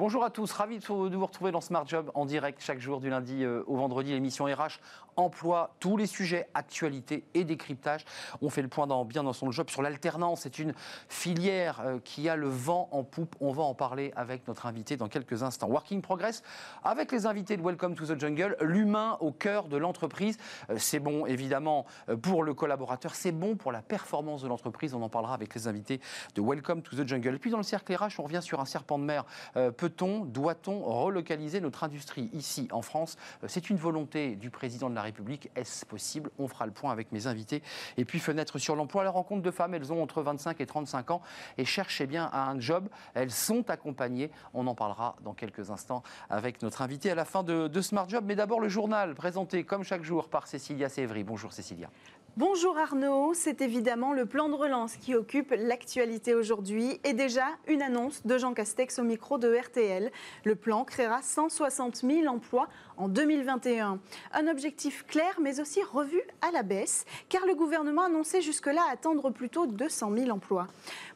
Bonjour 0.00 0.24
à 0.24 0.30
tous, 0.30 0.50
ravi 0.52 0.78
de 0.78 0.86
vous 0.86 1.26
retrouver 1.26 1.52
dans 1.52 1.60
Smart 1.60 1.86
Job 1.86 2.10
en 2.14 2.24
direct 2.24 2.62
chaque 2.62 2.80
jour 2.80 3.00
du 3.00 3.10
lundi 3.10 3.44
euh, 3.44 3.62
au 3.66 3.76
vendredi, 3.76 4.12
l'émission 4.12 4.46
RH 4.46 4.80
emploi, 5.16 5.74
tous 5.80 5.96
les 5.96 6.06
sujets, 6.06 6.48
actualité 6.54 7.24
et 7.34 7.44
décryptage. 7.44 8.04
On 8.42 8.50
fait 8.50 8.62
le 8.62 8.68
point 8.68 8.86
dans, 8.86 9.04
bien 9.04 9.22
dans 9.22 9.32
son 9.32 9.50
job 9.50 9.70
sur 9.70 9.82
l'alternance. 9.82 10.42
C'est 10.42 10.58
une 10.58 10.74
filière 11.08 11.80
euh, 11.84 11.98
qui 12.02 12.28
a 12.28 12.36
le 12.36 12.48
vent 12.48 12.88
en 12.92 13.04
poupe. 13.04 13.36
On 13.40 13.52
va 13.52 13.62
en 13.62 13.74
parler 13.74 14.12
avec 14.16 14.46
notre 14.48 14.66
invité 14.66 14.96
dans 14.96 15.08
quelques 15.08 15.42
instants. 15.42 15.68
Working 15.68 16.00
Progress 16.00 16.42
avec 16.84 17.12
les 17.12 17.26
invités 17.26 17.56
de 17.56 17.62
Welcome 17.62 17.94
to 17.94 18.06
the 18.06 18.18
Jungle, 18.18 18.56
l'humain 18.60 19.16
au 19.20 19.32
cœur 19.32 19.68
de 19.68 19.76
l'entreprise. 19.76 20.38
Euh, 20.70 20.76
c'est 20.78 21.00
bon 21.00 21.26
évidemment 21.26 21.86
pour 22.22 22.42
le 22.42 22.54
collaborateur, 22.54 23.14
c'est 23.14 23.32
bon 23.32 23.56
pour 23.56 23.72
la 23.72 23.82
performance 23.82 24.42
de 24.42 24.48
l'entreprise. 24.48 24.94
On 24.94 25.02
en 25.02 25.08
parlera 25.08 25.34
avec 25.34 25.54
les 25.54 25.68
invités 25.68 26.00
de 26.34 26.40
Welcome 26.40 26.82
to 26.82 26.96
the 26.96 27.06
Jungle. 27.06 27.38
Puis 27.38 27.50
dans 27.50 27.58
le 27.58 27.62
cercle 27.62 27.94
RH, 27.94 28.18
on 28.18 28.22
revient 28.22 28.42
sur 28.42 28.60
un 28.60 28.64
serpent 28.64 28.98
de 28.98 29.04
mer 29.04 29.24
peut-on, 29.90 30.24
doit-on 30.24 30.80
relocaliser 30.80 31.60
notre 31.60 31.84
industrie 31.84 32.30
ici 32.32 32.68
en 32.70 32.82
France? 32.82 33.16
Euh, 33.42 33.46
C'est 33.48 33.70
une 33.70 33.76
volonté 33.76 34.36
du 34.36 34.50
président 34.50 34.88
de 34.90 34.94
la 34.94 35.02
République. 35.02 35.50
Est-ce 35.56 35.84
possible? 35.84 36.30
On 36.38 36.48
fera 36.48 36.66
le 36.66 36.72
point 36.72 36.92
avec 36.92 37.12
mes 37.12 37.26
invités. 37.26 37.62
Et 37.96 38.04
puis 38.04 38.18
fenêtre 38.18 38.58
sur 38.58 38.76
l'emploi, 38.76 39.04
la 39.04 39.10
rencontre 39.10 39.42
de 39.42 39.50
femmes, 39.50 39.74
elles 39.74 39.92
ont 39.92 40.02
entre 40.02 40.22
25 40.22 40.60
et 40.60 40.66
35 40.66 41.10
ans 41.10 41.22
et 41.58 41.64
cherchent 41.64 42.02
bien 42.02 42.28
à 42.32 42.48
un 42.50 42.60
job. 42.60 42.88
Elles 43.14 43.30
sont 43.30 43.68
accompagnées. 43.70 44.30
On 44.54 44.66
en 44.66 44.74
parlera 44.74 45.16
dans 45.22 45.34
quelques 45.34 45.70
instants 45.70 46.02
avec 46.28 46.62
notre 46.62 46.82
invité 46.82 47.10
à 47.10 47.14
la 47.14 47.24
fin 47.24 47.42
de, 47.42 47.68
de 47.68 47.80
Smart 47.80 48.08
Job. 48.08 48.24
Mais 48.26 48.36
d'abord 48.36 48.60
le 48.60 48.68
journal 48.68 49.14
présenté 49.14 49.64
comme 49.64 49.82
chaque 49.82 50.02
jour 50.02 50.28
par 50.28 50.46
Cécilia 50.46 50.88
Sévry. 50.88 51.24
Bonjour 51.24 51.52
Cécilia. 51.52 51.90
Bonjour 52.36 52.78
Arnaud, 52.78 53.34
c'est 53.34 53.60
évidemment 53.60 54.12
le 54.12 54.24
plan 54.24 54.48
de 54.48 54.54
relance 54.54 54.96
qui 54.96 55.16
occupe 55.16 55.52
l'actualité 55.58 56.32
aujourd'hui 56.32 57.00
et 57.02 57.12
déjà 57.12 57.46
une 57.66 57.82
annonce 57.82 58.24
de 58.24 58.38
Jean 58.38 58.54
Castex 58.54 59.00
au 59.00 59.02
micro 59.02 59.36
de 59.36 59.52
RTL. 59.52 60.12
Le 60.44 60.54
plan 60.54 60.84
créera 60.84 61.22
160 61.22 61.96
000 61.96 62.28
emplois 62.28 62.68
en 63.00 63.08
2021. 63.08 63.98
Un 64.32 64.46
objectif 64.48 65.06
clair 65.06 65.38
mais 65.40 65.60
aussi 65.60 65.82
revu 65.82 66.20
à 66.42 66.50
la 66.50 66.62
baisse 66.62 67.06
car 67.28 67.46
le 67.46 67.54
gouvernement 67.54 68.02
annonçait 68.02 68.42
jusque-là 68.42 68.82
attendre 68.92 69.30
plutôt 69.30 69.66
200 69.66 70.12
000 70.16 70.30
emplois. 70.30 70.66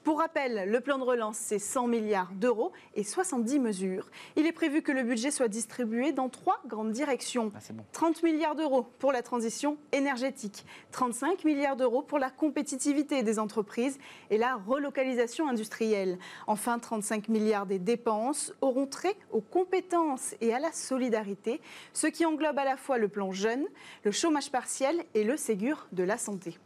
Pour 0.04 0.18
rappel, 0.18 0.70
le 0.70 0.80
plan 0.80 0.98
de 0.98 1.02
relance, 1.02 1.38
c'est 1.38 1.58
100 1.58 1.86
milliards 1.86 2.30
d'euros 2.32 2.72
et 2.94 3.04
70 3.04 3.58
mesures. 3.58 4.10
Il 4.36 4.46
est 4.46 4.52
prévu 4.52 4.82
que 4.82 4.92
le 4.92 5.02
budget 5.02 5.30
soit 5.30 5.48
distribué 5.48 6.12
dans 6.12 6.28
trois 6.28 6.60
grandes 6.66 6.92
directions. 6.92 7.50
30 7.92 8.16
ah, 8.22 8.26
milliards 8.26 8.54
d'euros 8.54 8.86
pour 8.98 9.12
la 9.12 9.22
transition 9.22 9.78
énergétique, 9.92 10.66
35 10.92 11.44
milliards 11.44 11.76
d'euros 11.76 12.02
pour 12.02 12.18
la 12.18 12.28
compétitivité 12.28 13.22
des 13.22 13.38
entreprises 13.38 13.98
et 14.28 14.36
la 14.36 14.56
relocalisation 14.56 15.48
industrielle. 15.48 16.18
Enfin, 16.46 16.78
35 16.78 17.28
milliards 17.28 17.64
des 17.64 17.78
dépenses 17.78 18.52
auront 18.60 18.86
trait 18.86 19.16
aux 19.32 19.40
compétences 19.40 20.34
et 20.42 20.52
à 20.52 20.58
la 20.58 20.72
solidarité, 20.72 21.62
ce 21.92 22.06
qui 22.06 22.24
englobe 22.24 22.58
à 22.58 22.64
la 22.64 22.76
fois 22.76 22.98
le 22.98 23.08
plan 23.08 23.32
jeune, 23.32 23.66
le 24.04 24.12
chômage 24.12 24.50
partiel 24.50 25.04
et 25.14 25.24
le 25.24 25.36
Ségur 25.36 25.86
de 25.92 26.02
la 26.02 26.18
santé. 26.18 26.58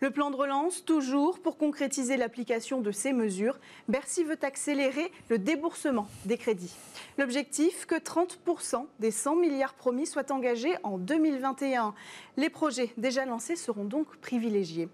Le 0.00 0.12
plan 0.12 0.30
de 0.30 0.36
relance, 0.36 0.84
toujours 0.84 1.40
pour 1.40 1.58
concrétiser 1.58 2.16
l'application 2.16 2.80
de 2.80 2.92
ces 2.92 3.12
mesures, 3.12 3.58
Bercy 3.88 4.22
veut 4.22 4.38
accélérer 4.42 5.10
le 5.28 5.38
déboursement 5.38 6.06
des 6.24 6.38
crédits. 6.38 6.76
L'objectif, 7.18 7.84
que 7.84 7.96
30% 7.96 8.86
des 9.00 9.10
100 9.10 9.34
milliards 9.34 9.74
promis 9.74 10.06
soient 10.06 10.30
engagés 10.30 10.76
en 10.84 10.98
2021. 10.98 11.94
Les 12.36 12.48
projets 12.48 12.92
déjà 12.96 13.24
lancés 13.24 13.56
seront 13.56 13.84
donc 13.84 14.16
privilégiés. 14.18 14.88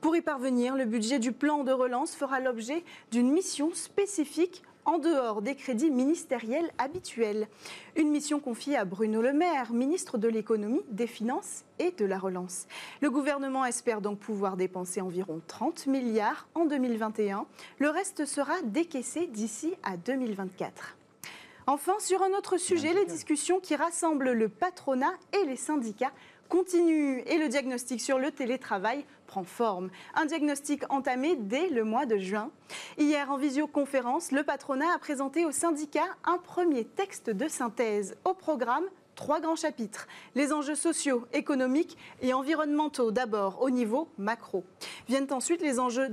Pour 0.00 0.16
y 0.16 0.22
parvenir, 0.22 0.74
le 0.74 0.86
budget 0.86 1.18
du 1.18 1.32
plan 1.32 1.62
de 1.62 1.72
relance 1.72 2.14
fera 2.14 2.40
l'objet 2.40 2.82
d'une 3.10 3.30
mission 3.30 3.74
spécifique 3.74 4.62
en 4.86 4.98
dehors 4.98 5.42
des 5.42 5.54
crédits 5.54 5.90
ministériels 5.90 6.70
habituels. 6.78 7.48
Une 7.96 8.10
mission 8.10 8.40
confiée 8.40 8.76
à 8.76 8.84
Bruno 8.84 9.20
Le 9.20 9.32
Maire, 9.32 9.72
ministre 9.72 10.16
de 10.16 10.28
l'économie, 10.28 10.82
des 10.88 11.08
finances 11.08 11.64
et 11.78 11.90
de 11.90 12.04
la 12.04 12.18
relance. 12.18 12.66
Le 13.02 13.10
gouvernement 13.10 13.64
espère 13.64 14.00
donc 14.00 14.20
pouvoir 14.20 14.56
dépenser 14.56 15.00
environ 15.00 15.42
30 15.48 15.88
milliards 15.88 16.48
en 16.54 16.64
2021. 16.64 17.46
Le 17.78 17.90
reste 17.90 18.24
sera 18.24 18.54
décaissé 18.62 19.26
d'ici 19.26 19.74
à 19.82 19.96
2024. 19.96 20.96
Enfin, 21.66 21.94
sur 21.98 22.22
un 22.22 22.30
autre 22.30 22.58
sujet, 22.58 22.94
les 22.94 23.06
discussions 23.06 23.58
qui 23.58 23.74
rassemblent 23.74 24.30
le 24.30 24.48
patronat 24.48 25.12
et 25.32 25.44
les 25.46 25.56
syndicats 25.56 26.12
continue 26.48 27.22
et 27.26 27.38
le 27.38 27.48
diagnostic 27.48 28.00
sur 28.00 28.18
le 28.18 28.30
télétravail 28.30 29.04
forme. 29.44 29.90
Un 30.14 30.26
diagnostic 30.26 30.82
entamé 30.90 31.36
dès 31.36 31.68
le 31.68 31.84
mois 31.84 32.06
de 32.06 32.16
juin. 32.16 32.50
Hier, 32.98 33.30
en 33.30 33.36
visioconférence, 33.36 34.32
le 34.32 34.42
patronat 34.42 34.94
a 34.94 34.98
présenté 34.98 35.44
au 35.44 35.52
syndicat 35.52 36.06
un 36.24 36.38
premier 36.38 36.84
texte 36.84 37.30
de 37.30 37.48
synthèse 37.48 38.16
au 38.24 38.34
programme 38.34 38.84
trois 39.16 39.40
grands 39.40 39.56
chapitres. 39.56 40.06
Les 40.36 40.52
enjeux 40.52 40.76
sociaux, 40.76 41.26
économiques 41.32 41.96
et 42.22 42.32
environnementaux 42.34 43.10
d'abord 43.10 43.60
au 43.62 43.70
niveau 43.70 44.08
macro. 44.18 44.62
Viennent 45.08 45.32
ensuite 45.32 45.62
les 45.62 45.80
enjeux 45.80 46.08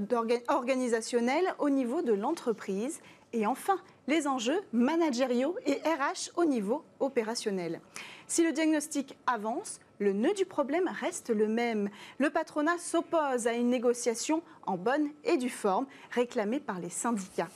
organisationnels 0.47 1.53
au 1.59 1.69
niveau 1.69 2.01
de 2.01 2.13
l'entreprise. 2.13 3.01
Et 3.33 3.45
enfin, 3.47 3.77
les 4.07 4.27
enjeux 4.27 4.61
managériaux 4.73 5.55
et 5.65 5.73
RH 5.73 6.31
au 6.35 6.45
niveau 6.45 6.83
opérationnel. 6.99 7.81
Si 8.27 8.43
le 8.43 8.51
diagnostic 8.51 9.17
avance, 9.27 9.79
le 9.99 10.13
nœud 10.13 10.33
du 10.33 10.45
problème 10.45 10.89
reste 10.99 11.29
le 11.29 11.47
même. 11.47 11.89
Le 12.17 12.29
patronat 12.29 12.77
s'oppose 12.77 13.47
à 13.47 13.53
une 13.53 13.69
négociation 13.69 14.41
en 14.65 14.77
bonne 14.77 15.09
et 15.23 15.37
due 15.37 15.49
forme 15.49 15.85
réclamée 16.11 16.59
par 16.59 16.79
les 16.79 16.89
syndicats. 16.89 17.49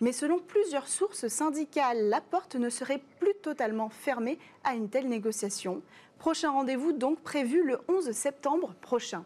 Mais 0.00 0.12
selon 0.12 0.38
plusieurs 0.38 0.88
sources 0.88 1.28
syndicales, 1.28 2.08
la 2.08 2.20
porte 2.20 2.56
ne 2.56 2.70
serait 2.70 3.02
plus 3.18 3.34
totalement 3.42 3.90
fermée 3.90 4.38
à 4.64 4.74
une 4.74 4.88
telle 4.88 5.08
négociation. 5.08 5.82
Prochain 6.18 6.50
rendez-vous 6.50 6.92
donc 6.92 7.20
prévu 7.20 7.62
le 7.64 7.78
11 7.88 8.12
septembre 8.12 8.74
prochain. 8.80 9.24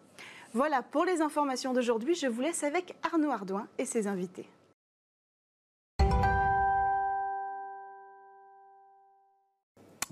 Voilà 0.52 0.82
pour 0.82 1.04
les 1.04 1.20
informations 1.20 1.74
d'aujourd'hui. 1.74 2.14
Je 2.14 2.26
vous 2.26 2.40
laisse 2.40 2.64
avec 2.64 2.96
Arnaud 3.02 3.30
Ardouin 3.30 3.68
et 3.78 3.84
ses 3.84 4.06
invités. 4.06 4.48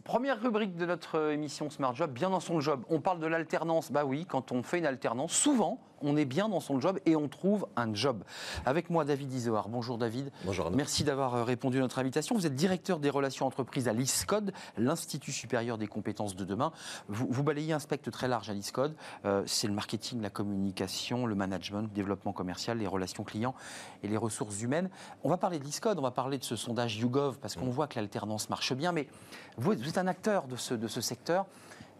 Première 0.05 0.43
rubrique 0.43 0.75
de 0.75 0.85
notre 0.85 1.31
émission 1.31 1.71
Smart 1.71 1.95
Job, 1.95 2.11
bien 2.11 2.31
dans 2.31 2.41
son 2.41 2.59
job. 2.59 2.83
On 2.89 3.01
parle 3.01 3.21
de 3.21 3.27
l'alternance. 3.29 3.93
Bah 3.93 4.05
oui, 4.05 4.27
quand 4.27 4.51
on 4.51 4.65
fait 4.65 4.79
une 4.79 4.87
alternance, 4.87 5.33
souvent, 5.33 5.79
on 6.03 6.17
est 6.17 6.25
bien 6.25 6.49
dans 6.49 6.61
son 6.61 6.81
job 6.81 6.99
et 7.07 7.17
on 7.17 7.29
trouve 7.29 7.67
un 7.77 7.95
job. 7.95 8.23
Avec 8.67 8.91
moi, 8.91 9.05
David 9.05 9.33
Isoard. 9.33 9.69
Bonjour 9.69 9.99
David. 9.99 10.31
Bonjour. 10.45 10.71
Merci 10.71 11.05
d'avoir 11.05 11.35
euh, 11.35 11.45
répondu 11.45 11.79
à 11.79 11.81
notre 11.81 11.99
invitation. 11.99 12.35
Vous 12.35 12.47
êtes 12.47 12.55
directeur 12.55 12.99
des 12.99 13.11
relations 13.11 13.47
entreprises 13.47 13.89
à 13.89 13.93
l'ISCODE, 13.93 14.53
l'Institut 14.77 15.33
supérieur 15.33 15.79
des 15.79 15.87
compétences 15.87 16.37
de 16.37 16.45
demain. 16.45 16.73
Vous, 17.09 17.43
balayez 17.43 17.73
un 17.73 17.79
spectre 17.79 18.11
très 18.11 18.29
large 18.29 18.51
à 18.51 18.55
l'ISCODE. 18.55 18.95
Euh, 19.25 19.43
c'est 19.47 19.67
le 19.67 19.75
marketing, 19.75 20.21
la 20.21 20.31
communication, 20.31 21.27
le 21.27 21.35
management, 21.35 21.83
le 21.83 21.89
développement 21.89 22.33
commercial, 22.33 22.79
les 22.79 22.87
relations 22.87 23.25
clients 23.25 23.55
et 24.03 24.09
les 24.09 24.17
ressources 24.17 24.61
humaines. 24.63 24.91
On 25.25 25.29
va 25.29 25.37
parler 25.37 25.59
de 25.59 25.65
l'ISCODE, 25.65 25.99
on 25.99 26.03
va 26.03 26.11
parler 26.11 26.39
de 26.39 26.45
ce 26.45 26.57
sondage 26.57 26.99
YouGov 26.99 27.39
parce 27.39 27.57
qu'on 27.57 27.71
voit 27.71 27.87
que 27.87 27.99
l'alternance 27.99 28.51
marche 28.51 28.73
bien. 28.73 28.93
Mais 28.93 29.09
vous, 29.57 29.73
êtes 29.73 29.99
un 29.99 30.07
acteur 30.07 30.47
de 30.47 30.57
ce, 30.57 30.75
de 30.75 30.89
ce 30.89 31.01
secteur. 31.01 31.47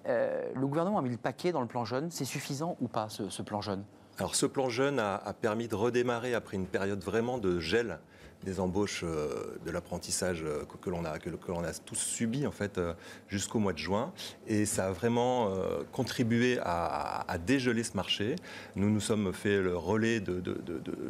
Euh, 0.07 0.51
le 0.55 0.67
gouvernement 0.67 0.99
a 0.99 1.03
mis 1.03 1.11
le 1.11 1.17
paquet 1.17 1.53
dans 1.53 1.61
le 1.61 1.67
plan 1.67 1.85
jeune. 1.85 2.11
C'est 2.11 2.25
suffisant 2.25 2.77
ou 2.81 2.89
pas, 2.89 3.09
ce, 3.09 3.43
plan 3.43 3.61
jeune? 3.61 3.85
Alors 4.19 4.35
ce 4.35 4.47
plan 4.47 4.69
jeune 4.69 4.99
a, 4.99 5.17
a, 5.17 5.33
permis 5.33 5.69
de 5.69 5.75
redémarrer 5.75 6.35
après 6.35 6.57
une 6.57 6.67
période 6.67 7.03
vraiment 7.03 7.39
de 7.39 7.59
gel 7.61 7.99
des 8.45 8.61
embauches 8.61 9.05
euh, 9.05 9.57
de 9.65 9.71
l'apprentissage 9.71 10.43
euh, 10.45 10.65
que, 10.81 10.91
l'on 10.91 11.05
a, 11.05 11.19
que, 11.19 11.31
l'on 11.49 11.65
a 11.65 11.73
tous 11.73 11.97
subi 11.97 12.47
en 12.47 12.51
fait 12.51 12.79
euh, 12.79 12.95
jusqu'au 13.29 13.59
mois 13.59 13.73
de 13.73 13.79
juin. 13.79 14.13
Et 14.47 14.67
ça 14.67 14.87
a 14.87 14.93
vraiment 14.93 15.51
contribué 15.93 16.59
à, 16.63 17.37
dégeler 17.47 17.83
ce 17.83 17.97
marché. 17.97 18.37
Nous 18.77 18.91
nous 18.91 19.01
sommes 19.01 19.33
fait 19.33 19.61
le 19.61 19.77
relais 19.77 20.21
de, 20.21 20.43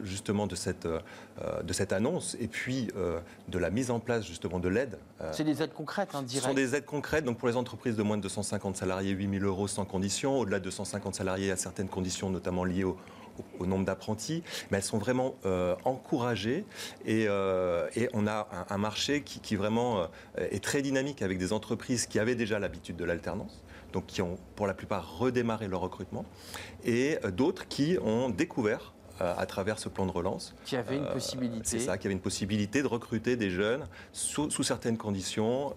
justement 0.02 0.46
de 0.46 0.54
cette, 0.54 0.86
de 0.86 1.72
cette 1.72 1.92
annonce 1.92 2.36
et 2.40 2.48
puis 2.48 2.88
de 3.48 3.58
la 3.58 3.70
mise 3.70 3.90
en 3.90 4.00
place 4.00 4.26
justement 4.26 4.58
de 4.58 4.68
l'aide. 4.68 4.98
C'est 5.32 5.44
des 5.44 5.62
aides 5.62 5.72
concrètes, 5.74 6.10
hein, 6.14 6.24
Ce 6.26 6.40
sont 6.40 6.54
des 6.54 6.74
aides 6.74 6.86
concrètes. 6.86 7.24
Donc 7.24 7.38
pour 7.38 7.48
les 7.48 7.56
entreprises 7.56 7.96
de 7.96 8.02
moins 8.02 8.16
de 8.16 8.22
250 8.22 8.76
salariés, 8.76 9.10
8 9.10 9.38
000 9.40 9.44
euros 9.44 9.68
sans 9.68 9.84
condition. 9.84 10.38
Au-delà 10.38 10.58
de 10.58 10.64
250 10.64 11.14
salariés, 11.14 11.50
à 11.50 11.56
certaines 11.56 11.88
conditions, 11.88 12.30
notamment 12.30 12.64
liées 12.64 12.84
au, 12.84 12.96
au, 13.58 13.66
nombre 13.66 13.84
d'apprentis, 13.84 14.42
mais 14.70 14.78
elles 14.78 14.84
sont 14.84 14.98
vraiment 14.98 15.34
euh, 15.46 15.74
encouragées 15.84 16.64
et, 17.04 17.26
euh, 17.28 17.88
et, 17.96 18.08
on 18.12 18.26
a 18.26 18.48
un, 18.68 18.78
marché 18.78 19.22
qui, 19.22 19.40
qui 19.40 19.56
vraiment 19.56 20.00
euh, 20.00 20.06
est 20.36 20.62
très 20.62 20.82
dynamique 20.82 21.22
avec 21.22 21.38
des 21.38 21.52
entreprises 21.52 22.06
qui 22.06 22.18
avaient 22.18 22.34
déjà 22.34 22.58
l'habitude 22.58 22.96
de 22.96 23.04
l'alternance, 23.04 23.62
donc 23.92 24.06
qui 24.06 24.22
ont 24.22 24.38
pour 24.56 24.66
la 24.66 24.74
plupart 24.74 25.18
redémarré 25.18 25.68
leur 25.68 25.80
recrutement, 25.80 26.24
et 26.84 27.18
d'autres 27.32 27.68
qui 27.68 27.98
ont 28.02 28.28
découvert 28.28 28.92
à 29.20 29.46
travers 29.46 29.78
ce 29.78 29.88
plan 29.88 30.06
de 30.06 30.10
relance. 30.10 30.54
Qui 30.64 30.76
avait 30.76 30.96
une 30.96 31.08
possibilité. 31.08 31.62
C'est 31.64 31.78
ça, 31.80 31.98
qui 31.98 32.06
avait 32.06 32.14
une 32.14 32.20
possibilité 32.20 32.82
de 32.82 32.86
recruter 32.86 33.36
des 33.36 33.50
jeunes 33.50 33.86
sous, 34.12 34.50
certaines 34.62 34.98
conditions, 34.98 35.74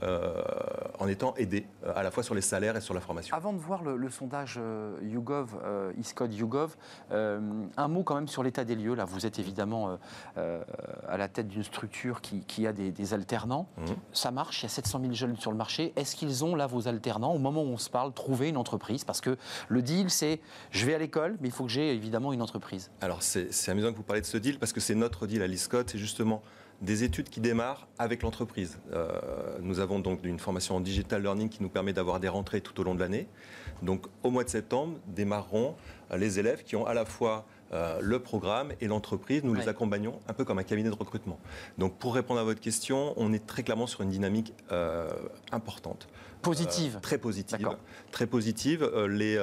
en 0.99 1.07
étant 1.07 1.33
aidés 1.35 1.65
à 1.95 2.03
la 2.03 2.11
fois 2.11 2.23
sur 2.23 2.35
les 2.35 2.41
salaires 2.41 2.75
et 2.75 2.81
sur 2.81 2.93
la 2.93 3.01
formation. 3.01 3.35
Avant 3.35 3.53
de 3.53 3.59
voir 3.59 3.83
le, 3.83 4.09
sondage 4.09 4.59
YouGov, 5.01 5.57
ISCOD 5.97 6.33
YouGov, 6.33 6.75
un 7.11 7.87
mot 7.87 8.03
quand 8.03 8.15
même 8.15 8.27
sur 8.27 8.43
l'état 8.43 8.63
des 8.63 8.75
lieux. 8.75 8.95
Là, 8.95 9.05
vous 9.05 9.25
êtes 9.25 9.39
évidemment 9.39 9.97
à 10.35 11.17
la 11.17 11.27
tête 11.27 11.47
d'une 11.47 11.63
structure 11.63 12.21
qui, 12.21 12.67
a 12.67 12.73
des, 12.73 13.13
alternants. 13.13 13.67
Mmh. 13.77 13.85
Ça 14.13 14.31
marche, 14.31 14.61
il 14.61 14.63
y 14.63 14.65
a 14.65 14.69
700 14.69 14.99
000 15.01 15.13
jeunes 15.13 15.37
sur 15.37 15.51
le 15.51 15.57
marché. 15.57 15.93
Est-ce 15.95 16.15
qu'ils 16.15 16.43
ont 16.43 16.55
là 16.55 16.67
vos 16.67 16.87
alternants 16.87 17.33
au 17.33 17.39
moment 17.39 17.63
où 17.63 17.67
on 17.67 17.77
se 17.77 17.89
parle, 17.89 18.13
trouver 18.13 18.49
une 18.49 18.57
entreprise? 18.57 19.03
Parce 19.03 19.21
que 19.21 19.37
le 19.67 19.81
deal, 19.81 20.09
c'est 20.09 20.39
je 20.71 20.85
vais 20.85 20.95
à 20.95 20.97
l'école, 20.97 21.37
mais 21.41 21.49
il 21.49 21.51
faut 21.51 21.65
que 21.65 21.71
j'ai 21.71 21.93
évidemment 21.93 22.33
une 22.33 22.41
entreprise. 22.41 22.91
Alors 23.01 23.21
c'est 23.25 23.71
amusant 23.71 23.91
que 23.91 23.97
vous 23.97 24.03
parliez 24.03 24.21
de 24.21 24.25
ce 24.25 24.37
deal 24.37 24.59
parce 24.59 24.73
que 24.73 24.79
c'est 24.79 24.95
notre 24.95 25.27
deal 25.27 25.41
à 25.41 25.47
l'ISCOT, 25.47 25.83
c'est 25.87 25.97
justement 25.97 26.41
des 26.81 27.03
études 27.03 27.29
qui 27.29 27.39
démarrent 27.39 27.87
avec 27.97 28.21
l'entreprise. 28.21 28.77
Euh, 28.93 29.07
nous 29.61 29.79
avons 29.79 29.99
donc 29.99 30.19
une 30.23 30.39
formation 30.39 30.75
en 30.75 30.81
digital 30.81 31.21
learning 31.21 31.49
qui 31.49 31.63
nous 31.63 31.69
permet 31.69 31.93
d'avoir 31.93 32.19
des 32.19 32.27
rentrées 32.27 32.61
tout 32.61 32.79
au 32.79 32.83
long 32.83 32.95
de 32.95 32.99
l'année. 32.99 33.27
Donc 33.81 34.05
au 34.23 34.29
mois 34.29 34.43
de 34.43 34.49
septembre 34.49 34.97
démarreront 35.07 35.75
les 36.15 36.39
élèves 36.39 36.63
qui 36.63 36.75
ont 36.75 36.85
à 36.85 36.93
la 36.93 37.05
fois 37.05 37.45
euh, 37.73 37.99
le 38.01 38.19
programme 38.19 38.71
et 38.81 38.87
l'entreprise, 38.87 39.43
nous 39.43 39.53
les 39.53 39.67
accompagnons 39.67 40.19
un 40.27 40.33
peu 40.33 40.45
comme 40.45 40.59
un 40.59 40.63
cabinet 40.63 40.89
de 40.89 40.95
recrutement. 40.95 41.39
Donc 41.77 41.97
pour 41.97 42.13
répondre 42.13 42.39
à 42.39 42.43
votre 42.43 42.61
question, 42.61 43.13
on 43.17 43.33
est 43.33 43.45
très 43.45 43.63
clairement 43.63 43.87
sur 43.87 44.01
une 44.01 44.09
dynamique 44.09 44.53
euh, 44.71 45.09
importante. 45.51 46.07
Positive. 46.45 46.95
Euh, 46.95 46.99
très 46.99 47.17
positive. 47.17 47.69
Très 48.11 48.27
positive. 48.27 48.89
les, 49.09 49.37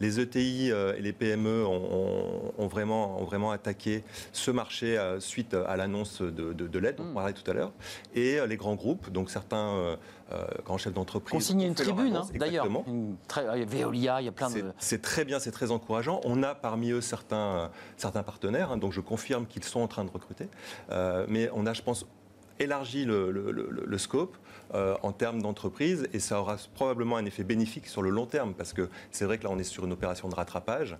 les 0.00 0.20
ETI 0.20 0.70
et 0.70 1.00
les 1.00 1.12
PME 1.12 1.66
ont, 1.66 2.66
vraiment, 2.68 3.20
ont 3.20 3.24
vraiment 3.24 3.50
attaqué 3.50 4.04
ce 4.32 4.50
marché 4.50 4.98
suite 5.18 5.54
à 5.54 5.76
l'annonce 5.76 6.22
de, 6.22 6.78
l'aide, 6.78 6.96
dont 6.96 7.04
on 7.04 7.10
hmm. 7.10 7.14
parlait 7.14 7.32
tout 7.32 7.50
à 7.50 7.54
l'heure. 7.54 7.72
Et 8.14 8.38
les 8.46 8.56
grands 8.56 8.74
groupes, 8.74 9.10
donc 9.10 9.30
certains 9.30 9.96
grands 10.64 10.78
chefs 10.78 10.94
d'entreprise. 10.94 11.36
On 11.36 11.40
signe 11.40 11.62
une 11.62 11.74
tribune, 11.74 12.16
hein, 12.16 12.26
d'ailleurs. 12.34 12.66
Veolia, 13.66 14.20
il 14.22 14.24
y 14.24 14.28
a 14.28 14.32
plein 14.32 14.50
de. 14.50 14.72
C'est 14.78 15.02
très 15.02 15.24
bien, 15.24 15.38
c'est 15.38 15.50
très 15.50 15.70
encourageant. 15.70 16.20
On 16.24 16.42
a 16.42 16.54
parmi 16.54 16.90
eux 16.90 17.00
certains 17.00 17.56
euh, 17.56 17.68
certains, 17.96 18.22
partenaires, 18.22 18.72
hein, 18.72 18.76
donc 18.76 18.92
je 18.92 19.00
confirme 19.00 19.46
qu'ils 19.46 19.64
sont 19.64 19.80
en 19.80 19.88
train 19.88 20.04
de 20.04 20.10
recruter. 20.10 20.48
Euh, 20.90 21.26
mais 21.28 21.50
on 21.54 21.66
a, 21.66 21.72
je 21.72 21.82
pense, 21.82 22.06
élargi 22.58 23.04
le, 23.04 23.98
scope 23.98 24.36
euh, 24.74 24.96
en 25.02 25.12
termes 25.12 25.42
d'entreprise 25.42 26.08
et 26.12 26.20
ça 26.20 26.40
aura 26.40 26.56
probablement 26.74 27.16
un 27.16 27.24
effet 27.24 27.44
bénéfique 27.44 27.86
sur 27.86 28.02
le 28.02 28.10
long 28.10 28.26
terme 28.26 28.54
parce 28.54 28.72
que 28.72 28.88
c'est 29.10 29.24
vrai 29.24 29.38
que 29.38 29.44
là 29.44 29.50
on 29.50 29.58
est 29.58 29.64
sur 29.64 29.84
une 29.84 29.92
opération 29.92 30.28
de 30.28 30.34
rattrapage, 30.34 30.96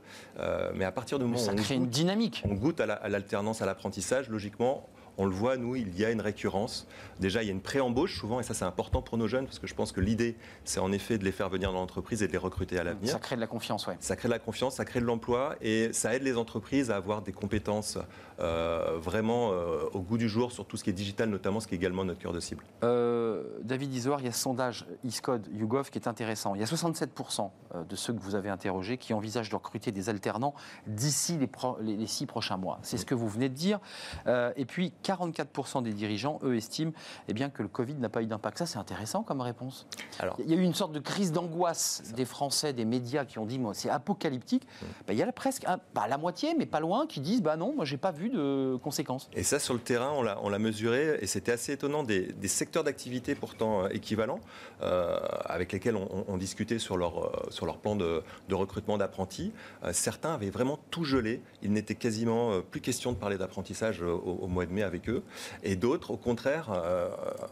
mais 0.75 0.85
à 0.85 0.93
partir 0.93 1.19
du 1.19 1.25
moment 1.25 1.39
où 1.39 1.51
on 1.51 1.57
crée 1.57 1.75
une 1.75 1.89
dynamique, 1.89 2.43
on 2.45 2.55
goûte 2.55 2.81
à 2.81 3.09
l'alternance, 3.09 3.63
à 3.63 3.67
l'apprentissage, 3.67 4.29
logiquement 4.29 4.87
on 5.19 5.25
le 5.25 5.33
voit, 5.33 5.57
nous, 5.57 5.77
il 5.77 5.99
y 5.99 6.05
a 6.05 6.11
une 6.11 6.21
récurrence. 6.21 6.87
Déjà, 7.21 7.43
il 7.43 7.47
y 7.47 7.49
a 7.49 7.53
une 7.53 7.61
pré-embauche 7.61 8.19
souvent, 8.19 8.41
et 8.41 8.43
ça 8.43 8.55
c'est 8.55 8.65
important 8.65 9.03
pour 9.03 9.17
nos 9.17 9.29
jeunes, 9.29 9.47
parce 9.47 9.59
que 9.59 9.67
je 9.67 9.75
pense 9.75 9.93
que 9.93 10.01
l'idée, 10.01 10.37
c'est 10.65 10.81
en 10.81 10.93
effet 10.93 11.19
de 11.19 11.25
les 11.25 11.33
faire 11.33 11.49
venir 11.49 11.73
dans 11.73 11.81
l'entreprise 11.81 12.23
et 12.23 12.27
de 12.27 12.33
les 12.33 12.39
recruter 12.39 12.79
à 12.79 12.85
l'avenir. 12.85 13.13
Ça 13.13 13.19
crée 13.19 13.37
de 13.37 13.41
la 13.41 13.47
confiance, 13.47 13.87
oui. 13.87 13.95
Ça 14.01 14.17
crée 14.17 14.29
de 14.29 14.35
la 14.35 14.39
confiance, 14.39 14.77
ça 14.77 14.85
crée 14.85 15.01
de 15.01 15.07
l'emploi, 15.07 15.57
et 15.61 15.93
ça 15.93 16.15
aide 16.15 16.23
les 16.23 16.37
entreprises 16.37 16.91
à 16.91 16.97
avoir 16.97 17.23
des 17.23 17.33
compétences 17.33 17.99
euh, 18.36 18.36
vraiment 18.39 19.53
euh, 19.53 19.89
au 19.93 20.01
goût 20.01 20.19
du 20.19 20.29
jour 20.29 20.53
sur 20.53 20.67
tout 20.67 20.77
ce 20.77 20.85
qui 20.85 20.91
est 20.91 20.95
digital, 20.95 21.29
notamment, 21.29 21.61
ce 21.61 21.67
qui 21.67 21.75
est 21.75 21.79
également 21.79 22.05
notre 22.05 22.19
cœur 22.19 22.33
de 22.33 22.41
cible. 22.41 22.63
Euh, 22.83 23.45
David 23.63 23.95
Isoar, 23.95 24.21
il 24.21 24.27
y 24.27 24.29
a 24.29 24.33
ce 24.33 24.41
sondage 24.41 24.87
ISCODE 25.05 25.49
YouGov 25.53 25.91
qui 25.91 25.99
est 25.99 26.09
intéressant. 26.09 26.55
Il 26.55 26.61
y 26.61 26.65
a 26.65 26.67
67% 26.67 27.51
de 27.89 27.97
ceux 27.97 28.13
que 28.13 28.21
vous 28.21 28.35
avez 28.35 28.49
interrogés 28.49 28.99
qui 28.99 29.15
envisagent 29.15 29.51
de 29.51 29.57
recruter 29.57 29.93
des 29.93 30.09
alternants 30.09 30.55
d'ici 30.87 31.39
les, 31.81 32.07
six 32.07 32.27
prochains 32.27 32.57
mois. 32.57 32.79
C'est 32.83 32.97
ce 32.97 33.07
que 33.07 33.15
vous 33.15 33.29
venez 33.29 33.49
de 33.49 33.55
dire. 33.55 33.81
et 34.27 34.65
puis, 34.67 34.93
44% 35.05 35.83
des 35.83 35.93
dirigeants, 35.93 36.39
eux, 36.43 36.57
estiment 36.57 36.93
eh 37.29 37.33
bien, 37.33 37.51
que 37.51 37.63
le 37.63 37.69
Covid 37.69 37.95
n'a 37.95 38.09
pas 38.09 38.23
eu 38.23 38.27
d'impact. 38.27 38.59
Ça, 38.59 38.67
c'est 38.67 38.79
intéressant 38.79 39.23
comme 39.23 39.41
réponse. 39.41 39.87
Alors, 40.19 40.37
il 40.39 40.51
y 40.51 40.55
a 40.55 40.57
eu 40.57 40.63
une 40.63 40.75
sorte 40.75 40.93
de 40.93 41.01
crise 41.01 41.33
d'angoisse 41.33 42.03
des 42.15 42.25
Français, 42.25 42.73
des 42.73 42.85
médias 42.85 43.25
qui 43.25 43.39
ont 43.39 43.47
dit 43.47 43.59
moi, 43.59 43.75
c'est 43.75 43.91
apocalyptique. 43.91 44.65
Mmh. 44.65 44.87
Ben, 45.07 45.13
il 45.15 45.19
y 45.19 45.23
a 45.23 45.33
presque 45.33 45.67
pas 45.93 46.09
la 46.09 46.19
moitié, 46.19 46.55
mais 46.57 46.67
pas 46.67 46.81
loin, 46.81 47.07
qui 47.07 47.21
disent 47.21 47.43
bah 47.43 47.57
non, 47.57 47.75
moi, 47.75 47.85
j'ai 47.85 47.97
pas 47.97 48.13
vu 48.13 48.26
de 48.31 48.77
conséquences. 48.77 49.29
Et 49.35 49.43
ça, 49.43 49.59
sur 49.59 49.75
le 49.75 49.81
terrain, 49.81 50.13
on 50.13 50.49
l'a 50.49 50.59
mesuré 50.59 51.19
et 51.21 51.27
c'était 51.27 51.53
assez 51.53 51.73
étonnant. 51.73 52.03
Des, 52.03 52.35
secteurs 52.47 52.85
d'activité 52.85 53.35
pourtant 53.35 53.85
euh, 53.85 53.89
équivalents, 53.89 54.41
euh, 54.83 55.19
avec 55.45 55.73
lesquels 55.73 55.97
on, 55.97 56.37
discutait 56.37 56.79
sur 56.79 56.97
leur, 56.97 57.25
euh, 57.25 57.51
sur 57.51 57.67
leur 57.67 57.79
plan 57.79 57.97
de, 57.97 58.23
recrutement 58.51 58.97
d'apprentis, 58.97 59.53
certains 59.93 60.33
avaient 60.35 60.51
vraiment 60.51 60.79
tout 60.91 61.05
gelé. 61.05 61.43
Il 61.63 61.73
n'était 61.73 61.95
quasiment 61.95 62.61
plus 62.63 62.81
question 62.81 63.13
de 63.13 63.17
parler 63.17 63.37
d'apprentissage 63.37 64.01
au, 64.01 64.47
mois 64.47 64.65
de 64.65 64.73
mai 64.73 64.83
avec 64.83 65.09
eux, 65.11 65.23
et 65.63 65.77
d'autres, 65.77 66.13
au 66.13 66.17
contraire, 66.17 66.71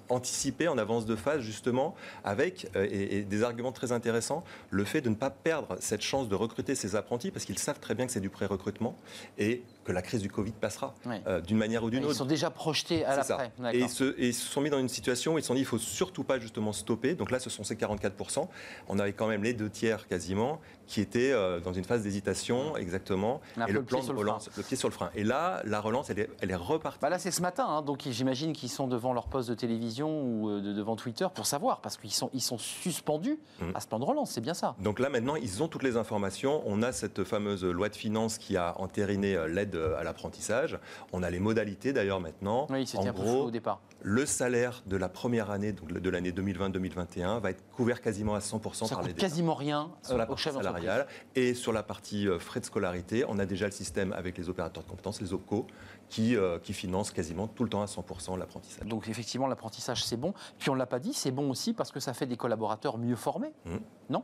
anticiper 0.09 0.69
en 0.69 0.79
avance 0.79 1.05
de 1.05 1.15
phase, 1.15 1.41
justement, 1.41 1.95
avec, 2.25 2.69
et, 2.75 3.23
des 3.23 3.43
arguments 3.43 3.73
très 3.73 3.93
intéressants, 3.93 4.45
le 4.71 4.85
fait 4.85 5.03
de 5.03 5.11
ne 5.11 5.15
pas 5.15 5.31
perdre 5.31 5.77
cette 5.81 6.01
chance 6.03 6.29
de 6.29 6.35
recruter 6.35 6.75
ces 6.75 6.97
apprentis, 6.97 7.31
parce 7.31 7.45
qu'ils 7.45 7.59
savent 7.59 7.81
très 7.81 7.95
bien 7.95 8.07
que 8.07 8.13
c'est 8.13 8.21
du 8.21 8.31
pré-recrutement, 8.31 8.97
et 9.37 9.63
que 9.85 9.93
la 9.93 10.03
crise 10.03 10.21
du 10.21 10.31
Covid 10.31 10.53
passera, 10.53 10.95
euh, 11.07 11.41
d'une 11.41 11.59
manière 11.59 11.85
ou 11.85 11.91
d'une 11.91 12.05
autre. 12.05 12.15
Ils 12.15 12.19
sont 12.19 12.25
déjà 12.25 12.51
projetés 12.51 13.05
à 13.05 13.17
l'après. 13.17 13.53
Et 13.73 13.81
ils 13.81 13.89
se, 13.89 14.15
et 14.19 14.29
ils 14.29 14.35
se 14.35 14.47
sont 14.47 14.61
mis 14.61 14.71
dans 14.71 14.79
une 14.79 14.89
situation 14.89 15.35
où 15.35 15.39
ils 15.39 15.43
se 15.43 15.49
sont 15.49 15.55
dit, 15.55 15.61
il 15.61 15.67
faut 15.67 15.79
surtout 15.79 16.25
pas, 16.25 16.39
justement, 16.39 16.73
stopper. 16.73 17.15
Donc 17.15 17.31
là, 17.31 17.39
ce 17.39 17.51
sont 17.51 17.65
ces 17.65 17.75
44%. 17.75 18.49
On 18.89 18.99
avait 18.99 19.13
quand 19.13 19.27
même 19.27 19.43
les 19.43 19.55
deux 19.55 19.71
tiers, 19.71 20.07
quasiment, 20.07 20.61
qui 20.87 21.01
étaient 21.01 21.33
dans 21.63 21.73
une 21.73 21.85
phase 21.85 22.03
d'hésitation, 22.03 22.77
exactement, 22.77 23.41
et 23.69 23.73
le, 23.73 23.83
plan 23.83 24.03
de 24.03 24.13
relance, 24.13 24.51
le 24.57 24.63
pied 24.63 24.77
sur 24.77 24.89
le 24.89 24.95
frein. 24.95 25.11
Et 25.15 25.25
là, 25.25 25.63
la 25.65 25.81
relance, 25.81 26.11
elle 26.11 26.19
est, 26.19 26.31
elle 26.41 26.51
est 26.51 26.57
repartie. 26.57 26.99
Bah 27.01 27.11
là, 27.11 27.19
c'est 27.19 27.31
ce 27.31 27.43
matin, 27.43 27.67
hein, 27.69 27.83
donc 27.83 28.03
j'imagine 28.11 28.53
qu'ils 28.53 28.71
sont 28.71 28.87
devant 28.87 29.13
leur 29.13 29.29
poste 29.29 29.49
de 29.49 29.55
télévision 29.55 30.23
ou 30.23 30.51
euh, 30.51 30.75
devant 30.75 30.97
Twitter 30.97 31.27
pour 31.35 31.47
savoir, 31.47 31.81
parce 31.81 31.97
qu'ils 31.97 32.13
sont, 32.13 32.31
ils 32.33 32.43
sont 32.43 32.59
suspendus 32.59 33.39
mmh. 33.61 33.65
à 33.75 33.81
ce 33.81 33.87
plan 33.87 33.99
de 33.99 34.05
relance, 34.05 34.33
c'est 34.33 34.41
bien 34.41 34.55
ça. 34.55 34.75
Donc 34.81 34.99
là 34.99 35.09
maintenant, 35.09 35.37
ils 35.37 35.63
ont 35.63 35.69
toutes 35.69 35.83
les 35.83 35.97
informations. 35.97 36.63
On 36.67 36.83
a 36.83 36.93
cette 36.93 37.25
fameuse 37.25 37.65
loi 37.65 37.89
de 37.89 37.97
finances 37.97 38.39
qui 38.39 38.57
a 38.57 38.79
entériné 38.81 39.37
euh, 39.37 39.49
l'aide 39.75 39.81
euh, 39.81 39.99
à 39.99 40.05
l'apprentissage. 40.05 40.79
On 41.13 41.23
a 41.23 41.31
les 41.31 41.41
modalités 41.41 41.93
d'ailleurs 41.93 42.21
maintenant. 42.21 42.67
Oui, 42.71 42.87
c'était 42.87 43.09
un 43.09 43.13
peu 43.13 43.23
flou 43.23 43.45
au 43.45 43.51
départ. 43.51 43.81
Le 44.03 44.27
salaire 44.27 44.83
de 44.87 44.97
la 44.97 45.09
première 45.09 45.51
année, 45.51 45.73
donc 45.73 45.93
de 45.93 46.11
l'année 46.11 46.31
2020-2021, 46.31 47.41
va 47.41 47.51
être 47.51 47.63
couvert 47.73 48.01
quasiment 48.01 48.35
à 48.35 48.41
100% 48.41 48.87
ça 48.87 48.97
par 48.97 49.05
les 49.05 49.15
quasiment 49.15 49.55
rien 49.55 49.91
sur 50.03 50.19
la 50.19 50.27
partie 50.27 50.51
salariale. 50.51 51.07
Et 51.35 51.55
sur 51.55 51.73
la 51.73 51.83
partie 51.83 52.27
frais 52.39 52.61
de 52.61 52.65
scolarité, 52.65 53.25
on 53.29 53.39
a 53.39 53.47
déjà 53.47 53.67
le 53.67 53.73
système 53.73 54.13
avec 54.13 54.37
les 54.39 54.49
opérateurs 54.49 54.83
de 54.83 54.89
compétences, 54.89 55.21
les 55.21 55.33
OPCO, 55.33 55.67
qui, 56.09 56.37
qui 56.63 56.73
financent 56.73 57.11
quasiment 57.11 57.47
tout 57.47 57.65
le 57.65 57.71
temps 57.71 57.83
à 57.83 57.87
100% 57.87 58.39
l'apprentissage. 58.39 58.87
Donc 58.87 59.09
effectivement, 59.09 59.47
l'apprentissage, 59.47 60.05
c'est 60.05 60.17
bon. 60.17 60.35
Puis 60.59 60.71
on 60.71 60.75
ne 60.75 60.79
l'a 60.79 60.87
pas 60.87 60.99
dit, 60.99 61.13
c'est 61.13 61.31
bon 61.31 61.51
aussi 61.51 61.73
parce 61.73 61.91
que 61.91 62.01
ça 62.01 62.15
fait 62.15 62.27
des 62.27 62.37
collaborateurs 62.37 62.99
mieux 62.99 63.17
formés. 63.17 63.53
Mmh. 63.65 63.77
Non? 64.11 64.23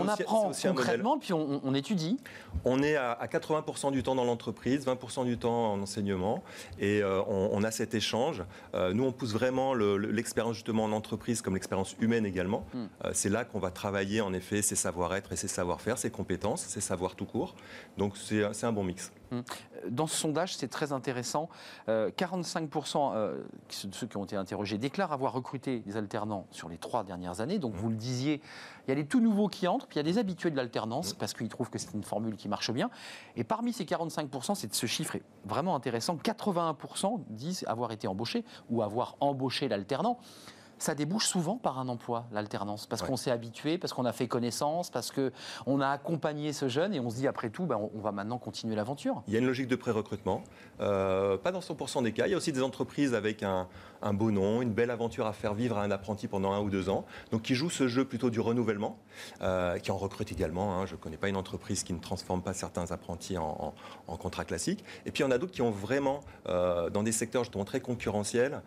On 0.00 0.08
apprend 0.08 0.50
concrètement, 0.62 1.18
puis 1.18 1.32
on, 1.32 1.74
étudie. 1.74 2.18
On 2.64 2.82
est 2.82 2.96
à, 2.96 3.18
80% 3.24 3.92
du 3.92 4.02
temps 4.02 4.14
dans 4.14 4.24
l'entreprise, 4.24 4.86
20% 4.86 5.24
du 5.24 5.38
temps 5.38 5.72
en 5.72 5.80
enseignement, 5.80 6.42
et 6.78 7.02
euh, 7.02 7.22
on, 7.28 7.62
a 7.62 7.70
cet 7.70 7.94
échange. 7.94 8.42
Euh, 8.74 8.92
nous, 8.92 9.04
on 9.04 9.12
pousse 9.12 9.32
vraiment 9.32 9.74
l'expérience 9.74 10.54
justement 10.54 10.84
en 10.84 10.92
entreprise 10.92 11.42
comme 11.42 11.54
l'expérience 11.54 11.94
humaine 12.00 12.26
également. 12.26 12.66
Mmh. 12.74 12.78
Euh, 13.04 13.10
c'est 13.12 13.28
là 13.28 13.44
qu'on 13.44 13.60
va 13.60 13.70
travailler 13.70 14.20
en 14.20 14.32
effet 14.32 14.62
ses 14.62 14.76
savoir-être 14.76 15.32
et 15.32 15.36
ses 15.36 15.48
savoir-faire, 15.48 15.98
ses 15.98 16.10
compétences, 16.10 16.62
ses 16.62 16.80
savoirs 16.80 17.14
tout 17.14 17.26
court. 17.26 17.54
Donc 17.96 18.16
c'est 18.16 18.64
un 18.64 18.72
bon 18.72 18.84
mix. 18.84 19.12
Mmh. 19.34 19.90
Dans 19.90 20.06
ce 20.06 20.16
sondage, 20.16 20.56
c'est 20.56 20.68
très 20.68 20.92
intéressant. 20.92 21.48
45% 21.88 23.34
de 23.84 23.94
ceux 23.94 24.06
qui 24.06 24.16
ont 24.16 24.24
été 24.24 24.36
interrogés 24.36 24.78
déclarent 24.78 25.12
avoir 25.12 25.32
recruté 25.32 25.80
des 25.80 25.96
alternants 25.96 26.46
sur 26.50 26.68
les 26.68 26.78
trois 26.78 27.04
dernières 27.04 27.40
années. 27.40 27.58
Donc, 27.58 27.74
mmh. 27.74 27.78
vous 27.78 27.90
le 27.90 27.96
disiez, 27.96 28.40
il 28.86 28.90
y 28.90 28.92
a 28.92 28.94
les 28.94 29.06
tout 29.06 29.20
nouveaux 29.20 29.48
qui 29.48 29.68
entrent, 29.68 29.86
puis 29.86 29.96
il 29.96 29.98
y 29.98 30.08
a 30.08 30.10
des 30.10 30.18
habitués 30.18 30.50
de 30.50 30.56
l'alternance, 30.56 31.14
mmh. 31.14 31.18
parce 31.18 31.34
qu'ils 31.34 31.48
trouvent 31.48 31.70
que 31.70 31.78
c'est 31.78 31.92
une 31.94 32.04
formule 32.04 32.36
qui 32.36 32.48
marche 32.48 32.70
bien. 32.70 32.90
Et 33.36 33.44
parmi 33.44 33.72
ces 33.72 33.84
45%, 33.84 34.54
c'est 34.54 34.72
ce 34.74 34.86
chiffre 34.86 35.16
est 35.16 35.22
vraiment 35.44 35.76
intéressant. 35.76 36.16
81% 36.16 37.24
disent 37.28 37.64
avoir 37.66 37.92
été 37.92 38.08
embauchés 38.08 38.44
ou 38.70 38.82
avoir 38.82 39.16
embauché 39.20 39.68
l'alternant 39.68 40.18
ça 40.78 40.94
débouche 40.94 41.26
souvent 41.26 41.56
par 41.56 41.78
un 41.78 41.88
emploi, 41.88 42.26
l'alternance, 42.32 42.86
parce 42.86 43.02
qu'on 43.02 43.16
s'est 43.16 43.30
habitué, 43.30 43.78
parce 43.78 43.92
qu'on 43.92 44.04
a 44.04 44.12
fait 44.12 44.28
connaissance, 44.28 44.90
parce 44.90 45.12
qu'on 45.12 45.80
a 45.80 45.88
accompagné 45.88 46.52
ce 46.52 46.68
jeune 46.68 46.94
et 46.94 47.00
on 47.00 47.10
se 47.10 47.16
dit 47.16 47.26
après 47.26 47.50
tout, 47.50 47.66
ben, 47.66 47.78
on, 47.94 48.00
va 48.00 48.12
maintenant 48.12 48.38
continuer 48.38 48.74
l'aventure. 48.74 49.22
Il 49.26 49.32
y 49.32 49.36
a 49.36 49.38
une 49.38 49.46
logique 49.46 49.68
de 49.68 49.76
pré-recrutement, 49.76 50.42
euh, 50.80 51.36
pas 51.36 51.52
dans 51.52 51.60
100% 51.60 52.02
des 52.02 52.12
cas. 52.12 52.26
Il 52.26 52.30
y 52.30 52.34
a 52.34 52.36
aussi 52.36 52.52
des 52.52 52.62
entreprises 52.62 53.14
avec 53.14 53.42
un, 53.42 53.68
beau 54.12 54.30
nom, 54.30 54.60
une 54.60 54.72
belle 54.72 54.90
aventure 54.90 55.26
à 55.26 55.32
faire 55.32 55.54
vivre 55.54 55.78
à 55.78 55.82
un 55.82 55.90
apprenti 55.90 56.28
pendant 56.28 56.52
un 56.52 56.60
ou 56.60 56.68
deux 56.68 56.90
ans, 56.90 57.06
donc 57.30 57.42
qui 57.42 57.54
jouent 57.54 57.70
ce 57.70 57.88
jeu 57.88 58.04
plutôt 58.04 58.28
du 58.28 58.40
renouvellement, 58.40 58.98
euh, 59.40 59.78
qui 59.78 59.90
en 59.90 59.96
recrute 59.96 60.30
également. 60.30 60.78
Hein. 60.78 60.86
Je 60.86 60.92
ne 60.92 60.98
connais 60.98 61.16
pas 61.16 61.28
une 61.28 61.36
entreprise 61.36 61.84
qui 61.84 61.94
ne 61.94 62.00
transforme 62.00 62.42
pas 62.42 62.52
certains 62.52 62.92
apprentis 62.92 63.38
en, 63.38 63.74
en, 64.06 64.16
contrat 64.16 64.44
classique. 64.44 64.84
Et 65.06 65.10
puis 65.10 65.22
il 65.22 65.26
y 65.26 65.28
en 65.28 65.30
a 65.30 65.38
d'autres 65.38 65.52
qui 65.52 65.62
ont 65.62 65.70
vraiment, 65.70 66.20
euh, 66.48 66.90
dans 66.90 67.02
des 67.02 67.12
secteurs 67.12 67.44
justement 67.44 67.64
très 67.64 67.80
concurrentiels, 67.80 68.60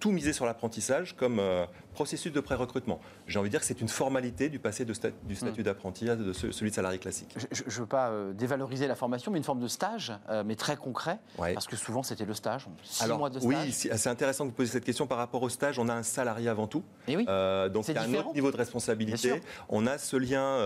tout 0.00 0.10
misé 0.10 0.32
sur 0.32 0.46
l'apprentissage 0.46 1.09
comme 1.16 1.38
euh, 1.40 1.66
processus 2.00 2.32
de 2.32 2.40
pré-recrutement. 2.40 2.98
J'ai 3.26 3.38
envie 3.38 3.50
de 3.50 3.52
dire 3.52 3.60
que 3.60 3.66
c'est 3.66 3.82
une 3.82 3.88
formalité 3.88 4.48
du 4.48 4.58
passé 4.58 4.86
du 4.86 4.94
statut 4.94 5.60
mm. 5.60 5.64
d'apprenti 5.64 6.08
à 6.08 6.16
de 6.16 6.32
celui 6.32 6.70
de 6.70 6.74
salarié 6.74 6.98
classique. 6.98 7.36
Je 7.52 7.62
ne 7.62 7.70
veux 7.70 7.86
pas 7.86 8.08
euh, 8.08 8.32
dévaloriser 8.32 8.86
la 8.86 8.94
formation, 8.94 9.30
mais 9.30 9.36
une 9.36 9.44
forme 9.44 9.60
de 9.60 9.68
stage, 9.68 10.10
euh, 10.30 10.42
mais 10.42 10.56
très 10.56 10.78
concret, 10.78 11.18
parce 11.36 11.66
que 11.66 11.76
souvent 11.76 12.02
c'était 12.02 12.24
le 12.24 12.32
stage, 12.32 12.68
six 12.82 13.06
mois 13.06 13.28
de 13.28 13.38
stage. 13.38 13.46
Oui, 13.46 13.70
c'est 13.72 14.08
intéressant 14.08 14.44
que 14.44 14.48
vous 14.48 14.54
posiez 14.54 14.72
cette 14.72 14.84
question 14.84 15.06
par 15.06 15.18
rapport 15.18 15.42
au 15.42 15.50
stage. 15.50 15.78
On 15.78 15.90
a 15.90 15.94
un 15.94 16.02
salarié 16.02 16.48
avant 16.48 16.66
tout, 16.66 16.84
Et 17.06 17.12
eh 17.12 17.16
oui. 17.18 17.26
donc 17.70 17.86
il 17.88 17.94
y 17.94 17.98
a 17.98 18.02
un 18.02 18.14
autre 18.14 18.32
niveau 18.32 18.50
de 18.50 18.56
responsabilité. 18.56 19.42
On 19.68 19.86
a 19.86 19.98
ce 19.98 20.16
lien 20.16 20.56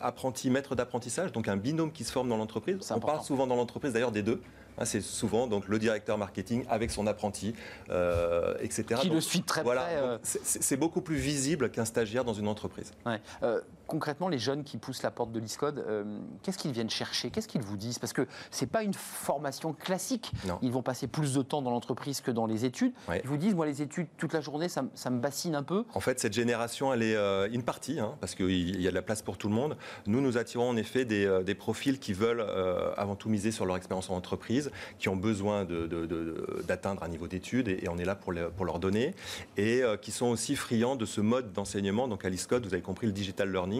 apprenti-maître 0.00 0.74
d'apprentissage, 0.74 1.30
donc 1.30 1.46
un 1.46 1.56
binôme 1.56 1.92
qui 1.92 2.02
se 2.02 2.10
forme 2.10 2.28
dans 2.28 2.36
l'entreprise. 2.36 2.78
On 2.90 2.98
parle 2.98 3.22
souvent 3.22 3.46
dans 3.46 3.54
l'entreprise 3.54 3.92
d'ailleurs 3.92 4.10
des 4.10 4.24
deux. 4.24 4.40
Hein, 4.78 4.84
c'est 4.84 5.00
souvent 5.00 5.46
donc 5.46 5.68
le 5.68 5.78
directeur 5.78 6.18
marketing 6.18 6.64
avec 6.68 6.90
son 6.90 7.06
apprenti, 7.06 7.54
euh, 7.90 8.54
etc. 8.60 9.00
Qui 9.02 9.10
le 9.10 9.20
suit 9.20 9.42
très 9.42 9.62
voilà, 9.62 9.82
près. 9.82 9.96
Euh. 9.96 10.18
C'est 10.64 10.78
beaucoup 10.78 11.02
plus 11.02 11.16
visible 11.16 11.70
qu'un 11.70 11.84
stagiaire 11.84 12.24
dans 12.24 12.32
une 12.32 12.48
entreprise. 12.48 12.92
Euh, 13.42 13.60
concrètement, 13.86 14.28
les 14.28 14.38
jeunes 14.38 14.64
qui 14.64 14.78
poussent 14.78 15.02
la 15.02 15.10
porte 15.10 15.32
de 15.32 15.40
l'ISCODE, 15.40 15.84
qu'est-ce 16.42 16.58
qu'ils 16.58 16.72
viennent 16.72 16.90
chercher? 16.90 17.30
Qu'est-ce 17.30 17.48
qu'ils 17.48 17.62
vous 17.62 17.76
disent? 17.76 17.98
Parce 17.98 18.12
que 18.12 18.26
ce 18.50 18.64
n'est 18.64 18.70
pas 18.70 18.82
une 18.82 18.94
formation 18.94 19.72
classique. 19.72 20.32
Ils 20.62 20.72
vont 20.72 20.82
passer 20.82 21.06
plus 21.06 21.34
de 21.34 21.42
temps 21.42 21.62
dans 21.62 21.70
l'entreprise 21.70 22.20
que 22.20 22.30
dans 22.30 22.46
les 22.46 22.64
études. 22.64 22.92
Ils 23.12 23.28
vous 23.28 23.36
disent, 23.36 23.54
moi, 23.54 23.66
les 23.66 23.82
études, 23.82 24.08
toute 24.16 24.32
la 24.32 24.40
journée, 24.40 24.68
ça, 24.68 24.82
me 24.82 25.18
bassine 25.18 25.54
un 25.54 25.62
peu. 25.62 25.84
En 25.94 26.00
fait, 26.00 26.20
cette 26.20 26.32
génération, 26.32 26.92
elle 26.92 27.02
est 27.02 27.16
une 27.52 27.62
partie, 27.62 28.00
hein, 28.00 28.14
parce 28.20 28.34
qu'il 28.34 28.80
y 28.80 28.86
a 28.86 28.90
de 28.90 28.94
la 28.94 29.02
place 29.02 29.22
pour 29.22 29.38
tout 29.38 29.48
le 29.48 29.54
monde. 29.54 29.76
Nous, 30.06 30.20
nous 30.20 30.38
attirons 30.38 30.68
en 30.68 30.76
effet 30.76 31.04
des, 31.04 31.42
des 31.44 31.54
profils 31.54 31.98
qui 31.98 32.12
veulent 32.12 32.44
avant 32.96 33.16
tout 33.16 33.28
miser 33.28 33.50
sur 33.50 33.66
leur 33.66 33.76
expérience 33.76 34.10
en 34.10 34.16
entreprise 34.16 34.70
qui 34.98 35.08
ont 35.08 35.16
besoin 35.16 35.66
d'atteindre 36.66 37.02
un 37.02 37.08
niveau 37.08 37.26
d'études, 37.26 37.68
et, 37.68 37.88
on 37.88 37.98
est 37.98 38.04
là 38.04 38.14
pour, 38.14 38.32
pour 38.56 38.64
leur 38.64 38.78
donner, 38.78 39.14
et 39.56 39.82
euh, 39.82 39.96
qui 39.96 40.10
sont 40.10 40.26
aussi 40.26 40.56
friands 40.56 40.96
de 40.96 41.04
ce 41.04 41.20
mode 41.20 41.52
d'enseignement. 41.52 42.08
Donc 42.08 42.24
à 42.24 42.28
l'ISCODE, 42.28 42.64
vous 42.64 42.74
avez 42.74 42.82
compris 42.82 43.06
le 43.06 43.12
digital 43.12 43.50
learning, 43.50 43.73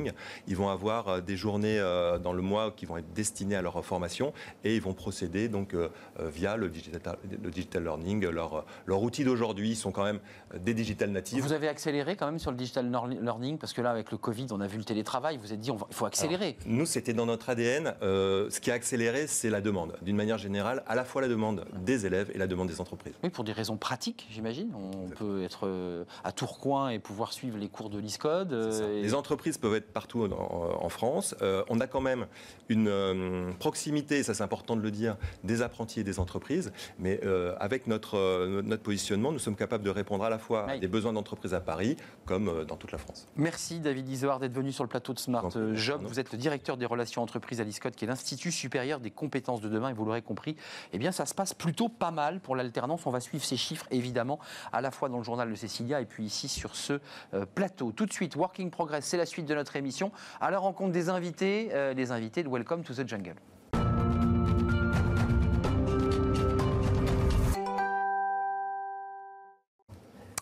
ils 0.47 0.57
vont 0.57 0.69
avoir 0.69 1.09
euh, 1.09 1.21
des 1.21 1.37
journées 1.37 1.79
euh, 1.79 2.19
dans 2.19 2.33
le 2.33 2.43
mois 2.43 2.73
qui 2.75 2.87
vont 2.87 2.97
être 2.97 3.13
destinées 3.13 3.57
à 3.57 3.63
leur 3.63 3.85
formation, 3.85 4.33
et 4.65 4.75
ils 4.77 4.83
vont 4.83 4.95
procéder 4.95 5.49
donc 5.49 5.77
via 6.19 6.57
le 6.57 6.69
digital, 6.69 7.19
le 7.43 7.51
digital 7.51 7.83
learning. 7.85 8.27
Leur, 8.27 8.65
leur 8.87 9.03
outil 9.03 9.25
d'aujourd'hui 9.25 9.75
sont 9.77 9.93
quand 9.93 10.05
même 10.05 10.21
des 10.59 10.75
digital 10.75 11.11
natives. 11.11 11.43
Vous 11.43 11.53
avez 11.53 11.69
accéléré 11.69 12.17
quand 12.17 12.27
même 12.27 12.39
sur 12.39 12.51
le 12.51 12.57
digital 12.57 12.91
learning, 13.21 13.59
parce 13.59 13.73
que 13.73 13.83
là, 13.83 13.91
avec 13.91 14.11
le 14.11 14.19
Covid, 14.19 14.47
on 14.51 14.61
a 14.61 14.67
vu 14.67 14.79
le 14.79 14.85
télétravail, 14.85 15.39
vous 15.39 15.53
êtes 15.53 15.61
dit, 15.61 15.71
il 15.71 15.95
faut 15.95 16.07
accélérer. 16.07 16.57
nous, 16.67 16.87
c'était 16.87 17.13
dans 17.13 17.27
notre 17.27 17.51
ADN. 17.51 17.95
ce 18.01 18.61
qui 18.61 18.71
a 18.71 18.75
accéléré, 18.75 19.27
c'est 19.27 19.51
la 19.51 19.61
demande. 19.61 19.97
D'une 20.03 20.17
manière 20.17 20.39
générale, 20.39 20.83
à 20.87 20.95
la 20.95 21.05
fois 21.05 21.23
la 21.23 21.29
demande 21.29 21.65
des 21.85 22.07
élèves 22.07 22.31
et 22.35 22.39
la 22.39 22.47
demande 22.47 22.69
des 22.69 22.81
entreprises. 22.81 23.15
Oui, 23.23 23.31
pour 23.31 23.45
des 23.45 23.53
raisons 23.53 23.77
pratiques, 23.77 24.27
j'imagine. 24.31 24.73
On 24.75 25.09
peut 25.09 25.43
être 25.43 25.67
euh, 25.67 26.05
à 26.23 26.33
Tourcoing 26.33 26.91
et 26.91 26.99
pouvoir 26.99 27.33
suivre 27.33 27.59
les 27.59 27.69
cours 27.69 27.91
de 27.91 27.99
l'ISCODE. 27.99 28.53
Euh, 28.53 29.03
les 29.03 29.15
entreprises 29.15 29.59
peuvent 29.59 29.75
être 29.75 29.84
partout 29.93 30.25
en, 30.25 30.89
France. 30.89 31.35
Euh, 31.43 31.65
on 31.69 31.81
a 31.81 31.87
quand 31.87 32.01
même 32.01 32.27
une 32.69 33.53
proximité, 33.59 34.23
ça 34.23 34.35
c'est 34.35 34.43
important 34.43 34.77
de 34.77 34.83
le 34.83 34.91
dire, 34.91 35.17
des 35.43 35.63
apprentis 35.63 36.01
et 36.01 36.05
des 36.05 36.19
entreprises. 36.19 36.73
Mais 36.99 37.21
avec 37.59 37.87
notre, 37.87 38.61
notre 38.63 38.83
positionnement, 38.83 39.33
nous 39.33 39.39
sommes 39.39 39.57
capables 39.57 39.85
de 39.85 39.91
répondre 39.91 40.25
à 40.25 40.31
la 40.31 40.39
fois 40.39 40.71
à 40.71 40.79
des 40.79 40.89
besoins 40.89 41.13
d'entreprises 41.13 41.55
à 41.55 41.61
Paris 41.61 41.97
comme 42.25 42.65
dans 42.65 42.77
toute 42.77 42.93
la 42.93 42.99
France. 42.99 43.27
Merci 43.37 43.81
David 43.81 44.09
Isoard 44.09 44.41
d'être 44.41 44.53
venu 44.53 44.73
sur 44.73 44.85
le 44.85 44.89
plateau 44.89 45.13
de 45.13 45.19
Smart 45.19 45.51
Job. 45.75 46.03
Vous 46.05 46.21
êtes 46.21 46.33
le 46.33 46.39
directeur 46.39 46.77
des 46.77 46.87
relations 46.87 47.23
entreprises 47.23 47.61
à 47.61 47.65
l'ISCODE, 47.65 47.95
qui 47.95 48.05
est 48.05 48.09
l'Institut 48.09 48.53
supérieur 48.53 49.01
des 49.01 49.11
compétences 49.11 49.61
de 49.61 49.69
demain, 49.69 49.91
et 49.91 49.93
vous 49.93 50.05
l'aurez 50.05 50.23
compris, 50.23 50.57
eh 50.93 50.99
bien 50.99 51.13
ça 51.13 51.27
se 51.27 51.35
passe 51.35 51.55
plutôt 51.55 51.89
pas 51.89 52.11
mal 52.11 52.41
pour 52.41 52.57
l'alternance. 52.57 53.07
On 53.07 53.11
va 53.11 53.21
suivre 53.21 53.45
ces 53.45 53.57
chiffres 53.57 53.87
évidemment 53.91 54.39
à 54.73 54.81
la 54.81 54.91
fois 54.91 55.09
dans 55.09 55.19
le 55.19 55.25
journal 55.25 55.51
de 55.51 55.55
Cécilia 55.55 56.01
et 56.01 56.07
puis 56.07 56.25
ici 56.25 56.49
sur 56.49 56.77
ce 56.77 57.01
euh, 57.35 57.47
plateau. 57.47 57.93
Tout 57.93 58.07
de 58.07 58.13
suite, 58.13 58.37
Working 58.37 58.71
Progress, 58.71 59.05
c'est 59.05 59.17
la 59.17 59.27
suite 59.27 59.47
de 59.47 59.55
notre 59.55 59.74
émission 59.77 60.13
à 60.41 60.51
la 60.51 60.59
rencontre 60.59 60.93
des 60.93 61.09
invités, 61.09 61.71
euh, 61.73 61.95
les 61.95 62.13
invités 62.13 62.43
de 62.43 62.49
Welcome 62.49 62.83
to 62.83 62.95
the 62.95 63.09
Jungle. 63.09 63.37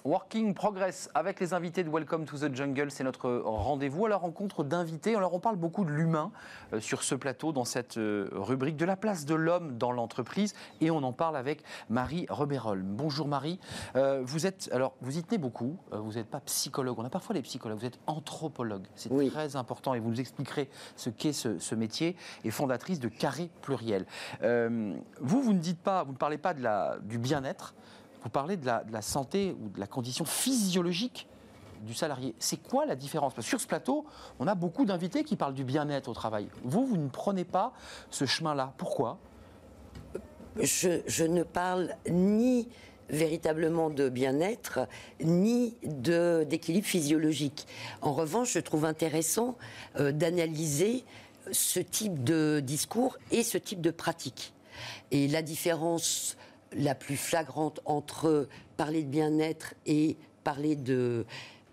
Working 0.04 0.52
Progress 0.52 1.08
avec 1.14 1.38
les 1.38 1.54
invités 1.54 1.84
de 1.84 1.88
Welcome 1.88 2.24
to 2.24 2.36
the 2.36 2.52
Jungle, 2.52 2.90
c'est 2.90 3.04
notre 3.04 3.30
rendez-vous. 3.30 4.06
À 4.06 4.08
la 4.08 4.16
rencontre 4.16 4.64
d'invités. 4.64 5.14
Alors 5.14 5.32
on 5.32 5.38
parle 5.38 5.54
beaucoup 5.54 5.84
de 5.84 5.90
l'humain 5.90 6.32
euh, 6.72 6.80
sur 6.80 7.04
ce 7.04 7.14
plateau 7.14 7.52
dans 7.52 7.64
cette 7.64 7.98
euh, 7.98 8.28
rubrique 8.32 8.76
de 8.76 8.84
la 8.84 8.96
place 8.96 9.26
de 9.26 9.36
l'homme 9.36 9.78
dans 9.78 9.92
l'entreprise. 9.92 10.54
Et 10.80 10.90
on 10.90 11.04
en 11.04 11.12
parle 11.12 11.36
avec 11.36 11.62
Marie 11.88 12.26
Rebérol. 12.28 12.82
Bonjour 12.82 13.28
Marie, 13.28 13.60
euh, 13.94 14.22
vous 14.24 14.44
êtes 14.44 14.68
alors 14.72 14.94
vous 15.02 15.18
y 15.18 15.22
tenez 15.22 15.38
beaucoup, 15.38 15.78
vous 15.92 16.14
n'êtes 16.14 16.28
pas 16.28 16.40
psychologue, 16.40 16.98
on 16.98 17.04
a 17.04 17.10
parfois 17.10 17.36
les 17.36 17.42
psychologues, 17.42 17.78
vous 17.78 17.86
êtes 17.86 18.00
anthropologue, 18.08 18.86
c'est 18.96 19.08
très 19.30 19.54
important. 19.54 19.94
Et 19.94 20.00
vous 20.00 20.10
nous 20.10 20.20
expliquerez 20.20 20.68
ce 20.96 21.10
qu'est 21.10 21.32
ce, 21.32 21.60
ce, 21.60 21.74
métier. 21.76 22.16
Et 22.44 22.50
fondatrice 22.50 22.98
de 22.98 23.08
Carré 23.08 23.50
Pluriel. 23.60 24.06
vous, 24.40 25.42
vous 25.42 25.52
ne 25.52 25.60
dites 25.60 25.80
pas, 25.80 26.02
vous 26.02 26.12
ne 26.12 26.16
parlez 26.16 26.38
pas 26.38 26.54
de 26.54 26.62
la, 26.62 26.98
du 27.02 27.18
bien-être, 27.18 27.74
vous 28.22 28.30
parlez 28.30 28.56
de 28.56 28.66
la, 28.66 29.02
santé 29.02 29.56
ou 29.60 29.68
de 29.68 29.80
la 29.80 29.86
condition 29.86 30.24
physiologique 30.24 31.26
du 31.82 31.94
salarié. 31.94 32.34
C'est 32.38 32.62
quoi 32.62 32.86
la 32.86 32.94
différence? 32.94 33.34
Parce 33.34 33.46
que 33.46 33.50
sur 33.50 33.60
ce 33.60 33.66
plateau, 33.66 34.06
on 34.38 34.46
a 34.46 34.54
beaucoup 34.54 34.84
d'invités 34.84 35.24
qui 35.24 35.36
parlent 35.36 35.54
du 35.54 35.64
bien-être 35.64 36.08
au 36.08 36.14
travail. 36.14 36.48
Vous, 36.62 36.86
vous 36.86 36.96
ne 36.96 37.08
prenez 37.08 37.44
pas 37.44 37.72
ce 38.10 38.24
chemin-là. 38.24 38.72
Pourquoi? 38.76 39.18
Je, 40.60 41.24
ne 41.24 41.42
parle 41.42 41.96
ni 42.08 42.68
véritablement 43.08 43.90
de 43.90 44.08
bien-être, 44.08 44.86
ni 45.20 45.76
d'équilibre 45.82 46.86
physiologique. 46.86 47.66
En 48.00 48.12
revanche, 48.12 48.52
je 48.52 48.60
trouve 48.60 48.84
intéressant 48.84 49.56
euh, 49.98 50.12
d'analyser 50.12 51.04
ce 51.50 51.80
type 51.80 52.22
de 52.22 52.60
discours 52.60 53.18
et 53.30 53.42
ce 53.42 53.58
type 53.58 53.80
de 53.80 53.90
pratique. 53.90 54.54
Et 55.10 55.26
la 55.26 55.42
différence 55.42 56.36
la 56.76 56.94
plus 56.94 57.16
flagrante 57.16 57.80
entre 57.84 58.48
parler 58.76 59.02
de 59.02 59.08
bien-être 59.08 59.74
et 59.86 60.16
parler 60.44 60.76
de 60.76 61.24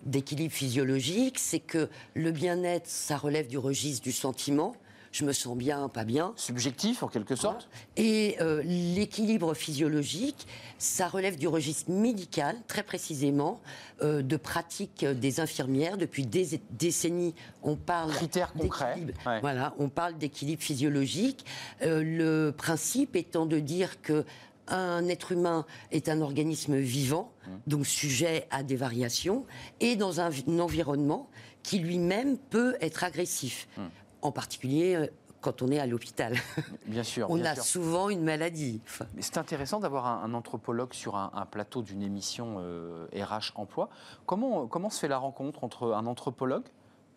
d'équilibre 0.03 0.53
physiologique, 0.53 1.39
c'est 1.39 1.59
que 1.59 1.89
le 2.13 2.31
bien-être, 2.31 2.87
ça 2.87 3.17
relève 3.17 3.47
du 3.47 3.57
registre 3.57 4.03
du 4.03 4.13
sentiment. 4.13 4.75
Je 5.11 5.25
me 5.25 5.33
sens 5.33 5.57
bien, 5.57 5.89
pas 5.89 6.03
bien. 6.03 6.33
Subjectif, 6.35 7.01
en 7.01 7.07
quelque 7.07 7.35
sorte. 7.35 7.67
Et 7.97 8.37
euh, 8.41 8.61
l'équilibre 8.63 9.55
physiologique, 9.55 10.45
ça 10.77 11.07
relève 11.07 11.35
du 11.35 11.47
registre 11.47 11.89
médical, 11.89 12.55
très 12.67 12.83
précisément, 12.83 13.59
euh, 14.03 14.21
de 14.21 14.37
pratiques 14.37 15.03
des 15.03 15.39
infirmières. 15.39 15.97
Depuis 15.97 16.27
des 16.27 16.61
décennies, 16.69 17.33
on 17.63 17.75
parle. 17.75 18.11
Critères 18.11 18.53
concrets. 18.53 18.99
Voilà, 19.41 19.73
on 19.79 19.89
parle 19.89 20.15
d'équilibre 20.17 20.61
physiologique. 20.61 21.43
Euh, 21.81 22.03
le 22.03 22.51
principe 22.51 23.15
étant 23.15 23.47
de 23.47 23.59
dire 23.59 24.03
que 24.03 24.25
un 24.69 25.07
être 25.07 25.31
humain 25.31 25.65
est 25.91 26.09
un 26.09 26.21
organisme 26.21 26.77
vivant, 26.77 27.31
mmh. 27.31 27.51
donc 27.67 27.85
sujet 27.85 28.47
à 28.51 28.63
des 28.63 28.75
variations, 28.75 29.45
et 29.79 29.95
dans 29.95 30.21
un, 30.21 30.29
environnement 30.59 31.29
qui 31.63 31.79
lui-même 31.79 32.37
peut 32.37 32.75
être 32.81 33.03
agressif, 33.03 33.67
mmh. 33.77 33.81
en 34.21 34.31
particulier 34.31 34.95
euh, 34.95 35.07
quand 35.41 35.61
on 35.61 35.69
est 35.69 35.79
à 35.79 35.85
l'hôpital. 35.85 36.35
Bien 36.85 37.03
sûr. 37.03 37.27
on 37.29 37.43
a 37.45 37.55
souvent 37.55 38.09
une 38.09 38.23
maladie. 38.23 38.81
C'est 39.19 39.37
intéressant 39.37 39.79
d'avoir 39.79 40.05
un, 40.05 40.33
anthropologue 40.33 40.93
sur 40.93 41.15
un, 41.15 41.47
plateau 41.49 41.81
d'une 41.81 42.01
émission 42.01 42.57
RH 42.57 42.61
euh, 42.63 43.37
Emploi. 43.55 43.89
Comment, 44.25 44.67
comment 44.67 44.89
se 44.89 44.99
fait 44.99 45.07
la 45.07 45.17
rencontre 45.17 45.63
entre 45.63 45.93
un 45.93 46.05
anthropologue 46.07 46.65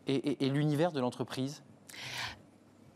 et 0.07 0.49
l'univers 0.49 0.93
de 0.93 1.01
l'entreprise? 1.01 1.63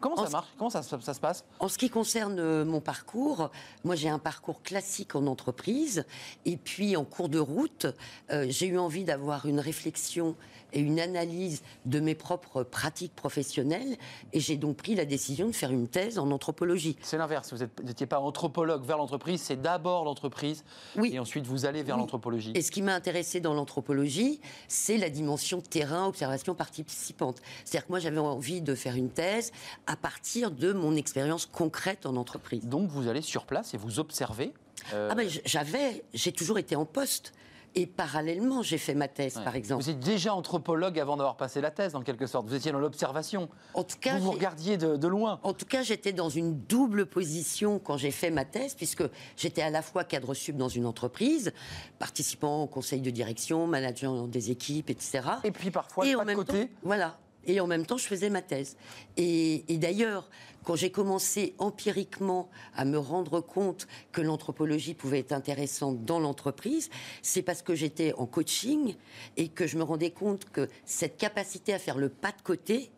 Comment 0.08 0.24
ça 0.24 0.30
marche? 0.30 0.48
Comment 0.56 0.70
ça, 0.70 0.82
se 0.82 1.20
passe? 1.20 1.44
En 1.58 1.68
ce 1.68 1.78
qui 1.78 1.90
concerne 1.90 2.38
euh, 2.38 2.64
mon 2.64 2.80
parcours, 2.80 3.50
moi 3.84 3.96
j'ai 3.96 4.08
un 4.08 4.20
parcours 4.20 4.62
classique 4.62 5.16
en 5.16 5.26
entreprise. 5.26 6.04
Et 6.44 6.56
puis 6.56 6.96
en 6.96 7.04
cours 7.04 7.28
de 7.28 7.40
route, 7.40 7.86
euh, 8.30 8.46
j'ai 8.48 8.68
eu 8.68 8.78
envie 8.78 9.04
d'avoir 9.04 9.46
une 9.46 9.58
réflexion 9.58 10.36
et 10.72 10.80
une 10.80 11.00
analyse 11.00 11.62
de 11.84 12.00
mes 12.00 12.14
propres 12.14 12.62
pratiques 12.62 13.14
professionnelles. 13.14 13.96
Et 14.32 14.40
j'ai 14.40 14.56
donc 14.56 14.76
pris 14.76 14.94
la 14.94 15.04
décision 15.04 15.46
de 15.46 15.52
faire 15.52 15.70
une 15.70 15.88
thèse 15.88 16.18
en 16.18 16.30
anthropologie. 16.30 16.96
C'est 17.02 17.18
l'inverse. 17.18 17.52
Vous 17.52 17.64
n'étiez 17.84 18.06
pas 18.06 18.20
anthropologue 18.20 18.84
vers 18.84 18.98
l'entreprise, 18.98 19.40
c'est 19.40 19.60
d'abord 19.60 20.04
l'entreprise. 20.04 20.64
Oui. 20.96 21.10
Et 21.14 21.18
ensuite, 21.18 21.46
vous 21.46 21.66
allez 21.66 21.82
vers 21.82 21.96
l'anthropologie. 21.96 22.52
Et 22.54 22.62
ce 22.62 22.70
qui 22.70 22.82
m'a 22.82 22.94
intéressé 22.94 23.40
dans 23.40 23.54
l'anthropologie, 23.54 24.40
c'est 24.68 24.96
la 24.98 25.10
dimension 25.10 25.60
terrain, 25.60 26.06
observation 26.06 26.54
participante. 26.54 27.40
C'est-à-dire 27.64 27.86
que 27.86 27.92
moi, 27.92 27.98
j'avais 27.98 28.18
envie 28.18 28.60
de 28.60 28.74
faire 28.74 28.96
une 28.96 29.10
thèse 29.10 29.52
à 29.86 29.96
partir 29.96 30.50
de 30.50 30.72
mon 30.72 30.96
expérience 30.96 31.46
concrète 31.46 32.06
en 32.06 32.16
entreprise. 32.16 32.66
Donc, 32.66 32.88
vous 32.88 33.08
allez 33.08 33.22
sur 33.22 33.46
place 33.46 33.74
et 33.74 33.76
vous 33.76 33.98
observez 33.98 34.52
euh, 34.92 35.08
Ah 35.10 35.14
ben, 35.14 35.28
j'avais, 35.44 36.04
j'ai 36.14 36.32
toujours 36.32 36.58
été 36.58 36.76
en 36.76 36.84
poste. 36.84 37.32
Et 37.78 37.86
parallèlement, 37.86 38.62
j'ai 38.62 38.78
fait 38.78 38.94
ma 38.94 39.06
thèse, 39.06 39.34
par 39.34 39.54
exemple. 39.54 39.82
Vous 39.82 39.90
êtes 39.90 40.00
déjà 40.00 40.32
anthropologue 40.32 40.98
avant 40.98 41.18
d'avoir 41.18 41.36
passé 41.36 41.60
la 41.60 41.70
thèse, 41.70 41.94
en 41.94 42.00
quelque 42.00 42.26
sorte. 42.26 42.48
Vous 42.48 42.54
étiez 42.54 42.72
dans 42.72 42.78
l'observation. 42.78 43.50
En 43.74 43.84
tout 43.84 43.98
cas, 44.00 44.16
vous 44.16 44.24
vous 44.24 44.30
regardiez 44.32 44.78
de, 44.78 44.96
de, 44.96 45.06
loin. 45.06 45.40
En 45.42 45.52
tout 45.52 45.66
cas, 45.66 45.82
j'étais 45.82 46.14
dans 46.14 46.30
une 46.30 46.58
double 46.58 47.04
position 47.04 47.78
quand 47.78 47.98
j'ai 47.98 48.10
fait 48.10 48.30
ma 48.30 48.46
thèse, 48.46 48.74
puisque 48.74 49.04
j'étais 49.36 49.60
à 49.60 49.68
la 49.68 49.82
fois 49.82 50.04
cadre 50.04 50.32
sub 50.32 50.56
dans 50.56 50.70
une 50.70 50.86
entreprise, 50.86 51.52
participant 51.98 52.62
au 52.62 52.66
conseil 52.66 53.02
de 53.02 53.10
direction, 53.10 53.66
manager 53.66 54.26
des 54.26 54.50
équipes, 54.50 54.88
etc. 54.88 55.20
Et 55.44 55.50
puis 55.50 55.70
parfois, 55.70 56.06
et 56.06 56.14
pas 56.14 56.20
en 56.20 56.22
de 56.22 56.26
même 56.28 56.36
côté. 56.36 56.68
Temps, 56.68 56.74
voilà. 56.82 57.18
Et 57.46 57.60
en 57.60 57.66
même 57.66 57.86
temps, 57.86 57.96
je 57.96 58.06
faisais 58.06 58.30
ma 58.30 58.42
thèse. 58.42 58.76
Et, 59.16 59.64
et 59.72 59.78
d'ailleurs, 59.78 60.28
quand 60.64 60.74
j'ai 60.74 60.90
commencé 60.90 61.54
empiriquement 61.58 62.50
à 62.74 62.84
me 62.84 62.98
rendre 62.98 63.40
compte 63.40 63.86
que 64.10 64.20
l'anthropologie 64.20 64.94
pouvait 64.94 65.20
être 65.20 65.32
intéressante 65.32 66.04
dans 66.04 66.18
l'entreprise, 66.18 66.90
c'est 67.22 67.42
parce 67.42 67.62
que 67.62 67.76
j'étais 67.76 68.12
en 68.14 68.26
coaching 68.26 68.96
et 69.36 69.48
que 69.48 69.68
je 69.68 69.78
me 69.78 69.84
rendais 69.84 70.10
compte 70.10 70.50
que 70.50 70.68
cette 70.84 71.18
capacité 71.18 71.72
à 71.72 71.78
faire 71.78 71.98
le 71.98 72.08
pas 72.08 72.32
de 72.32 72.42
côté, 72.42 72.90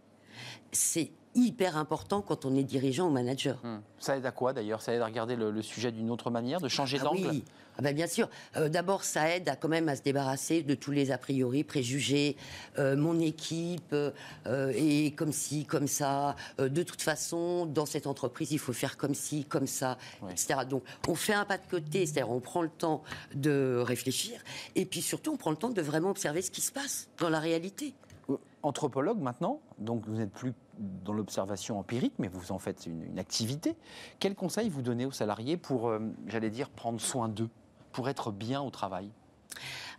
c'est 0.72 1.10
hyper 1.38 1.76
important 1.76 2.20
quand 2.22 2.44
on 2.44 2.54
est 2.56 2.64
dirigeant 2.64 3.06
ou 3.08 3.10
manager. 3.10 3.58
Hum. 3.64 3.80
Ça 3.98 4.16
aide 4.16 4.26
à 4.26 4.30
quoi 4.32 4.52
d'ailleurs? 4.52 4.82
Ça 4.82 4.92
aide 4.94 5.00
à 5.02 5.06
regarder 5.06 5.36
le, 5.36 5.50
le 5.50 5.62
sujet 5.62 5.90
d'une 5.92 6.10
autre 6.10 6.30
manière, 6.30 6.60
de 6.60 6.68
changer 6.68 6.98
Ah 7.00 7.04
d'angle? 7.04 7.28
oui. 7.30 7.44
Ah 7.80 7.82
ben 7.82 7.94
bien 7.94 8.08
sûr. 8.08 8.28
Euh, 8.56 8.68
D'abord, 8.68 9.04
ça 9.04 9.28
aide 9.36 9.48
à 9.48 9.54
quand 9.54 9.68
même 9.68 9.88
à 9.88 9.94
se 9.94 10.02
débarrasser 10.02 10.64
de 10.64 10.74
tous 10.74 10.90
les 10.90 11.12
a 11.12 11.18
priori, 11.18 11.62
préjugés. 11.62 12.36
Euh, 12.76 12.96
mon 12.96 13.20
équipe 13.20 13.92
euh, 13.94 14.72
est 14.74 15.14
comme 15.16 15.30
ci, 15.30 15.64
comme 15.64 15.86
ça. 15.86 16.34
Euh, 16.58 16.68
de 16.68 16.82
toute 16.82 17.02
façon, 17.02 17.66
dans 17.66 17.86
cette 17.86 18.08
entreprise, 18.08 18.50
il 18.50 18.58
faut 18.58 18.72
faire 18.72 18.96
comme 18.96 19.14
ci, 19.14 19.44
comme 19.44 19.68
ça, 19.68 19.96
Oui. 20.22 20.32
etc. 20.32 20.60
Donc, 20.68 20.82
on 21.06 21.14
fait 21.14 21.34
un 21.34 21.44
pas 21.44 21.56
de 21.56 21.66
côté, 21.70 22.04
c'est-à-dire 22.04 22.30
on 22.32 22.40
prend 22.40 22.62
le 22.62 22.68
temps 22.68 23.04
de 23.36 23.80
réfléchir, 23.86 24.40
et 24.74 24.84
puis 24.84 25.00
surtout, 25.00 25.32
on 25.32 25.36
prend 25.36 25.50
le 25.52 25.56
temps 25.56 25.70
de 25.70 25.80
vraiment 25.82 26.10
observer 26.10 26.42
ce 26.42 26.50
qui 26.50 26.60
se 26.62 26.72
passe 26.72 27.08
dans 27.18 27.28
la 27.30 27.38
réalité. 27.38 27.94
Euh, 28.30 28.36
Anthropologue 28.62 29.20
maintenant, 29.20 29.60
donc 29.78 30.04
vous 30.06 30.16
n'êtes 30.16 30.32
plus 30.32 30.52
dans 30.78 31.12
l'observation 31.12 31.78
empirique, 31.78 32.14
mais 32.18 32.28
vous 32.28 32.50
en 32.52 32.58
faites 32.58 32.86
une, 32.86 33.04
une 33.04 33.18
activité. 33.18 33.76
Quel 34.18 34.34
conseil 34.34 34.68
vous 34.68 34.82
donnez 34.82 35.06
aux 35.06 35.12
salariés 35.12 35.56
pour, 35.56 35.88
euh, 35.88 36.00
j'allais 36.26 36.50
dire, 36.50 36.68
prendre 36.68 37.00
soin 37.00 37.28
d'eux, 37.28 37.50
pour 37.92 38.08
être 38.08 38.32
bien 38.32 38.60
au 38.60 38.70
travail? 38.70 39.10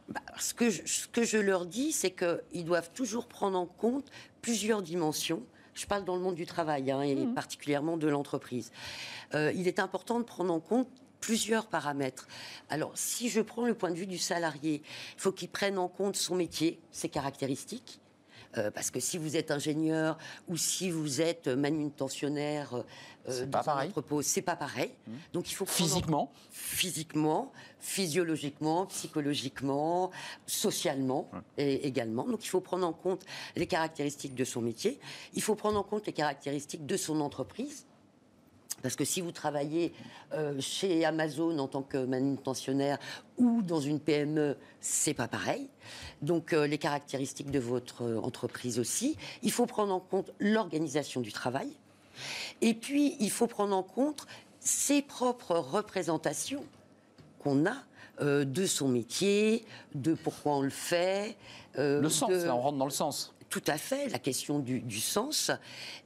Bah, 0.09 0.21
ce, 0.37 0.53
que 0.53 0.69
je, 0.69 0.85
ce 0.85 1.07
que 1.07 1.23
je 1.23 1.37
leur 1.37 1.65
dis, 1.65 1.91
c'est 1.91 2.11
qu'ils 2.11 2.65
doivent 2.65 2.91
toujours 2.91 3.27
prendre 3.27 3.57
en 3.57 3.65
compte 3.65 4.09
plusieurs 4.41 4.81
dimensions. 4.81 5.43
Je 5.73 5.85
parle 5.85 6.03
dans 6.03 6.15
le 6.15 6.21
monde 6.21 6.35
du 6.35 6.45
travail, 6.45 6.91
hein, 6.91 7.01
et 7.01 7.25
particulièrement 7.27 7.95
de 7.95 8.07
l'entreprise. 8.07 8.71
Euh, 9.35 9.53
il 9.55 9.67
est 9.67 9.79
important 9.79 10.19
de 10.19 10.25
prendre 10.25 10.53
en 10.53 10.59
compte 10.59 10.89
plusieurs 11.21 11.67
paramètres. 11.67 12.27
Alors, 12.69 12.91
si 12.95 13.29
je 13.29 13.39
prends 13.39 13.65
le 13.65 13.73
point 13.73 13.91
de 13.91 13.95
vue 13.95 14.07
du 14.07 14.17
salarié, 14.17 14.81
il 15.15 15.21
faut 15.21 15.31
qu'il 15.31 15.49
prenne 15.49 15.77
en 15.77 15.87
compte 15.87 16.17
son 16.17 16.35
métier, 16.35 16.81
ses 16.91 17.07
caractéristiques. 17.07 18.01
Euh, 18.57 18.71
parce 18.71 18.89
que 18.89 18.99
si 18.99 19.17
vous 19.17 19.37
êtes 19.37 19.51
ingénieur 19.51 20.17
ou 20.47 20.57
si 20.57 20.89
vous 20.89 21.21
êtes 21.21 21.47
manutentionnaire 21.47 22.73
euh, 22.73 22.81
C'est 23.29 23.49
dans 23.49 23.61
pas 23.61 23.73
un. 23.73 23.85
Mmh. 23.85 23.89
entrepôt, 23.89 24.21
c'est 24.23 24.41
pas 24.41 24.55
pareil. 24.55 24.91
Donc 25.33 25.51
il 25.51 25.53
faut 25.53 25.65
Physiquement 25.65 26.31
physiquement, 26.49 27.51
physiologiquement, 27.79 28.85
psychologiquement, 28.87 30.11
socialement 30.47 31.29
et 31.57 31.87
également. 31.87 32.23
Donc 32.23 32.43
il 32.43 32.49
faut 32.49 32.61
prendre 32.61 32.87
en 32.87 32.93
compte 32.93 33.25
les 33.55 33.67
caractéristiques 33.67 34.35
de 34.35 34.43
son 34.43 34.61
métier, 34.61 34.99
il 35.33 35.41
faut 35.41 35.55
prendre 35.55 35.77
en 35.77 35.83
compte 35.83 36.07
les 36.07 36.13
caractéristiques 36.13 36.85
de 36.85 36.97
son 36.97 37.21
entreprise. 37.21 37.85
Parce 38.81 38.95
que 38.95 39.05
si 39.05 39.21
vous 39.21 39.31
travaillez 39.31 39.93
euh, 40.33 40.59
chez 40.59 41.05
Amazon 41.05 41.57
en 41.59 41.67
tant 41.67 41.81
que 41.81 41.97
manutentionnaire 41.97 42.97
ou 43.37 43.61
dans 43.61 43.81
une 43.81 43.99
PME, 43.99 44.55
c'est 44.79 45.13
pas 45.13 45.27
pareil. 45.27 45.67
Donc 46.21 46.53
euh, 46.53 46.65
les 46.67 46.77
caractéristiques 46.77 47.51
de 47.51 47.59
votre 47.59 48.03
euh, 48.03 48.19
entreprise 48.19 48.79
aussi. 48.79 49.17
Il 49.43 49.51
faut 49.51 49.65
prendre 49.65 49.93
en 49.93 49.99
compte 49.99 50.31
l'organisation 50.39 51.21
du 51.21 51.31
travail. 51.33 51.69
Et 52.61 52.73
puis 52.73 53.15
il 53.19 53.31
faut 53.31 53.47
prendre 53.47 53.75
en 53.75 53.83
compte 53.83 54.25
ses 54.59 55.01
propres 55.01 55.55
représentations 55.55 56.63
qu'on 57.39 57.65
a 57.65 57.75
euh, 58.21 58.43
de 58.43 58.65
son 58.65 58.89
métier, 58.89 59.65
de 59.95 60.13
pourquoi 60.13 60.53
on 60.57 60.61
le 60.61 60.69
fait. 60.69 61.37
Le 61.75 62.09
sens, 62.09 62.29
de- 62.29 62.35
là, 62.43 62.55
on 62.55 62.61
rentre 62.61 62.77
dans 62.77 62.85
le 62.85 62.91
sens. 62.91 63.33
Tout 63.49 63.63
à 63.67 63.77
fait, 63.77 64.09
la 64.09 64.19
question 64.19 64.59
du, 64.59 64.79
du 64.81 64.99
sens. 64.99 65.51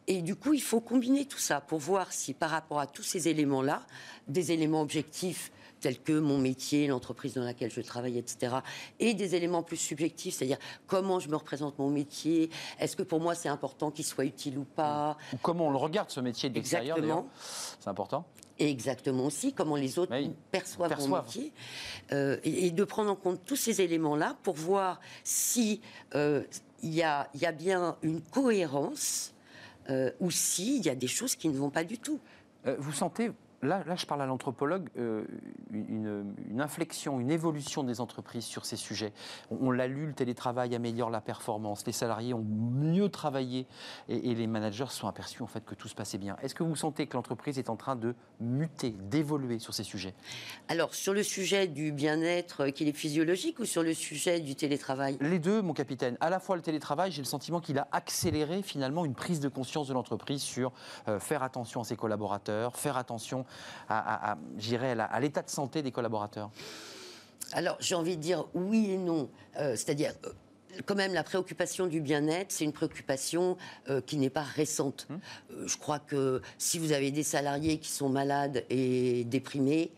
Et 0.08 0.22
du 0.22 0.36
coup, 0.36 0.54
il 0.54 0.62
faut 0.62 0.82
combiner 0.82 1.26
tout 1.26 1.40
ça 1.40 1.62
pour 1.62 1.80
voir 1.80 2.12
si 2.14 2.34
par 2.34 2.50
rapport 2.50 2.80
à 2.80 2.88
tous 2.88 3.04
ces 3.04 3.28
éléments-là, 3.28 3.86
des 4.28 4.52
éléments 4.52 4.82
objectifs 4.82 5.52
tels 5.82 6.00
que 6.00 6.18
mon 6.18 6.38
métier, 6.38 6.88
l'entreprise 6.88 7.34
dans 7.34 7.44
laquelle 7.44 7.70
je 7.70 7.82
travaille, 7.82 8.18
etc., 8.18 8.56
et 9.02 9.14
des 9.14 9.36
éléments 9.36 9.64
plus 9.64 9.76
subjectifs, 9.76 10.36
c'est-à-dire 10.36 10.58
comment 10.88 11.20
je 11.20 11.28
me 11.28 11.36
représente 11.36 11.78
mon 11.78 11.90
métier, 11.90 12.50
est-ce 12.80 12.96
que 12.96 13.04
pour 13.04 13.20
moi 13.20 13.36
c'est 13.36 13.50
important 13.50 13.92
qu'il 13.92 14.06
soit 14.06 14.24
utile 14.24 14.58
ou 14.60 14.64
pas, 14.64 15.18
Ou 15.34 15.38
comment 15.42 15.68
on 15.68 15.72
le 15.72 15.78
regarde, 15.78 16.10
ce 16.10 16.22
métier 16.22 16.50
de 16.50 16.56
l'extérieur. 16.56 17.26
C'est 17.82 17.90
important. 17.90 18.26
et 18.60 18.70
exactement 18.70 19.26
aussi 19.26 19.52
comment 19.52 19.76
les 19.76 20.00
autres 20.00 20.14
Oui, 20.16 20.32
perçoivent, 20.52 20.98
mon 21.06 21.22
métier, 21.22 21.52
Euh, 22.14 22.38
et, 22.46 22.68
et 22.68 22.72
de 22.72 22.84
prendre 22.86 23.12
en 23.12 23.16
compte 23.18 23.42
tous 23.46 23.58
ces 23.58 23.82
éléments-là 23.82 24.38
pour 24.44 24.56
voir 24.56 25.02
si 25.26 25.82
euh, 26.16 26.44
il 26.84 26.94
y, 26.94 27.04
a, 27.04 27.52
bien 27.52 27.98
une 28.04 28.22
cohérence 28.22 29.34
euh, 29.90 30.12
ou 30.20 30.30
s'il 30.30 30.86
y 30.86 30.90
a 30.90 30.96
des 30.96 31.08
choses 31.08 31.36
qui 31.36 31.48
ne 31.48 31.58
vont 31.58 31.70
pas 31.70 31.84
du 31.84 31.98
tout. 31.98 32.20
Euh, 32.68 32.76
vous 32.78 32.92
sentez, 32.92 33.32
là, 33.64 33.84
là 33.86 33.96
je 33.96 34.06
parle 34.06 34.22
à 34.22 34.26
l'anthropologue, 34.26 34.90
euh, 34.98 35.26
une, 35.72 36.34
une 36.50 36.62
inflexion, 36.62 37.20
une 37.20 37.32
évolution 37.32 37.84
des 37.84 38.02
entreprises 38.02 38.46
sur 38.46 38.66
ces 38.66 38.76
sujets. 38.76 39.14
On, 39.50 39.68
on 39.68 39.72
l'a 39.72 39.88
lu, 39.88 40.06
le 40.06 40.14
télétravail 40.14 40.76
améliore 40.76 41.10
la 41.10 41.22
performance, 41.22 41.86
les 41.86 41.92
salariés 41.92 42.34
ont 42.34 42.46
mieux 42.46 43.10
travaillé 43.10 43.66
et, 44.10 44.32
et 44.32 44.36
les 44.36 44.48
managers 44.48 44.88
se 44.90 44.98
sont 44.98 45.08
aperçus 45.08 45.42
en 45.42 45.48
fait 45.48 45.66
que 45.66 45.76
tout 45.76 45.88
se 45.88 45.96
passait 45.96 46.18
bien. 46.18 46.36
Est-ce 46.42 46.56
que 46.56 46.64
vous 46.64 46.76
sentez 46.76 47.08
que 47.08 47.16
l'entreprise 47.16 47.58
est 47.58 47.70
en 47.70 47.76
train 47.76 47.96
de 47.96 48.16
muter, 48.40 48.92
d'évoluer 48.92 49.60
sur 49.60 49.74
ces 49.74 49.84
sujets? 49.84 50.14
Alors, 50.68 50.94
sur 50.94 51.14
le 51.14 51.24
sujet 51.24 51.68
du 51.68 51.92
bien-être, 51.92 52.66
euh, 52.66 52.72
qu'il 52.72 52.88
est 52.88 52.94
physiologique, 52.94 53.60
ou 53.60 53.66
sur 53.66 53.84
le 53.84 53.94
sujet 53.94 54.40
du 54.40 54.56
télétravail? 54.56 55.18
Les 55.22 55.40
deux, 55.40 55.62
mon 55.62 55.74
capitaine. 55.74 56.18
À 56.20 56.30
la 56.30 56.40
fois 56.40 56.56
le 56.56 56.62
télétravail, 56.62 57.12
j'ai 57.12 57.22
le 57.22 57.28
sentiment 57.28 57.60
qu'il 57.60 57.78
a 57.80 57.88
accéléré 57.92 58.62
finalement 58.62 59.06
une 59.06 59.16
prise 59.16 59.40
de 59.40 59.50
conscience 59.50 59.88
de 59.88 59.94
l'entreprise 59.94 60.42
sur 60.42 60.72
euh, 61.08 61.20
faire 61.20 61.44
attention 61.44 61.82
à 61.82 61.84
ses 61.84 61.96
collaborateurs, 61.96 62.76
faire 62.76 62.98
attention 62.98 63.46
à, 63.90 64.32
à- 64.34 65.20
l'état 65.20 65.42
de 65.42 65.50
santé 65.50 65.82
des 65.82 65.92
collaborateurs. 65.92 66.50
Alors, 67.52 67.78
j'ai 67.80 67.96
envie 67.96 68.18
de 68.18 68.22
dire 68.22 68.46
oui 68.54 68.92
et 68.92 68.98
non. 68.98 69.30
Euh, 69.60 69.76
C'est-à-dire, 69.76 70.14
euh, 70.26 70.30
quand 70.86 70.96
même, 70.96 71.14
la 71.14 71.24
préoccupation 71.24 71.86
du 71.88 72.02
bien-être, 72.02 72.52
c'est 72.52 72.64
une 72.64 72.74
préoccupation 72.74 73.58
euh, 73.90 74.02
qui 74.02 74.18
n'est 74.18 74.32
pas 74.32 74.42
récente. 74.42 75.06
Hum. 75.10 75.20
Euh, 75.52 75.68
je 75.68 75.78
crois 75.78 76.00
que 76.00 76.42
si 76.58 76.80
vous 76.80 76.92
avez 76.94 77.12
des 77.12 77.24
salariés 77.24 77.78
qui 77.78 77.90
sont 77.90 78.10
malades 78.10 78.64
et 78.70 79.24
déprimés, 79.26 79.92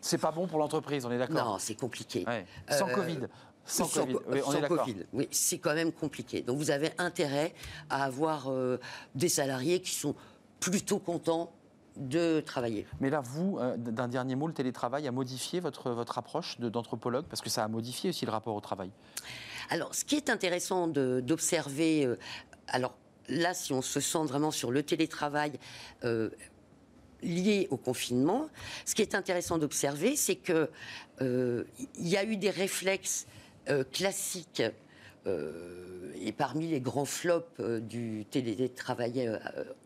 C'est 0.00 0.16
pas 0.18 0.30
bon 0.32 0.46
pour 0.46 0.58
l'entreprise, 0.58 1.04
on 1.04 1.10
est 1.10 1.18
d'accord 1.18 1.44
non, 1.44 1.58
c'est 1.58 1.74
compliqué. 1.74 2.24
Ouais. 2.26 2.46
Sans 2.70 2.86
Covid. 2.88 3.18
Sans, 3.66 3.84
Sans 3.84 4.00
Covid. 4.04 4.14
co- 4.14 4.22
Oui, 4.28 4.40
on 4.46 4.50
sans 4.52 4.58
est. 4.62 4.68
Covid. 4.68 4.96
Oui, 5.12 5.28
c'est 5.30 5.58
quand 5.58 5.74
même 5.74 5.92
compliqué. 5.92 6.40
Donc, 6.40 6.56
vous 6.56 6.70
avez 6.70 6.92
intérêt 6.96 7.52
à 7.90 8.04
avoir 8.04 8.50
euh, 8.50 8.80
des 9.14 9.28
salariés 9.28 9.82
qui 9.82 9.90
sont 9.92 10.14
plutôt 10.58 10.98
contents 10.98 11.52
de 11.96 12.40
travailler. 12.40 12.86
Mais 13.00 13.10
là, 13.10 13.20
vous, 13.20 13.58
euh, 13.58 13.76
d'un 13.76 14.08
dernier 14.08 14.36
mot, 14.36 14.46
le 14.46 14.54
télétravail 14.54 15.06
a 15.06 15.12
modifié 15.12 15.60
votre, 15.60 15.90
votre 15.90 16.18
approche 16.18 16.58
d'anthropologue? 16.60 17.26
Parce 17.26 17.42
que 17.42 17.50
ça 17.50 17.64
a 17.64 17.68
modifié 17.68 18.10
aussi 18.10 18.24
le 18.24 18.32
rapport 18.32 18.54
au 18.54 18.60
travail. 18.60 18.90
Alors, 19.70 19.94
ce 19.94 20.04
qui 20.04 20.16
est 20.16 20.30
intéressant 20.30 20.88
d'observer, 20.88 22.06
euh, 22.06 22.18
alors 22.68 22.94
là, 23.28 23.54
si 23.54 23.72
on 23.72 23.82
se 23.82 24.00
centre 24.00 24.30
vraiment 24.30 24.50
sur 24.50 24.70
le 24.70 24.82
télétravail 24.82 25.52
euh, 26.04 26.30
lié 27.22 27.68
au 27.70 27.76
confinement, 27.76 28.48
ce 28.84 28.94
qui 28.94 29.02
est 29.02 29.14
intéressant 29.14 29.58
d'observer, 29.58 30.16
c'est 30.16 30.36
que 30.36 30.70
il 31.20 32.08
y 32.08 32.16
a 32.16 32.24
eu 32.24 32.38
des 32.38 32.48
réflexes 32.48 33.26
classiques. 33.92 34.62
Euh, 35.26 36.12
et 36.22 36.32
parmi 36.32 36.66
les 36.68 36.80
grands 36.80 37.04
flops 37.04 37.46
euh, 37.60 37.80
du 37.80 38.24
télétravail 38.30 39.26
euh, 39.28 39.38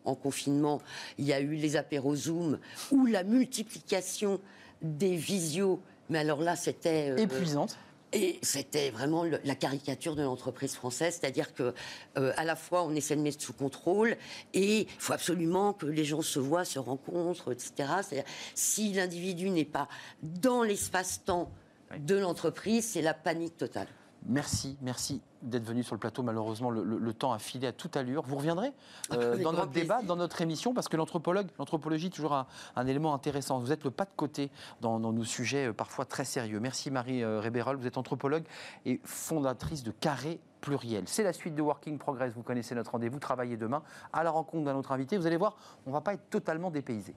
en 0.05 0.14
confinement, 0.14 0.81
il 1.18 1.25
y 1.27 1.33
a 1.33 1.40
eu 1.40 1.55
les 1.55 1.77
apéros 1.77 2.16
Zoom 2.16 2.59
ou 2.90 3.07
la 3.07 3.23
multiplication 3.25 4.40
des 4.83 5.16
visios. 5.16 5.81
Mais 6.11 6.18
alors 6.18 6.40
là, 6.40 6.57
c'était 6.57 7.14
Épuisante. 7.20 7.79
et 8.12 8.38
c'était 8.42 8.90
vraiment 8.90 9.25
le- 9.25 9.40
la 9.44 9.55
caricature 9.55 10.14
de 10.16 10.23
l'entreprise 10.23 10.75
française, 10.75 11.18
c'est-à-dire 11.20 11.55
que 11.55 11.73
euh, 12.18 12.33
à 12.37 12.44
la 12.44 12.55
fois 12.57 12.85
on 12.85 12.94
essaie 12.94 13.16
de 13.16 13.23
mettre 13.23 13.40
sous 13.42 13.53
contrôle 13.55 14.16
et 14.53 14.81
il 14.83 14.87
faut 14.99 15.14
absolument 15.14 15.73
que 15.73 15.87
les 15.87 16.05
gens 16.05 16.23
se 16.23 16.38
voient, 16.38 16.64
se 16.64 16.79
rencontrent, 16.79 17.53
etc. 17.53 17.73
C'est-à-dire, 18.03 18.25
si 18.55 18.92
l'individu 18.92 19.51
n'est 19.51 19.64
pas 19.64 19.88
dans 20.23 20.62
l'espace-temps 20.62 21.51
de 21.99 22.16
l'entreprise, 22.16 22.85
c'est 22.85 23.03
la 23.03 23.14
panique 23.14 23.57
totale. 23.57 23.88
Merci, 24.27 24.79
merci 24.81 25.21
d'être 25.43 25.65
venu 25.65 25.83
sur 25.83 25.95
le 25.95 25.99
plateau. 25.99 26.23
Malheureusement, 26.23 26.71
le, 26.71 27.13
temps 27.13 27.33
a 27.33 27.39
filé 27.39 27.67
à 27.67 27.73
toute 27.73 27.97
allure. 27.97 28.23
Vous 28.23 28.37
reviendrez 28.37 28.73
euh, 29.13 29.37
dans 29.43 29.53
notre 29.53 29.71
débat, 29.71 30.03
dans 30.03 30.17
notre 30.17 30.41
émission, 30.41 30.73
parce 30.73 30.89
que 30.89 30.97
l'anthropologue, 30.97 31.49
l'anthropologie 31.59 32.07
est 32.07 32.11
toujours 32.11 32.33
un, 32.33 32.87
élément 32.87 33.13
intéressant. 33.15 33.59
Vous 33.59 33.71
êtes 33.71 33.85
le 33.85 33.91
pas 33.91 34.05
de 34.05 34.11
côté 34.17 34.51
dans, 34.81 34.99
nos 34.99 35.25
sujets 35.25 35.69
euh, 35.69 35.73
parfois 35.75 36.07
très 36.07 36.25
sérieux. 36.25 36.59
Merci 36.59 36.91
Marie 36.91 37.23
euh, 37.23 37.41
Rébérol, 37.41 37.77
vous 37.77 37.87
êtes 37.87 37.99
anthropologue 37.99 38.45
et 38.87 39.01
fondatrice 39.05 39.83
de 39.83 39.91
Carré 39.91 40.41
Pluriel. 40.63 41.05
C'est 41.07 41.23
la 41.23 41.35
suite 41.35 41.55
de 41.55 41.63
Working 41.63 41.99
Progress. 41.99 42.33
Vous 42.35 42.43
connaissez 42.43 42.75
notre 42.75 42.93
rendez-vous. 42.93 43.19
Travaillez 43.19 43.59
demain 43.59 43.83
à 44.15 44.25
la 44.25 44.31
rencontre 44.31 44.65
d'un 44.65 44.75
autre 44.75 44.93
invité. 44.93 45.19
Vous 45.19 45.27
allez 45.27 45.37
voir, 45.37 45.57
on 45.87 45.91
ne 45.91 45.95
va 45.95 46.01
pas 46.01 46.15
être 46.15 46.31
totalement 46.31 46.71
dépaysé. 46.71 47.15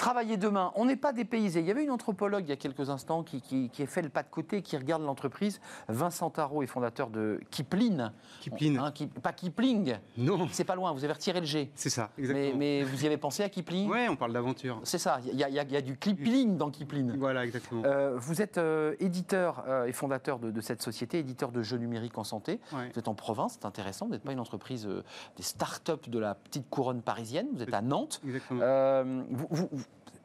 Travailler 0.00 0.38
demain, 0.38 0.72
on 0.76 0.86
n'est 0.86 0.96
pas 0.96 1.12
dépaysé. 1.12 1.60
Il 1.60 1.66
y 1.66 1.70
avait 1.70 1.84
une 1.84 1.90
anthropologue 1.90 2.44
il 2.46 2.48
y 2.48 2.52
a 2.52 2.56
quelques 2.56 2.88
instants 2.88 3.22
qui, 3.22 3.42
qui, 3.42 3.82
a 3.82 3.86
fait 3.86 4.00
le 4.00 4.08
pas 4.08 4.22
de 4.22 4.30
côté, 4.30 4.62
qui 4.62 4.78
regarde 4.78 5.02
l'entreprise. 5.02 5.60
Vincent 5.88 6.30
Tarot 6.30 6.62
est 6.62 6.66
fondateur 6.66 7.10
de 7.10 7.38
Kipling. 7.50 8.08
Kipling. 8.40 8.78
Hein, 8.78 8.94
pas 9.22 9.34
Kipling. 9.34 9.98
Non. 10.16 10.48
C'est 10.52 10.64
pas 10.64 10.74
loin, 10.74 10.92
vous 10.92 11.04
avez 11.04 11.12
retiré 11.12 11.40
le 11.40 11.44
G. 11.44 11.70
C'est 11.74 11.90
ça, 11.90 12.08
exactement. 12.16 12.56
Mais, 12.56 12.82
vous 12.82 13.04
y 13.04 13.06
avez 13.06 13.18
pensé 13.18 13.42
à 13.42 13.50
Kipling? 13.50 13.90
Oui, 13.90 13.98
on 14.08 14.16
parle 14.16 14.32
d'aventure. 14.32 14.80
C'est 14.84 14.96
ça, 14.96 15.20
il 15.22 15.38
y, 15.38 15.76
a 15.76 15.82
du 15.82 15.98
Kipling 15.98 16.56
dans 16.56 16.70
Kipling. 16.70 17.18
Voilà, 17.18 17.44
exactement. 17.44 17.82
Euh, 17.84 18.16
vous 18.16 18.40
êtes 18.40 18.56
euh, 18.56 18.94
éditeur 19.00 19.64
euh, 19.68 19.84
et 19.84 19.92
fondateur 19.92 20.38
de, 20.38 20.60
cette 20.62 20.80
société, 20.80 21.18
éditeur 21.18 21.52
de 21.52 21.60
jeux 21.60 21.76
numériques 21.76 22.16
en 22.16 22.24
santé. 22.24 22.58
Vous 22.72 22.98
êtes 22.98 23.08
en 23.08 23.14
province, 23.14 23.58
c'est 23.60 23.66
intéressant. 23.66 24.06
Vous 24.06 24.12
n'êtes 24.12 24.22
pas 24.22 24.32
une 24.32 24.40
entreprise 24.40 24.88
des 25.36 25.42
start-up 25.42 26.08
de 26.08 26.18
la 26.18 26.36
petite 26.36 26.70
couronne 26.70 27.02
parisienne. 27.02 27.48
Vous 27.52 27.62
êtes 27.62 27.74
à 27.74 27.82
Nantes. 27.82 28.22
Exactement. 28.24 29.04
vous, 29.28 29.68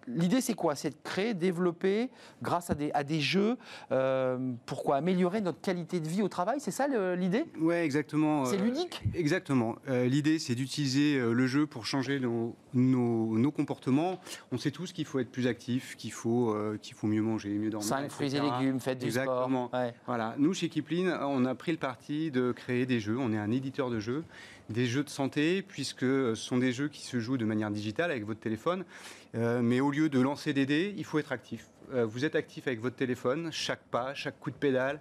L'idée, 0.07 0.41
c'est 0.41 0.53
quoi? 0.53 0.75
C'est 0.75 0.91
de 0.91 0.95
créer, 1.03 1.33
développer, 1.33 2.09
grâce 2.41 2.69
à 2.69 2.75
des, 2.75 2.91
à 2.93 3.03
des 3.03 3.19
jeux, 3.19 3.57
euh, 3.91 4.37
pourquoi 4.65 4.97
Améliorer 4.97 5.41
notre 5.41 5.61
qualité 5.61 5.99
de 5.99 6.07
vie 6.07 6.21
au 6.21 6.29
travail, 6.29 6.59
c'est 6.59 6.71
ça 6.71 6.87
l'idée? 7.15 7.45
Oui, 7.59 7.75
exactement. 7.75 8.45
C'est 8.45 8.59
euh, 8.59 8.63
ludique? 8.63 9.03
Exactement. 9.13 9.75
Euh, 9.89 10.05
l'idée, 10.05 10.39
c'est 10.39 10.55
d'utiliser 10.55 11.19
le 11.19 11.47
jeu 11.47 11.65
pour 11.65 11.85
changer 11.85 12.19
nos, 12.19 12.55
nos, 12.75 13.51
comportements. 13.51 14.19
On 14.51 14.57
sait 14.57 14.71
tous 14.71 14.91
qu'il 14.91 15.05
faut 15.05 15.19
être 15.19 15.31
plus 15.31 15.47
actif, 15.47 15.95
qu'il 15.95 16.11
faut, 16.11 16.55
qu'il 16.81 16.93
faut 16.93 17.07
mieux 17.07 17.21
manger, 17.21 17.49
mieux 17.49 17.69
dormir. 17.69 17.87
Cinq 17.87 18.11
fruits 18.11 18.35
et 18.35 18.39
légumes, 18.39 18.79
faites 18.79 18.99
du 18.99 19.05
exactement. 19.05 19.67
sport. 19.67 19.91
Voilà. 20.05 20.35
Nous, 20.37 20.53
chez 20.53 20.69
Kipling, 20.69 21.09
on 21.21 21.45
a 21.45 21.55
pris 21.55 21.71
le 21.71 21.77
parti 21.77 22.31
de 22.31 22.51
créer 22.51 22.85
des 22.85 22.99
jeux. 22.99 23.17
On 23.17 23.31
est 23.31 23.37
un 23.37 23.51
éditeur 23.51 23.89
de 23.89 23.99
jeux 23.99 24.23
des 24.69 24.87
jeux 24.87 25.03
de 25.03 25.09
santé, 25.09 25.61
puisque 25.61 26.01
ce 26.01 26.35
sont 26.35 26.57
des 26.57 26.71
jeux 26.71 26.87
qui 26.87 27.03
se 27.03 27.19
jouent 27.19 27.37
de 27.37 27.45
manière 27.45 27.71
digitale 27.71 28.11
avec 28.11 28.25
votre 28.25 28.39
téléphone. 28.39 28.83
Euh, 29.35 29.61
mais 29.61 29.79
au 29.79 29.91
lieu 29.91 30.09
de 30.09 30.19
lancer 30.19 30.53
des 30.53 30.65
dés, 30.65 30.93
il 30.97 31.03
faut 31.03 31.19
être 31.19 31.31
actif. 31.31 31.67
Euh, 31.93 32.05
vous 32.05 32.25
êtes 32.25 32.35
actif 32.35 32.67
avec 32.67 32.79
votre 32.79 32.95
téléphone, 32.95 33.51
chaque 33.51 33.83
pas, 33.91 34.13
chaque 34.13 34.39
coup 34.39 34.49
de 34.49 34.55
pédale, 34.55 34.99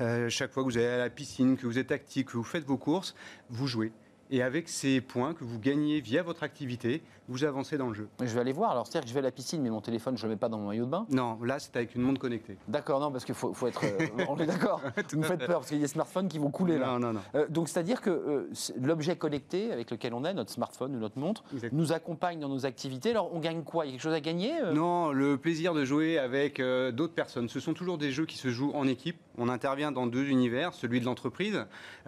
euh, 0.00 0.28
chaque 0.28 0.52
fois 0.52 0.62
que 0.62 0.68
vous 0.68 0.76
allez 0.76 0.86
à 0.86 0.98
la 0.98 1.10
piscine, 1.10 1.56
que 1.56 1.66
vous 1.66 1.78
êtes 1.78 1.92
actif, 1.92 2.26
que 2.26 2.36
vous 2.36 2.44
faites 2.44 2.64
vos 2.64 2.76
courses, 2.76 3.14
vous 3.48 3.66
jouez. 3.66 3.92
Et 4.30 4.42
avec 4.42 4.68
ces 4.68 5.00
points 5.00 5.32
que 5.32 5.44
vous 5.44 5.58
gagnez 5.58 6.00
via 6.00 6.22
votre 6.22 6.42
activité, 6.42 7.02
vous 7.28 7.44
avancez 7.44 7.76
dans 7.76 7.88
le 7.88 7.94
jeu. 7.94 8.08
Je 8.20 8.26
vais 8.26 8.40
aller 8.40 8.52
voir. 8.52 8.70
Alors, 8.70 8.86
c'est-à-dire 8.86 9.02
que 9.04 9.08
je 9.08 9.14
vais 9.14 9.20
à 9.20 9.22
la 9.22 9.30
piscine, 9.30 9.62
mais 9.62 9.70
mon 9.70 9.80
téléphone, 9.80 10.16
je 10.16 10.22
ne 10.22 10.28
le 10.28 10.34
mets 10.34 10.38
pas 10.38 10.48
dans 10.48 10.58
mon 10.58 10.68
maillot 10.68 10.86
de 10.86 10.90
bain 10.90 11.06
Non, 11.10 11.38
là, 11.42 11.58
c'est 11.58 11.76
avec 11.76 11.94
une 11.94 12.02
montre 12.02 12.20
connectée. 12.20 12.56
D'accord, 12.68 13.00
non, 13.00 13.12
parce 13.12 13.24
qu'il 13.24 13.34
faut, 13.34 13.54
être. 13.66 13.84
Euh, 13.84 14.24
on 14.28 14.38
est 14.38 14.46
d'accord. 14.46 14.80
Vous 15.12 15.18
me 15.18 15.24
faites 15.24 15.44
peur, 15.44 15.60
parce 15.60 15.68
qu'il 15.68 15.76
y 15.76 15.80
a 15.80 15.84
des 15.84 15.88
smartphones 15.88 16.28
qui 16.28 16.38
vont 16.38 16.50
couler 16.50 16.78
là. 16.78 16.86
Non, 16.86 16.98
non, 16.98 17.12
non. 17.14 17.20
Euh, 17.34 17.46
donc, 17.48 17.68
c'est-à-dire 17.68 18.00
que 18.00 18.10
euh, 18.10 18.50
l'objet 18.80 19.16
connecté 19.16 19.72
avec 19.72 19.90
lequel 19.90 20.14
on 20.14 20.24
est, 20.24 20.32
notre 20.32 20.50
smartphone 20.50 20.96
ou 20.96 20.98
notre 20.98 21.18
montre, 21.18 21.44
nous 21.72 21.92
accompagne 21.92 22.40
dans 22.40 22.48
nos 22.48 22.64
activités. 22.64 23.10
Alors, 23.10 23.34
on 23.34 23.40
gagne 23.40 23.62
quoi? 23.62 23.84
Il 23.84 23.88
y 23.88 23.90
a 23.90 23.92
quelque 23.92 24.02
chose 24.02 24.14
à 24.14 24.20
gagner 24.20 24.52
Non, 24.72 25.12
le 25.12 25.36
plaisir 25.36 25.74
de 25.74 25.84
jouer 25.84 26.18
avec 26.18 26.60
d'autres 26.60 27.14
personnes. 27.14 27.48
Ce 27.48 27.60
sont 27.60 27.74
toujours 27.74 27.98
des 27.98 28.10
jeux 28.10 28.26
qui 28.26 28.36
se 28.36 28.48
jouent 28.48 28.72
en 28.74 28.86
équipe. 28.86 29.18
On 29.36 29.48
intervient 29.48 29.92
dans 29.92 30.06
deux 30.06 30.24
univers, 30.24 30.74
celui 30.74 31.00
de 31.00 31.04
l'entreprise. 31.04 31.64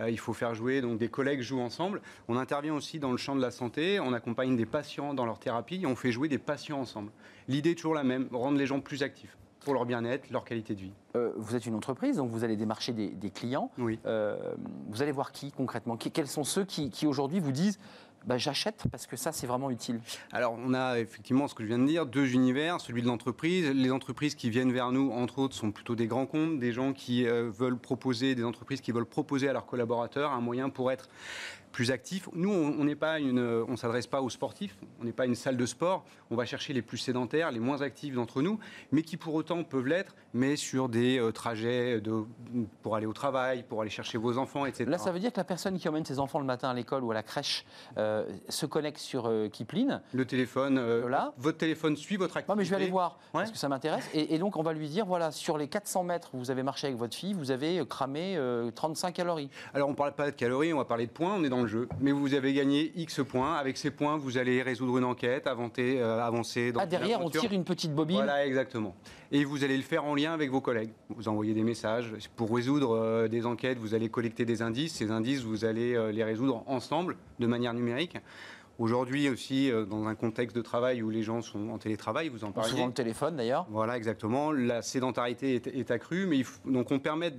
il 0.08 0.18
faut 0.18 0.32
faire 0.32 0.54
jouer, 0.54 0.80
donc 0.80 0.98
des 0.98 1.08
collègues 1.08 1.42
jouent 1.42 1.60
ensemble. 1.60 2.00
On 2.28 2.36
intervient 2.36 2.74
aussi 2.74 2.98
dans 2.98 3.10
le 3.10 3.16
champ 3.16 3.36
de 3.36 3.40
la 3.40 3.50
santé. 3.50 4.00
On 4.00 4.12
accompagne 4.12 4.56
des 4.56 4.66
patients 4.66 5.14
dans 5.14 5.26
leur 5.26 5.38
thérapie 5.38 5.80
on 5.86 5.96
fait 5.96 6.12
jouer 6.12 6.28
des 6.28 6.38
patients 6.38 6.80
ensemble. 6.80 7.10
L'idée 7.48 7.70
est 7.70 7.74
toujours 7.74 7.94
la 7.94 8.04
même, 8.04 8.28
rendre 8.32 8.58
les 8.58 8.66
gens 8.66 8.80
plus 8.80 9.02
actifs 9.02 9.36
pour 9.60 9.74
leur 9.74 9.84
bien-être, 9.84 10.30
leur 10.30 10.44
qualité 10.44 10.74
de 10.74 10.80
vie. 10.80 10.92
Euh, 11.16 11.32
vous 11.36 11.54
êtes 11.54 11.66
une 11.66 11.74
entreprise, 11.74 12.16
donc 12.16 12.30
vous 12.30 12.44
allez 12.44 12.56
démarcher 12.56 12.92
des, 12.92 13.30
clients. 13.30 13.70
Oui. 13.76 13.98
Euh, 14.06 14.54
vous 14.88 15.02
allez 15.02 15.12
voir 15.12 15.32
qui 15.32 15.52
concrètement? 15.52 15.96
Quels 15.96 16.28
sont 16.28 16.44
ceux 16.44 16.64
qui, 16.64 16.90
aujourd'hui 17.06 17.40
vous 17.40 17.52
disent 17.52 17.78
bah, 18.26 18.36
j'achète 18.36 18.84
parce 18.90 19.06
que 19.06 19.16
ça, 19.16 19.32
c'est 19.32 19.46
vraiment 19.46 19.70
utile? 19.70 20.00
Alors, 20.32 20.54
on 20.58 20.74
a 20.74 20.98
effectivement 20.98 21.48
ce 21.48 21.54
que 21.54 21.62
je 21.62 21.68
viens 21.68 21.78
de 21.78 21.86
dire, 21.86 22.04
deux 22.06 22.34
univers, 22.34 22.80
celui 22.80 23.02
de 23.02 23.06
l'entreprise. 23.06 23.66
Les 23.70 23.90
entreprises 23.90 24.34
qui 24.34 24.50
viennent 24.50 24.72
vers 24.72 24.92
nous, 24.92 25.10
entre 25.10 25.38
autres, 25.38 25.54
sont 25.54 25.72
plutôt 25.72 25.94
des 25.94 26.06
grands 26.06 26.26
comptes, 26.26 26.58
des 26.58 26.72
gens 26.72 26.92
qui 26.92 27.26
euh, 27.26 27.50
veulent 27.50 27.78
proposer, 27.78 28.34
des 28.34 28.44
entreprises 28.44 28.80
qui 28.80 28.92
veulent 28.92 29.06
proposer 29.06 29.48
à 29.48 29.52
leurs 29.52 29.66
collaborateurs 29.66 30.32
un 30.32 30.40
moyen 30.40 30.68
pour 30.68 30.90
être 30.90 31.08
plus 31.72 31.90
actifs. 31.90 32.28
Nous, 32.32 32.50
on 32.50 32.84
n'est 32.84 32.96
pas 32.96 33.18
une, 33.18 33.40
on 33.40 33.76
s'adresse 33.76 34.06
pas 34.06 34.22
aux 34.22 34.30
sportifs, 34.30 34.76
on 35.00 35.04
n'est 35.04 35.12
pas 35.12 35.26
une 35.26 35.34
salle 35.34 35.56
de 35.56 35.66
sport. 35.66 36.04
On 36.30 36.36
va 36.36 36.44
chercher 36.44 36.72
les 36.72 36.82
plus 36.82 36.98
sédentaires, 36.98 37.50
les 37.50 37.58
moins 37.58 37.82
actifs 37.82 38.14
d'entre 38.14 38.42
nous, 38.42 38.58
mais 38.92 39.02
qui 39.02 39.16
pour 39.16 39.34
autant 39.34 39.62
peuvent 39.64 39.86
l'être, 39.86 40.14
mais 40.34 40.56
sur 40.56 40.88
des 40.88 41.18
euh, 41.18 41.32
trajets 41.32 42.00
de, 42.00 42.24
pour 42.82 42.96
aller 42.96 43.06
au 43.06 43.12
travail, 43.12 43.62
pour 43.62 43.80
aller 43.80 43.90
chercher 43.90 44.18
vos 44.18 44.38
enfants, 44.38 44.66
etc. 44.66 44.84
Là, 44.88 44.98
ça 44.98 45.12
veut 45.12 45.20
dire 45.20 45.32
que 45.32 45.38
la 45.38 45.44
personne 45.44 45.78
qui 45.78 45.88
emmène 45.88 46.04
ses 46.04 46.18
enfants 46.18 46.38
le 46.38 46.44
matin 46.44 46.70
à 46.70 46.74
l'école 46.74 47.04
ou 47.04 47.10
à 47.10 47.14
la 47.14 47.22
crèche 47.22 47.64
euh, 47.98 48.26
se 48.48 48.66
connecte 48.66 48.98
sur 48.98 49.26
euh, 49.26 49.48
Kipling. 49.48 49.98
Le 50.12 50.24
téléphone, 50.24 51.06
là. 51.06 51.32
votre 51.38 51.58
téléphone 51.58 51.96
suit 51.96 52.16
votre 52.16 52.36
activité. 52.36 52.52
Non, 52.52 52.56
mais 52.56 52.64
je 52.64 52.70
vais 52.70 52.76
aller 52.76 52.90
voir 52.90 53.18
parce 53.32 53.50
que 53.50 53.58
ça 53.58 53.68
m'intéresse. 53.68 54.08
Et, 54.14 54.34
et, 54.34 54.38
donc, 54.38 54.56
on 54.56 54.62
va 54.62 54.72
lui 54.72 54.88
dire 54.88 55.06
voilà, 55.06 55.30
sur 55.30 55.58
les 55.58 55.68
400 55.68 56.04
mètres 56.04 56.30
où 56.34 56.38
vous 56.38 56.50
avez 56.50 56.62
marché 56.62 56.86
avec 56.86 56.98
votre 56.98 57.14
fille, 57.14 57.34
vous 57.34 57.50
avez 57.50 57.84
cramé 57.86 58.38
35 58.74 59.12
calories. 59.12 59.50
Alors, 59.74 59.88
on 59.88 59.92
ne 59.92 59.96
parle 59.96 60.14
pas 60.14 60.30
de 60.30 60.36
calories, 60.36 60.72
on 60.72 60.78
va 60.78 60.84
parler 60.84 61.06
de 61.06 61.12
points. 61.12 61.34
On 61.34 61.44
est 61.44 61.48
dans 61.48 61.59
le 61.62 61.68
jeu. 61.68 61.88
Mais 62.00 62.12
vous 62.12 62.34
avez 62.34 62.52
gagné 62.52 62.92
X 62.96 63.20
points. 63.26 63.54
Avec 63.54 63.76
ces 63.76 63.90
points, 63.90 64.16
vous 64.16 64.38
allez 64.38 64.62
résoudre 64.62 64.98
une 64.98 65.04
enquête, 65.04 65.46
avancer, 65.46 65.98
euh, 65.98 66.20
avancer 66.20 66.72
dans 66.72 66.80
Ah, 66.80 66.86
derrière, 66.86 67.24
on 67.24 67.30
tire 67.30 67.52
une 67.52 67.64
petite 67.64 67.94
bobine 67.94 68.16
Voilà, 68.16 68.46
exactement. 68.46 68.94
Et 69.32 69.44
vous 69.44 69.64
allez 69.64 69.76
le 69.76 69.82
faire 69.82 70.04
en 70.04 70.14
lien 70.14 70.32
avec 70.32 70.50
vos 70.50 70.60
collègues. 70.60 70.92
Vous 71.08 71.28
envoyez 71.28 71.54
des 71.54 71.62
messages. 71.62 72.12
Pour 72.36 72.54
résoudre 72.54 72.96
euh, 72.96 73.28
des 73.28 73.46
enquêtes, 73.46 73.78
vous 73.78 73.94
allez 73.94 74.08
collecter 74.08 74.44
des 74.44 74.62
indices. 74.62 74.94
Ces 74.94 75.10
indices, 75.10 75.42
vous 75.42 75.64
allez 75.64 75.94
euh, 75.94 76.12
les 76.12 76.24
résoudre 76.24 76.64
ensemble, 76.66 77.16
de 77.38 77.46
manière 77.46 77.74
numérique. 77.74 78.16
Aujourd'hui 78.78 79.28
aussi, 79.28 79.70
dans 79.90 80.06
un 80.06 80.14
contexte 80.14 80.56
de 80.56 80.62
travail 80.62 81.02
où 81.02 81.10
les 81.10 81.22
gens 81.22 81.42
sont 81.42 81.68
en 81.68 81.76
télétravail, 81.76 82.30
vous 82.30 82.44
en 82.44 82.50
parlez. 82.50 82.70
Souvent 82.70 82.86
le 82.86 82.94
téléphone 82.94 83.36
d'ailleurs. 83.36 83.66
Voilà, 83.68 83.98
exactement. 83.98 84.52
La 84.52 84.80
sédentarité 84.80 85.56
est, 85.56 85.90
accrue, 85.90 86.24
mais 86.24 86.44
donc 86.64 86.90
on 86.90 86.98
permet 86.98 87.30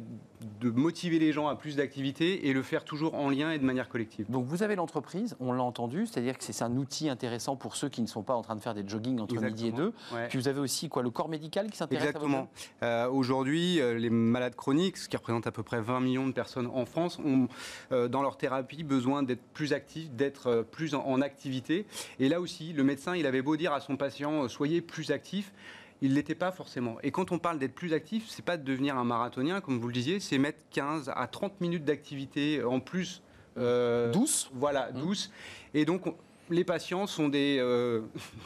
de 0.60 0.70
motiver 0.70 1.20
les 1.20 1.32
gens 1.32 1.48
à 1.48 1.56
plus 1.56 1.76
d'activités 1.76 2.48
et 2.48 2.54
le 2.54 2.62
faire 2.62 2.84
toujours 2.84 3.16
en 3.16 3.30
lien 3.30 3.52
et 3.52 3.60
de 3.60 3.64
manière 3.64 3.90
collective. 3.90 4.26
Donc 4.30 4.46
vous 4.46 4.64
avez 4.64 4.76
l'entreprise, 4.76 5.36
on 5.40 5.54
l'a 5.54 5.64
entendu, 5.64 6.06
c'est-à-dire 6.06 6.38
que 6.38 6.44
c'est 6.44 6.62
un 6.64 6.76
outil 6.78 7.10
intéressant 7.10 7.56
pour 7.56 7.76
ceux 7.76 7.90
qui 7.90 8.02
ne 8.02 8.08
sont 8.08 8.24
pas 8.24 8.36
en 8.36 8.42
train 8.42 8.56
de 8.56 8.62
faire 8.62 8.74
des 8.74 8.88
jogging 8.88 9.20
entre 9.20 9.36
midi 9.42 9.68
et 9.68 9.72
deux. 9.72 9.94
Puis 10.30 10.38
vous 10.38 10.48
avez 10.48 10.60
aussi 10.60 10.90
quoi, 10.90 11.04
le 11.04 11.10
corps 11.10 11.30
médical 11.30 11.70
qui 11.70 11.78
s'intéresse 11.78 12.08
Exactement. 12.08 12.50
Euh, 12.84 13.08
Aujourd'hui, 13.10 13.80
euh, 13.80 13.98
les 13.98 14.10
malades 14.10 14.56
chroniques, 14.56 14.98
ce 14.98 15.10
qui 15.10 15.18
représente 15.18 15.48
à 15.48 15.52
peu 15.52 15.64
près 15.64 15.82
20 15.82 16.00
millions 16.00 16.28
de 16.28 16.34
personnes 16.34 16.68
en 16.68 16.86
France, 16.86 17.20
ont 17.20 17.48
dans 17.92 18.22
leur 18.22 18.38
thérapie 18.38 18.84
besoin 18.84 19.24
d'être 19.24 19.44
plus 19.54 19.74
actifs, 19.74 20.12
d'être 20.12 20.66
plus 20.72 20.96
en, 20.96 21.06
en 21.06 21.22
activité. 21.22 21.86
Et 22.20 22.30
là 22.30 22.40
aussi, 22.40 22.74
le 22.74 22.84
médecin, 22.84 23.16
il 23.16 23.26
avait 23.26 23.42
beau 23.42 23.56
dire 23.58 23.74
à 23.74 23.80
son 23.80 23.98
patient, 23.98 24.44
euh, 24.44 24.48
soyez 24.48 24.82
plus 24.82 25.12
actif 25.12 25.54
il 26.02 26.12
ne 26.12 26.16
l'était 26.16 26.36
pas 26.36 26.52
forcément. 26.52 26.98
Et 27.04 27.12
quand 27.12 27.32
on 27.32 27.40
parle 27.40 27.60
d'être 27.60 27.76
plus 27.76 27.94
actif, 27.94 28.26
c'est 28.28 28.44
pas 28.44 28.58
de 28.58 28.64
devenir 28.64 28.98
un 28.98 29.04
marathonien, 29.04 29.62
comme 29.62 29.80
vous 29.80 29.88
le 29.88 29.94
disiez, 29.94 30.20
c'est 30.20 30.40
mettre 30.40 30.60
15 30.72 31.12
à 31.16 31.28
30 31.28 31.62
minutes 31.62 31.86
d'activité 31.86 32.64
en 32.64 32.80
plus. 32.80 33.22
Euh, 33.58 34.12
douce 34.12 34.50
Voilà, 34.54 34.92
mmh. 34.92 35.00
douce. 35.00 35.32
Et 35.74 35.86
donc, 35.86 36.04
les 36.50 36.64
patients 36.64 37.06
sont 37.06 37.30
des, 37.30 37.58
euh, 37.60 38.02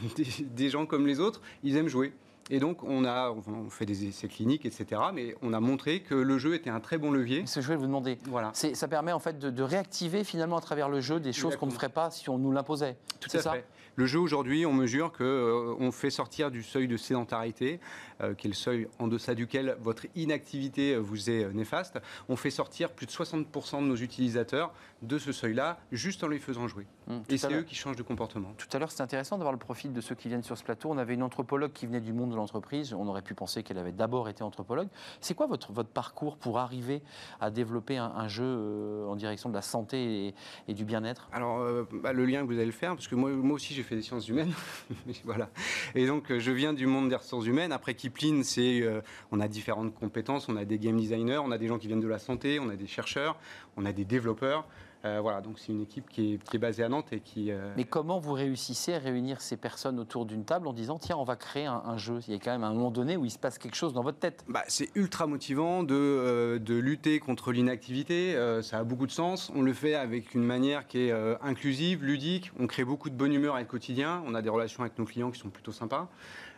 des, 0.41 0.70
gens 0.70 0.86
comme 0.86 1.08
les 1.08 1.20
autres, 1.20 1.41
ils 1.63 1.78
aiment 1.78 1.88
jouer. 1.88 2.13
Et 2.52 2.60
donc, 2.60 2.84
on 2.84 3.06
a 3.06 3.32
on 3.32 3.70
fait 3.72 3.88
des 3.88 4.06
essais 4.06 4.28
cliniques, 4.28 4.65
etc. 4.65 5.02
Mais 5.13 5.36
on 5.41 5.52
a 5.54 5.60
montré 5.60 6.02
que 6.02 6.13
le 6.13 6.38
jeu 6.38 6.54
était 6.54 6.70
un 6.70 6.80
très 6.80 7.00
bon 7.00 7.10
levier. 7.10 7.44
Ce 7.48 7.56
que 7.56 7.62
je 7.62 7.70
vais 7.70 7.76
vous 7.76 7.88
demander. 7.88 8.20
Voilà. 8.26 8.52
Ça 8.54 8.88
permet 8.88 9.12
en 9.12 9.20
fait 9.20 9.39
de, 9.39 9.63
réactiver 9.63 10.24
finalement 10.24 10.58
à 10.58 10.62
travers 10.62 10.88
le 10.89 11.02
jeu 11.02 11.20
des 11.20 11.34
choses 11.34 11.56
qu'on 11.56 11.65
ne 11.65 11.72
ferait 11.72 11.89
pas 11.89 12.12
si 12.12 12.30
on 12.30 12.38
nous 12.38 12.52
l'imposait. 12.52 12.98
Tout 13.20 13.36
à 13.36 13.39
fait. 13.39 13.65
Le 13.98 14.06
jeu 14.08 14.20
aujourd'hui, 14.20 14.66
on 14.66 14.74
mesure 14.74 15.14
qu'on 15.14 15.24
euh, 15.24 15.92
fait 15.92 16.10
sortir 16.10 16.52
du 16.52 16.64
seuil 16.64 16.90
de 16.90 16.98
sédentarité, 16.98 17.80
euh, 18.22 18.34
qui 18.34 18.48
est 18.48 18.50
le 18.50 18.56
seuil 18.56 18.88
en 19.00 19.08
deçà 19.08 19.36
duquel 19.36 19.78
votre 19.80 20.06
inactivité 20.16 20.96
euh, 20.96 21.00
vous 21.00 21.30
est 21.30 21.54
néfaste. 21.54 22.00
On 22.28 22.36
fait 22.36 22.50
sortir 22.50 22.92
plus 22.92 23.06
de 23.06 23.12
60% 23.12 23.82
de 23.82 23.88
nos 23.88 23.96
utilisateurs 23.96 24.74
de 25.02 25.18
ce 25.18 25.32
seuil-là, 25.32 25.80
juste 25.94 26.26
en 26.26 26.28
les 26.28 26.40
faisant 26.40 26.68
jouer. 26.68 26.86
Hum, 27.08 27.22
Et 27.30 27.38
c'est 27.38 27.54
eux 27.54 27.62
qui 27.62 27.76
changent 27.76 27.96
de 27.96 28.04
comportement. 28.04 28.54
Tout 28.58 28.68
à 28.74 28.80
l'heure, 28.80 28.91
c'est 28.91 29.04
intéressant 29.04 29.38
d'avoir 29.38 29.54
le 29.54 29.60
profil 29.60 29.94
de 29.94 30.02
ceux 30.02 30.15
qui 30.15 30.28
viennent 30.28 30.44
sur 30.44 30.58
ce 30.58 30.63
plateau. 30.63 30.89
On 30.89 30.98
avait 30.98 31.13
une 31.13 31.22
anthropologue 31.22 31.72
qui 31.72 31.86
venait 31.86 32.00
du 32.02 32.13
monde 32.13 32.32
de 32.32 32.36
l'entreprise. 32.36 32.94
On 32.94 33.08
aurait 33.08 33.22
pu 33.22 33.36
penser 33.36 33.62
qu'elle 33.62 33.78
avait 33.78 33.91
d'abord 33.91 34.28
été 34.28 34.44
anthropologue. 34.44 34.88
C'est 35.22 35.36
quoi 35.36 35.46
votre, 35.46 35.72
votre 35.72 35.89
parcours 35.89 36.38
pour 36.38 36.58
arriver 36.58 37.04
à 37.39 37.52
développer 37.52 37.98
un, 37.98 38.28
jeu 38.28 38.44
euh, 38.44 39.08
en 39.08 39.15
direction 39.15 39.50
de 39.50 39.54
la 39.54 39.62
santé 39.62 40.34
et, 40.68 40.74
du 40.74 40.84
bien-être? 40.84 41.30
Alors, 41.32 41.60
euh, 41.60 41.88
bah, 41.94 42.12
le 42.12 42.26
lien 42.26 42.41
que 42.41 42.48
vous 42.48 42.54
allez 42.54 42.65
le 42.65 42.72
faire, 42.72 42.96
parce 42.96 43.08
que 43.08 43.15
moi, 43.15 43.30
moi 43.30 43.56
aussi 43.56 43.74
j'ai 43.74 43.84
fait 43.84 43.96
des 43.96 44.02
sciences 44.02 44.28
humaines. 44.28 44.54
voilà. 45.24 45.50
Et 45.94 46.08
donc, 46.08 46.36
je 46.36 46.52
viens 46.52 46.74
du 46.74 46.88
monde 46.88 47.10
des 47.10 47.15
ressources 47.15 47.46
humaines. 47.46 47.72
Après 47.72 47.94
Kipling, 47.94 48.44
c'est, 48.44 48.84
on 49.32 49.39
a 49.39 49.48
différentes 49.48 49.94
compétences. 49.94 50.50
On 50.50 50.56
a 50.56 50.65
des 50.65 50.80
game 50.80 51.00
designers, 51.00 51.38
on 51.38 51.52
a 51.52 51.58
des 51.58 51.68
gens 51.68 51.78
qui 51.78 51.88
viennent 51.88 52.00
de 52.00 52.08
la 52.08 52.20
santé, 52.20 52.60
on 52.60 52.70
a 52.70 52.76
des 52.76 52.88
chercheurs, 52.88 53.38
on 53.78 53.86
a 53.86 53.94
des 53.94 54.06
développeurs. 54.06 54.65
Euh, 55.06 55.20
voilà, 55.22 55.41
donc 55.41 55.60
c'est 55.60 55.72
une 55.72 55.82
équipe 55.82 56.10
qui 56.10 56.39
est, 56.52 56.58
basée 56.58 56.84
à 56.84 56.89
Nantes 56.89 57.13
et 57.13 57.20
qui. 57.20 57.52
Euh, 57.52 57.72
Mais 57.78 57.84
comment 57.84 58.20
vous 58.20 58.34
réussissez 58.34 58.96
à 58.96 59.00
réunir 59.00 59.39
ces 59.39 59.56
personnes 59.56 60.00
autour 60.00 60.26
d'une 60.26 60.46
table 60.46 60.68
en 60.68 60.74
disant 60.74 60.98
tiens, 60.98 61.18
on 61.18 61.24
va 61.24 61.36
créer 61.36 61.68
un, 61.68 61.98
jeu? 61.98 62.20
Il 62.28 62.34
y 62.34 62.36
a 62.36 62.39
quand 62.39 62.52
même 62.52 62.63
un 62.63 62.74
moment 62.74 62.89
donné 62.89 63.15
où 63.15 63.24
il 63.24 63.30
se 63.30 63.38
passe 63.38 63.60
quelque 63.60 63.76
chose 63.76 63.94
dans 63.94 64.02
votre 64.02 64.18
tête. 64.18 64.44
Bah, 64.48 64.63
c'est 64.68 64.89
ultra 64.96 65.28
motivant 65.28 65.84
de, 65.84 65.94
euh, 65.94 66.60
de 66.60 66.74
lutter 66.76 67.20
contre 67.20 67.52
l'inactivité. 67.52 68.36
ça 68.63 68.80
a 68.80 68.84
beaucoup 68.84 69.06
de 69.06 69.12
sens. 69.12 69.52
On 69.56 69.62
le 69.62 69.74
fait 69.74 69.94
avec 69.94 70.34
une 70.34 70.44
manière 70.44 70.88
qui 70.88 71.00
est 71.00 71.13
inclusive, 71.41 72.04
ludique. 72.04 72.52
On 72.60 72.65
crée 72.65 72.84
beaucoup 72.84 73.10
de 73.10 73.15
bonne 73.15 73.34
humeur 73.34 73.56
avec 73.56 73.68
le 73.68 73.72
quotidien. 73.72 74.24
On 74.26 74.34
a 74.34 74.41
des 74.41 74.50
relations 74.50 74.82
avec 74.82 74.98
nos 74.98 75.06
clients 75.06 75.30
qui 75.30 75.39
sont 75.39 75.50
plutôt 75.50 75.72
sympas, 75.72 76.10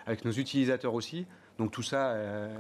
avec 0.05 0.23
nos 0.23 0.31
utilisateurs 0.31 0.93
aussi. 0.93 1.25
Donc 1.57 1.71
tout 1.71 1.81
ça 1.81 2.11
euh, 2.11 2.55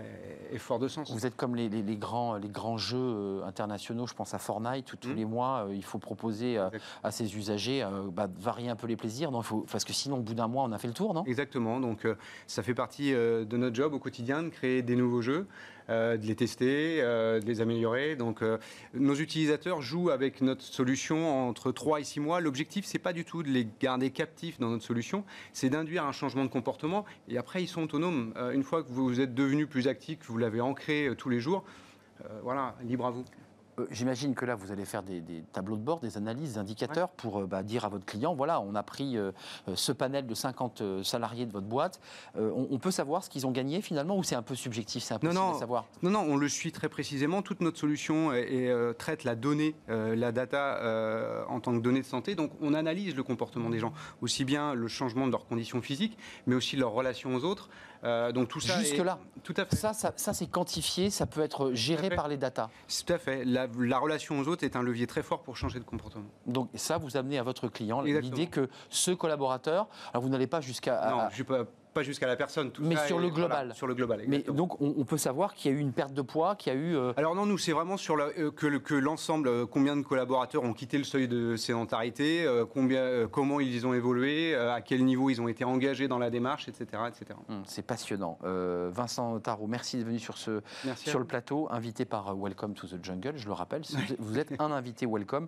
est 0.51 0.57
fort 0.57 0.79
de 0.79 0.87
sens. 0.87 1.11
Vous 1.11 1.25
êtes 1.25 1.35
comme 1.35 1.55
les, 1.55 1.69
grands, 1.95 2.35
les 2.35 2.49
grands 2.49 2.77
jeux 2.77 2.97
euh, 2.97 3.45
internationaux, 3.45 4.07
je 4.07 4.13
pense 4.13 4.33
à 4.33 4.39
Fortnite, 4.39 4.91
où 4.93 4.95
tous 4.95 5.09
mmh. 5.09 5.15
les 5.15 5.25
mois, 5.25 5.65
euh, 5.67 5.75
il 5.75 5.83
faut 5.83 5.99
proposer 5.99 6.57
à 7.03 7.11
ses 7.11 7.37
usagers 7.37 7.87
bah, 8.11 8.27
de 8.27 8.41
varier 8.41 8.69
un 8.69 8.75
peu 8.75 8.87
les 8.87 8.95
plaisirs, 8.95 9.31
non 9.31 9.41
faut, 9.41 9.65
parce 9.71 9.85
que 9.85 9.93
sinon, 9.93 10.17
au 10.17 10.21
bout 10.21 10.33
d'un 10.33 10.47
mois, 10.47 10.63
on 10.63 10.71
a 10.71 10.77
fait 10.77 10.87
le 10.87 10.93
tour, 10.93 11.13
non? 11.13 11.23
Exactement, 11.25 11.79
donc 11.79 12.07
ça 12.47 12.63
fait 12.63 12.73
partie 12.73 13.11
de 13.11 13.57
notre 13.57 13.75
job 13.75 13.93
au 13.93 13.99
quotidien 13.99 14.43
de 14.43 14.49
créer 14.49 14.81
des 14.81 14.95
nouveaux 14.95 15.21
jeux. 15.21 15.47
Euh, 15.89 16.17
de 16.17 16.25
les 16.25 16.35
tester, 16.35 16.97
euh, 16.99 17.39
de 17.39 17.45
les 17.45 17.61
améliorer. 17.61 18.17
Donc, 18.17 18.41
euh, 18.41 18.57
nos 18.93 19.15
utilisateurs 19.15 19.81
jouent 19.81 20.09
avec 20.09 20.41
notre 20.41 20.61
solution 20.61 21.47
entre 21.47 21.71
3 21.71 22.01
et 22.01 22.03
6 22.03 22.19
mois. 22.19 22.41
L'objectif, 22.41 22.83
c'est 22.83 22.99
pas 22.99 23.13
du 23.13 23.23
tout 23.23 23.41
de 23.41 23.47
les 23.47 23.65
garder 23.79 24.09
captifs 24.11 24.59
dans 24.59 24.67
notre 24.69 24.83
solution, 24.83 25.23
c'est 25.53 25.69
d'induire 25.69 26.03
un 26.03 26.11
changement 26.11 26.43
de 26.43 26.49
comportement. 26.49 27.05
Et 27.29 27.37
après, 27.37 27.63
ils 27.63 27.67
sont 27.67 27.83
autonomes. 27.83 28.33
une 28.53 28.63
fois 28.63 28.83
vous 28.89 29.19
êtes 29.19 29.33
devenu 29.33 29.67
plus 29.67 29.87
actif, 29.87 30.19
que 30.19 30.27
vous 30.27 30.37
l'avez 30.37 30.61
ancré 30.61 31.09
tous 31.17 31.29
les 31.29 31.39
jours, 31.39 31.63
voilà, 32.43 32.75
libre 32.83 33.05
à 33.05 33.11
vous. 33.11 33.23
Euh, 33.79 33.85
j'imagine 33.91 34.33
que 34.33 34.45
là, 34.45 34.55
vous 34.55 34.71
allez 34.71 34.85
faire 34.85 35.03
des, 35.03 35.21
tableaux 35.53 35.75
de 35.75 35.81
bord, 35.81 35.99
des 35.99 36.17
analyses, 36.17 36.53
des 36.53 36.57
indicateurs 36.57 37.09
pour 37.09 37.39
euh, 37.39 37.45
bah, 37.45 37.63
dire 37.63 37.85
à 37.85 37.89
votre 37.89 38.05
client, 38.05 38.33
voilà, 38.33 38.59
on 38.61 38.75
a 38.75 38.83
pris 38.83 39.17
euh, 39.17 39.31
ce 39.75 39.91
panel 39.91 40.25
de 40.25 40.33
50 40.33 41.03
salariés 41.03 41.45
de 41.45 41.51
votre 41.51 41.67
boîte. 41.67 41.99
On, 42.35 42.77
peut 42.77 42.91
savoir 42.91 43.23
ce 43.23 43.29
qu'ils 43.29 43.47
ont 43.47 43.51
gagné 43.51 43.81
finalement 43.81 44.17
ou 44.17 44.23
c'est 44.23 44.35
un 44.35 44.41
peu 44.41 44.55
subjectif, 44.55 45.03
c'est 45.03 45.15
impossible 45.15 45.39
non, 45.39 45.53
non, 45.53 45.59
savoir? 45.59 45.85
Non, 46.03 46.11
non, 46.11 46.21
on 46.21 46.37
le 46.37 46.47
suit 46.47 46.71
très 46.71 46.89
précisément. 46.89 47.41
Toute 47.41 47.61
notre 47.61 47.79
solution 47.79 48.31
traite 48.97 49.23
la 49.23 49.35
donnée, 49.35 49.75
la 49.87 50.31
data 50.31 51.45
en 51.49 51.59
tant 51.59 51.73
que 51.73 51.79
donnée 51.79 52.01
de 52.01 52.05
santé. 52.05 52.35
Donc 52.35 52.51
on 52.61 52.73
analyse 52.73 53.15
le 53.15 53.23
comportement 53.23 53.69
des 53.69 53.79
gens, 53.79 53.93
aussi 54.21 54.45
bien 54.45 54.73
le 54.73 54.87
changement 54.87 55.25
de 55.25 55.31
leurs 55.31 55.47
conditions 55.47 55.81
physiques, 55.81 56.17
mais 56.45 56.55
aussi 56.55 56.75
leur 56.75 56.91
relation 56.91 57.35
aux 57.35 57.43
autres. 57.43 57.69
Euh, 58.03 58.31
donc 58.31 58.47
tout 58.47 58.59
ça. 58.59 58.79
Jusque 58.79 58.97
là. 58.97 59.19
Tout 59.43 59.53
à 59.57 59.65
fait. 59.65 59.75
Ça, 59.75 59.93
ça, 59.93 60.33
c'est 60.33 60.47
quantifié, 60.47 61.09
ça 61.09 61.25
peut 61.25 61.41
être 61.41 61.71
géré 61.73 62.09
par 62.09 62.27
les 62.27 62.37
datas. 62.37 62.69
Tout 62.87 63.13
à 63.13 63.17
fait. 63.17 63.45
La, 63.45 63.67
relation 63.99 64.39
aux 64.39 64.47
autres 64.47 64.63
est 64.63 64.75
un 64.75 64.81
levier 64.81 65.07
très 65.07 65.23
fort 65.23 65.41
pour 65.41 65.57
changer 65.57 65.79
de 65.79 65.83
comportement. 65.83 66.29
Donc 66.45 66.69
ça, 66.75 66.97
vous 66.97 67.17
amenez 67.17 67.37
à 67.37 67.43
votre 67.43 67.67
client 67.67 68.01
l'idée 68.01 68.47
que 68.47 68.69
ce 68.89 69.11
collaborateur, 69.11 69.87
alors 70.11 70.23
vous 70.23 70.29
n'allez 70.29 70.47
pas 70.47 70.61
jusqu'à. 70.61 71.09
Non, 71.09 71.27
je 71.31 71.43
pas 71.43 71.65
pas 71.97 72.03
jusqu'à 72.03 72.27
la 72.27 72.35
personne. 72.35 72.71
mais 72.79 72.95
sur 73.07 73.19
le 73.19 73.29
global. 73.29 73.73
sur 73.73 73.87
le 73.87 73.95
global. 73.95 74.21
Mais 74.27 74.39
donc 74.39 74.79
on, 74.81 75.05
peut 75.05 75.17
savoir 75.17 75.53
qu'il 75.53 75.71
y 75.71 75.73
a 75.73 75.77
eu 75.77 75.79
une 75.79 75.93
perte 75.93 76.13
de 76.13 76.21
poids, 76.21 76.55
qu'il 76.55 76.73
y 76.73 76.75
a 76.75 76.79
eu. 76.79 76.95
Euh, 76.95 77.13
Alors 77.17 77.33
non, 77.33 77.45
nous 77.45 77.57
c'est 77.57 77.71
vraiment 77.71 77.97
sur 77.97 78.17
euh, 78.19 78.51
que, 78.51 78.95
l'ensemble, 78.95 79.47
euh, 79.47 79.65
combien 79.65 79.95
de 79.95 80.01
collaborateurs 80.01 80.63
ont 80.63 80.73
quitté 80.73 80.97
le 80.97 81.03
seuil 81.03 81.27
de 81.27 81.55
sédentarité, 81.55 82.45
combien, 82.73 83.27
comment 83.27 83.59
ils 83.59 83.87
ont 83.87 83.93
évolué, 83.93 84.55
à 84.55 84.81
quel 84.81 85.05
niveau 85.05 85.29
ils 85.29 85.41
ont 85.41 85.47
été 85.47 85.63
engagés 85.63 86.07
dans 86.07 86.19
la 86.19 86.29
démarche, 86.29 86.67
etc., 86.67 87.03
etc. 87.07 87.39
Hum, 87.49 87.63
c'est 87.65 87.85
passionnant. 87.85 88.37
Vincent 88.43 89.39
Tarot, 89.39 89.67
merci 89.67 89.97
d'être 89.97 90.07
venu 90.07 90.19
sur 90.19 90.37
ce 90.37 90.61
sur 90.95 91.19
le 91.19 91.25
plateau, 91.25 91.67
invité 91.71 92.05
par 92.05 92.35
Welcome 92.35 92.73
to 92.73 92.87
the 92.87 93.03
Jungle. 93.03 93.33
Je 93.37 93.47
le 93.47 93.53
rappelle, 93.53 93.81
vous 94.19 94.37
êtes 94.37 94.53
un 94.59 94.71
invité 94.71 95.05
Welcome, 95.05 95.47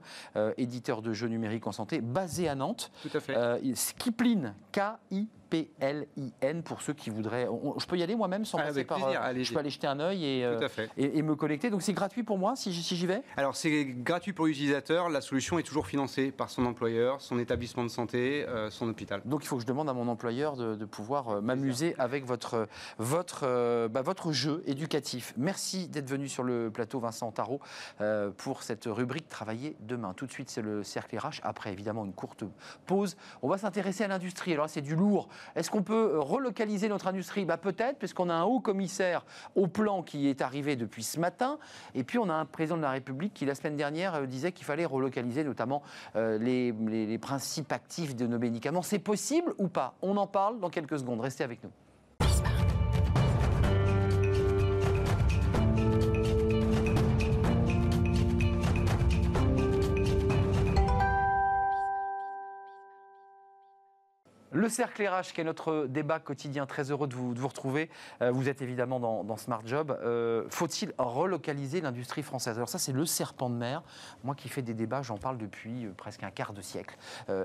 éditeur 0.57 1.01
de 1.01 1.13
jeux 1.13 1.27
numériques 1.27 1.67
en 1.67 1.71
santé, 1.71 2.01
basé 2.01 2.47
à 2.47 2.55
Nantes. 2.55 2.91
Tout 3.01 3.15
à 3.17 3.19
fait. 3.19 3.35
Skipline, 3.75 4.55
K 4.71 4.79
I 5.11 5.27
P-L-I-N 5.49 6.63
pour 6.63 6.81
ceux 6.81 6.93
qui 6.93 7.09
voudraient. 7.09 7.47
je 7.77 7.85
peux 7.85 7.97
y 7.97 8.03
aller 8.03 8.15
moi-même 8.15 8.45
sans 8.45 8.57
passer 8.57 8.83
par. 8.83 9.03
Euh, 9.03 9.43
je 9.43 9.53
peux 9.53 9.59
aller 9.59 9.69
jeter 9.69 9.87
un 9.87 9.99
œil 9.99 10.25
et, 10.25 10.45
euh, 10.45 10.67
et, 10.97 11.21
me 11.21 11.35
connecter. 11.35 11.69
Donc 11.69 11.81
c'est 11.81 11.93
gratuit 11.93 12.23
pour 12.23 12.37
moi 12.37 12.55
si, 12.55 12.71
j'y 12.71 13.05
vais? 13.05 13.23
Alors 13.37 13.55
c'est 13.55 13.85
gratuit 13.85 14.33
pour 14.33 14.45
l'utilisateur. 14.45 15.09
La 15.09 15.21
solution 15.21 15.59
est 15.59 15.63
toujours 15.63 15.87
financée 15.87 16.31
par 16.31 16.49
son 16.49 16.65
employeur, 16.65 17.21
son 17.21 17.39
établissement 17.39 17.83
de 17.83 17.89
santé, 17.89 18.45
euh, 18.47 18.69
son 18.69 18.87
hôpital. 18.87 19.21
Donc 19.25 19.43
il 19.43 19.47
faut 19.47 19.55
que 19.55 19.61
je 19.61 19.67
demande 19.67 19.89
à 19.89 19.93
mon 19.93 20.07
employeur 20.07 20.55
de, 20.55 20.85
pouvoir 20.85 21.41
m'amuser 21.41 21.93
avec 21.99 22.25
votre, 22.25 22.67
votre, 22.97 23.87
bah, 23.87 24.01
votre 24.01 24.31
jeu 24.31 24.63
éducatif. 24.65 25.33
Merci 25.37 25.87
d'être 25.87 26.09
venu 26.09 26.27
sur 26.27 26.43
le 26.43 26.71
plateau, 26.71 26.99
Vincent 26.99 27.31
Tarot, 27.31 27.59
pour 28.37 28.63
cette 28.63 28.85
rubrique 28.85 29.27
Travailler 29.29 29.75
demain. 29.81 30.13
Tout 30.13 30.25
de 30.25 30.31
suite, 30.31 30.49
c'est 30.49 30.61
le 30.61 30.83
cercle 30.83 31.17
RH. 31.17 31.41
Après, 31.43 31.71
évidemment, 31.71 32.05
une 32.05 32.13
courte 32.13 32.43
pause. 32.85 33.15
On 33.41 33.47
va 33.47 33.57
s'intéresser 33.57 34.03
à 34.03 34.07
l'industrie. 34.07 34.53
Alors 34.53 34.69
c'est 34.69 34.81
du 34.81 34.95
lourd. 34.95 35.29
Est-ce 35.55 35.69
qu'on 35.69 35.83
peut 35.83 36.13
euh, 36.13 36.19
relocaliser 36.19 36.89
notre 36.89 37.07
industrie? 37.07 37.45
Bah, 37.45 37.57
Peut-être, 37.57 37.97
puisqu'on 37.97 38.29
a 38.29 38.33
un 38.33 38.43
haut 38.43 38.59
commissaire 38.59 39.25
au 39.55 39.67
plan 39.67 40.03
qui 40.03 40.27
est 40.27 40.41
arrivé 40.41 40.75
depuis 40.75 41.03
ce 41.03 41.19
matin. 41.19 41.59
Et 41.95 42.03
puis 42.03 42.17
on 42.17 42.29
a 42.29 42.33
un 42.33 42.45
président 42.45 42.77
de 42.77 42.81
la 42.81 42.91
République 42.91 43.33
qui, 43.33 43.45
la 43.45 43.55
semaine 43.55 43.75
dernière, 43.75 44.15
euh, 44.15 44.25
disait 44.25 44.51
qu'il 44.51 44.65
fallait 44.65 44.85
relocaliser 44.85 45.43
notamment 45.43 45.83
euh, 46.15 46.37
les, 46.37 46.71
les 46.71 47.17
principes 47.17 47.71
actifs 47.71 48.15
de 48.15 48.27
nos 48.27 48.39
médicaments. 48.39 48.81
C'est 48.81 48.99
possible 48.99 49.53
ou 49.57 49.67
pas? 49.67 49.95
On 50.01 50.17
en 50.17 50.27
parle 50.27 50.59
dans 50.59 50.69
quelques 50.69 50.99
secondes. 50.99 51.21
Restez 51.21 51.43
avec 51.43 51.63
nous. 51.63 51.71
Le 64.51 64.67
cercle 64.67 65.05
RH, 65.05 65.33
qui 65.33 65.41
est 65.41 65.43
notre 65.43 65.85
débat 65.85 66.17
quotidien, 66.17 66.65
très 66.65 66.89
heureux 66.89 67.07
de 67.07 67.13
vous, 67.13 67.47
retrouver. 67.47 67.87
Euh, 68.23 68.31
vous 68.31 68.49
êtes 68.49 68.63
évidemment 68.63 68.99
dans, 68.99 69.37
Smart 69.37 69.61
Job. 69.63 69.95
Euh, 70.01 70.45
faut-il 70.49 70.91
relocaliser 70.97 71.81
l'industrie 71.81 72.23
française? 72.23 72.57
Alors 72.57 72.67
ça, 72.67 72.79
c'est 72.79 72.91
le 72.91 73.05
serpent 73.05 73.51
de 73.51 73.55
mer. 73.55 73.83
Moi 74.23 74.33
qui 74.33 74.49
fais 74.49 74.63
des 74.63 74.73
débats, 74.73 75.03
j'en 75.03 75.17
parle 75.17 75.37
depuis 75.37 75.85
euh, 75.85 75.91
presque 75.95 76.23
un 76.23 76.31
quart 76.31 76.53
de 76.53 76.61
siècle. 76.61 76.97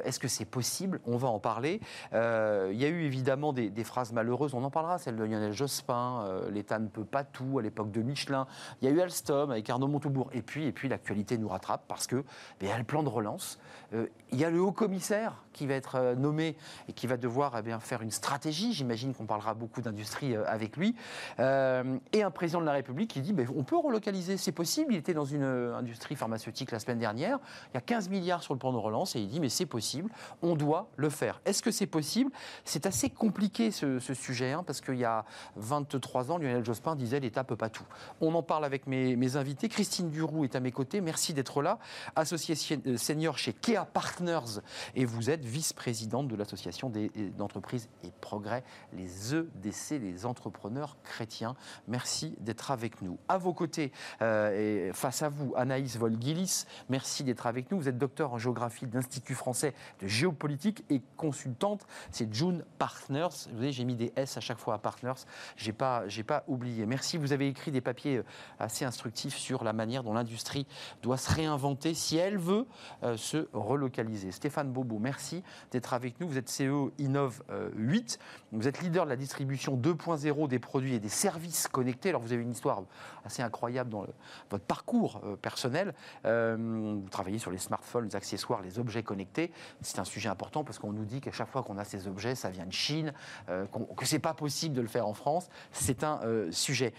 Est-ce 0.05 0.19
que 0.19 0.29
c'est 0.29 0.47
possible? 0.47 1.01
On 1.05 1.19
va 1.19 1.29
en 1.29 1.39
parler. 1.39 1.81
Il 2.13 2.77
y 2.77 2.85
a 2.85 2.89
eu 2.89 3.03
évidemment 3.03 3.53
des, 3.53 3.85
phrases 3.85 4.13
malheureuses, 4.13 4.55
on 4.55 4.65
en 4.65 4.71
parlera, 4.71 4.97
celle 4.97 5.17
de 5.17 5.25
Lionel 5.25 5.53
Jospin, 5.53 6.27
l'État 6.51 6.79
ne 6.79 6.89
peut 6.89 7.05
pas 7.05 7.23
tout, 7.23 7.59
à 7.59 7.63
l'époque 7.63 7.91
de 7.91 8.01
Michelin. 8.01 8.47
Il 8.81 8.89
y 8.89 8.91
a 8.91 8.95
eu 8.95 9.01
Alstom 9.01 9.51
avec 9.51 9.69
Arnaud 9.69 9.89
Montaubourg. 9.89 10.31
Et 10.33 10.41
puis, 10.41 10.65
et 10.67 10.73
puis 10.73 10.89
l'actualité 10.89 11.37
nous 11.37 11.49
rattrape 11.49 11.83
parce 11.87 12.07
que 12.07 12.17
ben, 12.17 12.25
il 12.63 12.69
y 12.69 12.73
a 12.73 12.79
le 12.79 12.85
plan 12.85 13.03
de 13.03 13.09
relance. 13.09 13.59
il 13.93 14.39
y 14.39 14.45
a 14.45 14.51
le 14.51 14.61
haut 14.61 14.73
commissaire 14.73 15.45
qui 15.53 15.67
va 15.67 15.75
être 15.75 16.15
nommé 16.17 16.57
et 16.89 16.94
qui 16.95 17.07
va 17.07 17.17
devoir 17.17 17.61
eh 17.65 17.81
faire 17.81 18.03
une 18.03 18.11
stratégie. 18.11 18.73
J'imagine 18.73 19.15
qu'on 19.15 19.27
parlera 19.27 19.55
beaucoup 19.55 19.81
d'industrie 19.81 20.35
euh, 20.35 20.45
avec 20.47 20.77
lui. 20.77 20.95
Euh, 21.41 21.99
et 22.13 22.23
un 22.23 22.31
président 22.31 22.61
de 22.61 22.67
la 22.67 22.73
République 22.73 23.11
qui 23.11 23.21
dit 23.21 23.33
ben, 23.33 23.47
on 23.57 23.65
peut 23.65 23.77
relocaliser, 23.77 24.37
c'est 24.37 24.53
possible. 24.53 24.95
Il 24.95 24.99
était 24.99 25.15
dans 25.15 25.25
une 25.25 25.43
euh, 25.43 25.77
industrie 25.77 26.17
pharmaceutique 26.17 26.71
la 26.71 26.79
semaine 26.79 26.99
dernière. 26.99 27.39
Il 27.73 27.75
y 27.75 27.79
a 27.79 27.81
15 27.81 28.09
milliards 28.09 28.43
sur 28.43 28.55
le 28.55 28.59
plan 28.59 28.73
de 28.73 28.79
relance 28.79 29.17
et 29.17 29.21
il 29.21 29.29
dit 29.29 29.41
mais 29.41 29.49
c'est 29.49 29.67
possible, 29.67 30.11
on 30.43 30.55
doit 30.55 30.89
le 30.97 31.11
faire. 31.11 31.41
Est-ce 31.45 31.63
que 31.63 31.71
c'est 31.71 31.87
possible? 31.87 32.31
C'est 32.65 32.87
assez 32.87 33.11
compliqué 33.11 33.71
ce, 33.71 33.99
sujet 34.15 34.53
hein, 34.53 34.63
parce 34.65 34.81
qu'il 34.81 34.97
y 34.97 35.05
a 35.05 35.25
23 35.57 36.31
ans, 36.31 36.39
Lionel 36.39 36.65
Jospin 36.65 36.95
disait 36.95 37.21
l'État 37.21 37.43
peut 37.43 37.57
pas 37.57 37.69
tout. 37.69 37.85
On 38.21 38.35
en 38.35 38.43
parle 38.43 38.65
avec 38.65 38.87
mes, 38.87 39.17
mes 39.17 39.37
invités. 39.37 39.69
Christine 39.69 40.11
Duroux 40.11 40.45
est 40.45 40.55
à 40.55 40.61
mes 40.61 40.73
côtés. 40.73 41.01
Merci 41.01 41.35
d'être 41.35 41.63
là. 41.63 41.79
Associée 42.15 42.55
senior 42.55 43.39
chez 43.39 43.53
Kea 43.53 43.85
Partners 43.93 44.61
et 44.95 45.05
vous 45.05 45.31
êtes 45.31 45.45
vice-présidente 45.45 46.29
de 46.29 46.37
l'association 46.37 46.84
des 46.91 47.11
d'entreprise 47.37 47.89
et 48.05 48.11
progrès, 48.21 48.65
les 48.93 49.35
EDC, 49.35 50.01
les 50.01 50.27
entrepreneurs 50.27 50.97
chrétiens. 51.03 51.57
Merci 51.89 52.35
d'être 52.41 52.71
avec 52.71 53.03
nous. 53.03 53.19
À 53.29 53.39
vos 53.39 53.53
côtés, 53.53 53.93
euh, 54.23 54.89
et 54.89 54.93
face 54.93 55.23
à 55.23 55.29
vous, 55.29 55.55
Anaïs 55.57 55.97
Volgilis, 55.97 56.67
merci 56.89 57.25
d'être 57.25 57.47
avec 57.47 57.71
nous. 57.71 57.79
Vous 57.79 57.89
êtes 57.89 57.99
docteur 57.99 58.33
en 58.33 58.39
géographie 58.39 58.87
de 58.87 58.95
l'Institut 58.95 59.35
français 59.35 59.75
de 60.01 60.07
géopolitique 60.07 60.85
et 60.91 61.03
consultante. 61.17 61.87
C'est 62.11 62.33
June 62.33 62.65
Partners. 62.79 63.29
Vous 63.51 63.57
voyez, 63.57 63.73
j'ai 63.73 63.85
mis 63.85 63.97
des 63.97 64.13
S 64.17 64.37
à 64.37 64.41
chaque 64.41 64.59
fois 64.59 64.75
à 64.75 64.79
Partners. 64.79 65.25
J'ai 65.57 65.73
pas, 65.73 66.07
j'ai 66.09 66.23
pas 66.25 66.45
oublié. 66.49 66.87
Merci. 66.87 67.17
Vous 67.17 67.33
avez 67.33 67.49
écrit 67.49 67.71
des 67.71 67.81
papiers 67.81 68.19
euh, 68.19 68.25
assez 68.59 68.85
instructifs 68.85 69.37
sur 69.37 69.65
la 69.65 69.73
manière 69.73 70.03
dont 70.03 70.15
l'industrie 70.15 70.67
doit 71.03 71.17
se 71.17 71.33
réinventer 71.33 71.95
si 71.95 72.17
elle 72.17 72.39
veut 72.39 72.67
euh, 73.03 73.17
se 73.17 73.49
relocaliser. 73.53 74.31
Stéphane 74.31 74.73
Bobo, 74.73 74.99
merci 74.99 75.43
d'être 75.71 75.95
avec 75.95 76.21
nous. 76.21 76.29
Vous 76.29 76.39
êtes 76.39 76.51
CEO 76.51 76.74
CE 76.75 76.93
Innov 76.99 77.43
8. 77.77 78.19
Vous 78.53 78.69
êtes 78.69 78.81
leader 78.83 79.05
de 79.05 79.11
la 79.11 79.17
distribution 79.17 79.77
2.0 79.77 80.49
des 80.49 80.59
produits 80.59 80.95
et 80.95 81.01
des 81.01 81.09
services 81.09 81.69
connectés. 81.69 82.11
Alors 82.11 82.23
vous 82.23 82.33
avez 82.33 82.43
une 82.43 82.51
histoire 82.51 82.83
assez 83.25 83.43
incroyable 83.43 83.91
dans 83.91 84.07
votre 84.51 84.65
parcours 84.65 85.21
personnel. 85.43 85.95
vous 86.25 87.09
travaillez 87.11 87.39
sur 87.39 87.51
les 87.51 87.59
smartphones, 87.59 88.05
les 88.05 88.17
accessoires, 88.17 88.63
les 88.63 88.79
objets 88.79 89.03
connectés. 89.03 89.53
C'est 89.81 89.99
un 89.99 90.05
sujet 90.05 90.29
important 90.29 90.65
parce 90.65 90.79
qu'on 90.79 90.93
nous 90.93 91.05
dit 91.05 91.21
qu'à 91.21 91.33
chaque 91.33 91.51
fois 91.51 91.63
qu'on 91.63 91.79
a 91.79 91.85
ces 91.85 92.07
objets, 92.07 92.35
ça 92.35 92.51
vient 92.51 92.67
de 92.67 92.73
Chine, 92.73 93.13
que 93.47 94.07
c'est 94.07 94.19
pas 94.19 94.35
possible 94.35 94.75
de 94.75 94.81
le 94.81 94.89
faire 94.89 95.07
en 95.07 95.15
France. 95.15 95.49
C'est 95.73 96.05
un 96.05 96.21
sujet. 96.51 96.93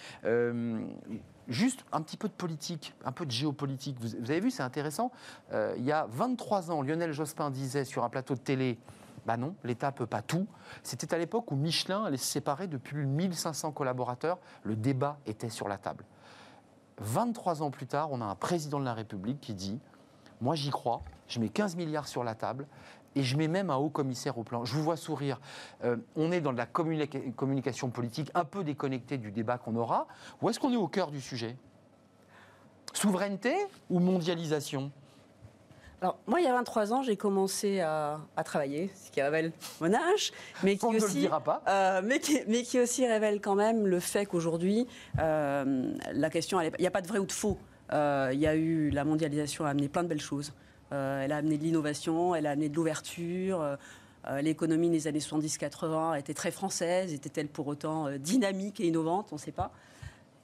Juste 1.47 1.85
un 1.91 2.01
petit 2.01 2.17
peu 2.17 2.27
de 2.27 2.33
politique, 2.33 2.93
un 3.03 3.11
peu 3.11 3.25
de 3.25 3.31
géopolitique. 3.31 3.97
Vous, 3.99 4.15
avez 4.15 4.39
vu, 4.39 4.49
c'est 4.49 4.63
intéressant. 4.63 5.11
Euh, 5.53 5.75
il 5.77 5.85
y 5.85 5.91
a 5.91 6.07
23 6.09 6.71
ans, 6.71 6.81
Lionel 6.81 7.11
Jospin 7.11 7.51
disait 7.51 7.85
sur 7.85 8.03
un 8.03 8.09
plateau 8.09 8.33
de 8.33 8.39
télé 8.39 8.79
bah 9.25 9.37
non, 9.37 9.55
l'État 9.63 9.91
peut 9.91 10.05
pas 10.05 10.21
tout. 10.21 10.47
C'était 10.83 11.13
à 11.13 11.17
l'époque 11.17 11.51
où 11.51 11.55
Michelin 11.55 12.03
allait 12.05 12.17
se 12.17 12.25
séparer 12.25 12.67
de 12.67 12.77
plus 12.77 13.03
de 13.03 13.09
1500 13.09 13.71
collaborateurs. 13.71 14.37
Le 14.63 14.75
débat 14.75 15.17
était 15.25 15.49
sur 15.49 15.67
la 15.67 15.77
table. 15.77 16.05
23 16.99 17.61
ans 17.61 17.71
plus 17.71 17.87
tard, 17.87 18.11
on 18.11 18.21
a 18.21 18.25
un 18.25 18.35
président 18.35 18.79
de 18.79 18.85
la 18.85 18.93
République 18.93 19.41
qui 19.41 19.53
dit 19.53 19.79
Moi 20.41 20.55
j'y 20.55 20.69
crois, 20.69 21.01
je 21.27 21.39
mets 21.39 21.49
15 21.49 21.75
milliards 21.75 22.07
sur 22.07 22.23
la 22.23 22.35
table 22.35 22.67
et 23.15 23.23
je 23.23 23.37
mets 23.37 23.47
même 23.47 23.69
un 23.69 23.75
haut 23.75 23.89
commissaire 23.89 24.37
au 24.37 24.43
plan. 24.43 24.63
Je 24.65 24.75
vous 24.75 24.83
vois 24.83 24.97
sourire. 24.97 25.39
Euh, 25.83 25.97
on 26.15 26.31
est 26.31 26.41
dans 26.41 26.53
de 26.53 26.57
la 26.57 26.65
communication 26.65 27.89
politique 27.89 28.29
un 28.35 28.45
peu 28.45 28.63
déconnectée 28.63 29.17
du 29.17 29.31
débat 29.31 29.57
qu'on 29.57 29.75
aura. 29.75 30.07
Ou 30.41 30.49
est-ce 30.49 30.59
qu'on 30.59 30.71
est 30.71 30.77
au 30.77 30.87
cœur 30.87 31.11
du 31.11 31.21
sujet? 31.21 31.57
Souveraineté 32.93 33.55
ou 33.89 33.99
mondialisation? 33.99 34.91
Alors, 36.05 36.19
moi, 36.27 36.39
il 36.39 36.43
y 36.43 36.47
a 36.47 36.53
23 36.53 36.93
ans, 36.93 37.01
j'ai 37.01 37.17
commencé 37.17 37.79
à, 37.79 38.19
travailler, 38.45 38.91
ce 38.93 39.09
qui 39.09 39.21
révèle 39.23 39.51
mon 39.81 39.91
âge, 39.91 40.31
mais 40.63 40.75
qui, 40.77 40.85
aussi, 40.85 41.27
euh, 41.67 42.01
mais, 42.03 42.19
qui, 42.61 42.79
aussi 42.79 43.07
révèle 43.07 43.41
quand 43.41 43.55
même 43.55 43.87
le 43.87 43.99
fait 43.99 44.27
qu'aujourd'hui, 44.27 44.85
euh, 45.17 45.91
la 46.13 46.29
question, 46.29 46.61
il 46.61 46.71
n'y 46.79 46.85
a 46.85 46.91
pas 46.91 47.01
de 47.01 47.07
vrai 47.07 47.17
ou 47.17 47.25
de 47.25 47.31
faux. 47.31 47.57
il 47.91 48.39
y 48.39 48.45
a 48.45 48.55
eu, 48.55 48.91
la 48.91 49.03
mondialisation 49.03 49.65
a 49.65 49.69
amené 49.69 49.89
plein 49.89 50.03
de 50.03 50.09
belles 50.09 50.21
choses. 50.21 50.53
Euh, 50.91 51.23
elle 51.23 51.31
a 51.31 51.37
amené 51.37 51.57
de 51.57 51.63
l'innovation, 51.63 52.35
elle 52.35 52.45
a 52.45 52.51
amené 52.51 52.69
de 52.69 52.75
l'ouverture. 52.75 53.61
Euh, 53.61 53.75
euh, 54.27 54.41
l'économie 54.41 54.89
des 54.89 55.07
années 55.07 55.19
70-80 55.19 56.19
était 56.19 56.33
très 56.33 56.51
française, 56.51 57.13
était-elle 57.13 57.47
pour 57.47 57.67
autant 57.67 58.09
dynamique 58.17 58.79
et 58.79 58.87
innovante? 58.87 59.29
On 59.31 59.35
ne 59.35 59.39
sait 59.39 59.51
pas. 59.51 59.71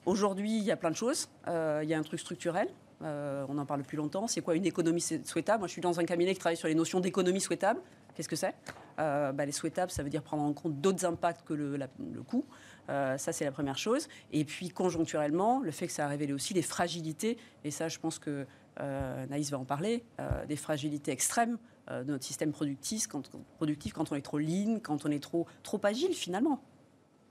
Aujourd'hui, 0.06 0.56
il 0.56 0.64
y 0.64 0.70
a 0.70 0.76
plein 0.76 0.90
de 0.90 0.96
choses. 0.96 1.28
il 1.46 1.88
y 1.88 1.94
a 1.94 1.98
un 1.98 2.02
truc 2.02 2.20
structurel. 2.20 2.68
On 3.04 3.58
en 3.58 3.66
parle 3.66 3.82
plus 3.82 3.96
longtemps. 3.96 4.26
C'est 4.26 4.40
quoi 4.40 4.54
une 4.54 4.66
économie 4.66 5.00
souhaitable? 5.00 5.60
Moi, 5.60 5.68
je 5.68 5.72
suis 5.72 5.82
dans 5.82 5.98
un 6.00 6.04
cabinet 6.04 6.34
qui 6.34 6.40
travaille 6.40 6.56
sur 6.56 6.68
les 6.68 6.74
notions 6.74 7.00
d'économie 7.00 7.40
souhaitable. 7.40 7.80
Qu'est-ce 8.14 8.28
que 8.28 8.36
c'est? 8.36 8.54
Bah, 8.96 9.32
Les 9.44 9.52
souhaitables, 9.52 9.90
ça 9.90 10.02
veut 10.02 10.10
dire 10.10 10.22
prendre 10.22 10.42
en 10.42 10.52
compte 10.52 10.80
d'autres 10.80 11.04
impacts 11.04 11.46
que 11.46 11.54
le, 11.54 11.78
coût. 12.26 12.44
ça, 12.88 13.18
c'est 13.18 13.44
la 13.44 13.52
première 13.52 13.78
chose. 13.78 14.08
Et 14.32 14.44
puis, 14.44 14.68
conjoncturellement, 14.68 15.60
le 15.60 15.70
fait 15.70 15.86
que 15.86 15.92
ça 15.92 16.04
a 16.04 16.08
révélé 16.08 16.32
aussi 16.32 16.54
des 16.54 16.62
fragilités. 16.62 17.38
Et 17.64 17.70
ça, 17.70 17.88
je 17.88 17.98
pense 17.98 18.18
que 18.18 18.46
euh, 18.80 19.26
Naïs 19.26 19.50
va 19.50 19.58
en 19.58 19.64
parler, 19.64 20.04
euh, 20.20 20.46
des 20.46 20.56
fragilités 20.56 21.12
extrêmes 21.12 21.58
euh, 21.90 22.04
de 22.04 22.12
notre 22.12 22.24
système 22.24 22.52
productif 22.52 23.06
quand, 23.06 23.30
productif 23.56 23.92
quand 23.92 24.12
on 24.12 24.14
est 24.14 24.22
trop 24.22 24.38
lean, 24.38 24.78
quand 24.82 25.04
on 25.04 25.10
est 25.10 25.22
trop, 25.22 25.46
trop 25.62 25.80
agile 25.84 26.14
finalement. 26.14 26.62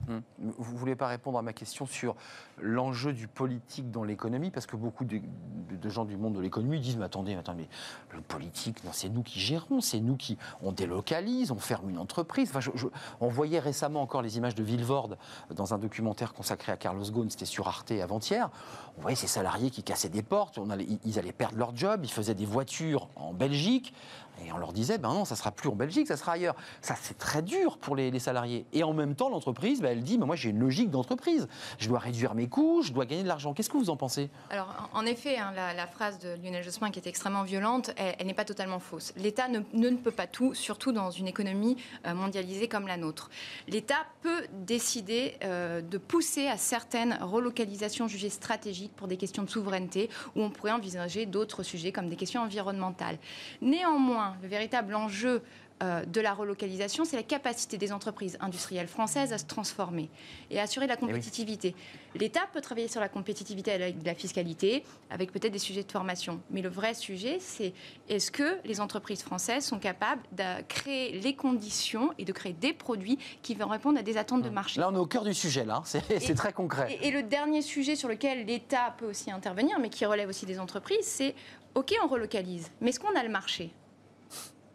Hum. 0.08 0.22
Vous 0.38 0.72
ne 0.72 0.78
voulez 0.78 0.96
pas 0.96 1.06
répondre 1.06 1.38
à 1.38 1.42
ma 1.42 1.52
question 1.52 1.86
sur 1.86 2.16
l'enjeu 2.60 3.12
du 3.12 3.28
politique 3.28 3.90
dans 3.90 4.04
l'économie 4.04 4.50
Parce 4.50 4.66
que 4.66 4.76
beaucoup 4.76 5.04
de, 5.04 5.20
gens 5.88 6.04
du 6.04 6.16
monde 6.16 6.34
de 6.34 6.40
l'économie 6.40 6.80
disent 6.80 6.96
Mais 6.96 7.04
attendez, 7.04 7.34
attendez, 7.34 7.68
mais 8.10 8.16
le 8.16 8.22
politique, 8.22 8.78
c'est 8.92 9.08
nous 9.08 9.22
qui 9.22 9.38
gérons, 9.40 9.80
c'est 9.80 10.00
nous 10.00 10.16
qui. 10.16 10.38
On 10.62 10.72
délocalise, 10.72 11.50
on 11.50 11.58
ferme 11.58 11.90
une 11.90 11.98
entreprise. 11.98 12.52
On 13.20 13.28
voyait 13.28 13.60
récemment 13.60 14.02
encore 14.02 14.22
les 14.22 14.36
images 14.36 14.54
de 14.54 14.62
Villevorde 14.62 15.18
dans 15.50 15.74
un 15.74 15.78
documentaire 15.78 16.32
consacré 16.32 16.72
à 16.72 16.76
Carlos 16.76 17.04
Ghosn, 17.04 17.30
c'était 17.30 17.44
sur 17.44 17.68
Arte 17.68 17.92
avant-hier. 17.92 18.50
On 18.98 19.02
voyait 19.02 19.16
ces 19.16 19.26
salariés 19.26 19.70
qui 19.70 19.82
cassaient 19.82 20.08
des 20.08 20.22
portes, 20.22 20.58
ils 21.04 21.18
allaient 21.18 21.32
perdre 21.32 21.56
leur 21.56 21.76
job, 21.76 22.00
ils 22.04 22.10
faisaient 22.10 22.34
des 22.34 22.46
voitures 22.46 23.08
en 23.16 23.32
Belgique. 23.32 23.94
Et 24.46 24.52
on 24.52 24.58
leur 24.58 24.72
disait, 24.72 24.98
ben 24.98 25.10
non, 25.10 25.24
ça 25.24 25.36
sera 25.36 25.50
plus 25.50 25.68
en 25.68 25.74
Belgique, 25.74 26.06
ça 26.06 26.16
sera 26.16 26.32
ailleurs. 26.32 26.56
Ça, 26.80 26.94
c'est 27.00 27.18
très 27.18 27.42
dur 27.42 27.78
pour 27.78 27.96
les, 27.96 28.18
salariés. 28.18 28.66
Et 28.72 28.84
en 28.84 28.92
même 28.92 29.14
temps, 29.14 29.28
l'entreprise, 29.28 29.80
ben, 29.80 29.90
elle 29.90 30.02
dit, 30.02 30.18
ben 30.18 30.26
moi, 30.26 30.36
j'ai 30.36 30.50
une 30.50 30.58
logique 30.58 30.90
d'entreprise. 30.90 31.48
Je 31.78 31.88
dois 31.88 31.98
réduire 31.98 32.34
mes 32.34 32.48
coûts, 32.48 32.82
je 32.82 32.92
dois 32.92 33.06
gagner 33.06 33.22
de 33.22 33.28
l'argent. 33.28 33.52
Qu'est-ce 33.54 33.70
que 33.70 33.76
vous 33.76 33.90
en 33.90 33.96
pensez? 33.96 34.30
Alors, 34.50 34.90
en 34.92 35.04
effet, 35.06 35.38
hein, 35.38 35.52
la, 35.54 35.86
phrase 35.86 36.18
de 36.18 36.36
Lionel 36.42 36.62
Jospin, 36.62 36.90
qui 36.90 36.98
est 36.98 37.06
extrêmement 37.06 37.42
violente, 37.42 37.90
elle, 37.96 38.26
n'est 38.26 38.34
pas 38.34 38.44
totalement 38.44 38.78
fausse. 38.78 39.12
L'État 39.16 39.48
ne, 39.48 39.60
ne, 39.72 39.96
peut 39.96 40.10
pas 40.10 40.26
tout, 40.26 40.54
surtout 40.54 40.92
dans 40.92 41.10
une 41.10 41.26
économie 41.26 41.76
euh, 42.06 42.14
mondialisée 42.14 42.68
comme 42.68 42.86
la 42.86 42.96
nôtre. 42.96 43.30
L'État 43.68 44.06
peut 44.22 44.46
décider 44.52 45.36
euh, 45.44 45.80
de 45.80 45.98
pousser 45.98 46.46
à 46.46 46.56
certaines 46.56 47.18
relocalisations 47.20 48.08
jugées 48.08 48.30
stratégiques 48.30 48.94
pour 48.94 49.08
des 49.08 49.16
questions 49.16 49.42
de 49.42 49.50
souveraineté, 49.50 50.10
où 50.36 50.42
on 50.42 50.50
pourrait 50.50 50.72
envisager 50.72 51.26
d'autres 51.26 51.62
sujets 51.62 51.92
comme 51.92 52.08
des 52.08 52.16
questions 52.16 52.42
environnementales. 52.42 53.18
Néanmoins, 53.60 54.31
le 54.40 54.48
véritable 54.48 54.94
enjeu 54.94 55.42
euh, 55.82 56.04
de 56.04 56.20
la 56.20 56.32
relocalisation, 56.32 57.04
c'est 57.04 57.16
la 57.16 57.24
capacité 57.24 57.76
des 57.76 57.92
entreprises 57.92 58.38
industrielles 58.40 58.86
françaises 58.86 59.32
à 59.32 59.38
se 59.38 59.46
transformer 59.46 60.10
et 60.48 60.60
à 60.60 60.62
assurer 60.62 60.86
la 60.86 60.94
eh 60.94 61.00
compétitivité. 61.00 61.74
L'État 62.14 62.42
peut 62.52 62.60
travailler 62.60 62.86
sur 62.86 63.00
la 63.00 63.08
compétitivité 63.08 63.72
avec 63.72 63.98
de 63.98 64.06
la 64.06 64.14
fiscalité, 64.14 64.84
avec 65.10 65.32
peut-être 65.32 65.52
des 65.52 65.58
sujets 65.58 65.82
de 65.82 65.90
formation. 65.90 66.40
Mais 66.50 66.62
le 66.62 66.68
vrai 66.68 66.94
sujet, 66.94 67.38
c'est 67.40 67.72
est-ce 68.08 68.30
que 68.30 68.58
les 68.64 68.80
entreprises 68.80 69.22
françaises 69.22 69.64
sont 69.64 69.80
capables 69.80 70.22
de 70.30 70.62
créer 70.68 71.18
les 71.18 71.34
conditions 71.34 72.12
et 72.16 72.24
de 72.24 72.32
créer 72.32 72.52
des 72.52 72.72
produits 72.72 73.18
qui 73.42 73.56
vont 73.56 73.68
répondre 73.68 73.98
à 73.98 74.02
des 74.02 74.18
attentes 74.18 74.42
de 74.42 74.48
hum. 74.48 74.54
marché? 74.54 74.78
Là, 74.78 74.88
on 74.88 74.94
est 74.94 74.98
au 74.98 75.06
cœur 75.06 75.24
du 75.24 75.34
sujet, 75.34 75.64
là. 75.64 75.82
C'est 75.84 76.34
très 76.36 76.52
concret. 76.52 76.96
Et, 77.02 77.08
et 77.08 77.10
le 77.10 77.24
dernier 77.24 77.62
sujet 77.62 77.96
sur 77.96 78.08
lequel 78.08 78.46
l'État 78.46 78.94
peut 78.98 79.06
aussi 79.06 79.32
intervenir, 79.32 79.80
mais 79.80 79.88
qui 79.88 80.06
relève 80.06 80.28
aussi 80.28 80.46
des 80.46 80.60
entreprises, 80.60 81.06
c'est 81.06 81.34
OK, 81.74 81.92
on 82.04 82.06
relocalise, 82.06 82.70
mais 82.80 82.90
est-ce 82.90 83.00
qu'on 83.00 83.16
a 83.16 83.22
le 83.22 83.30
marché? 83.30 83.72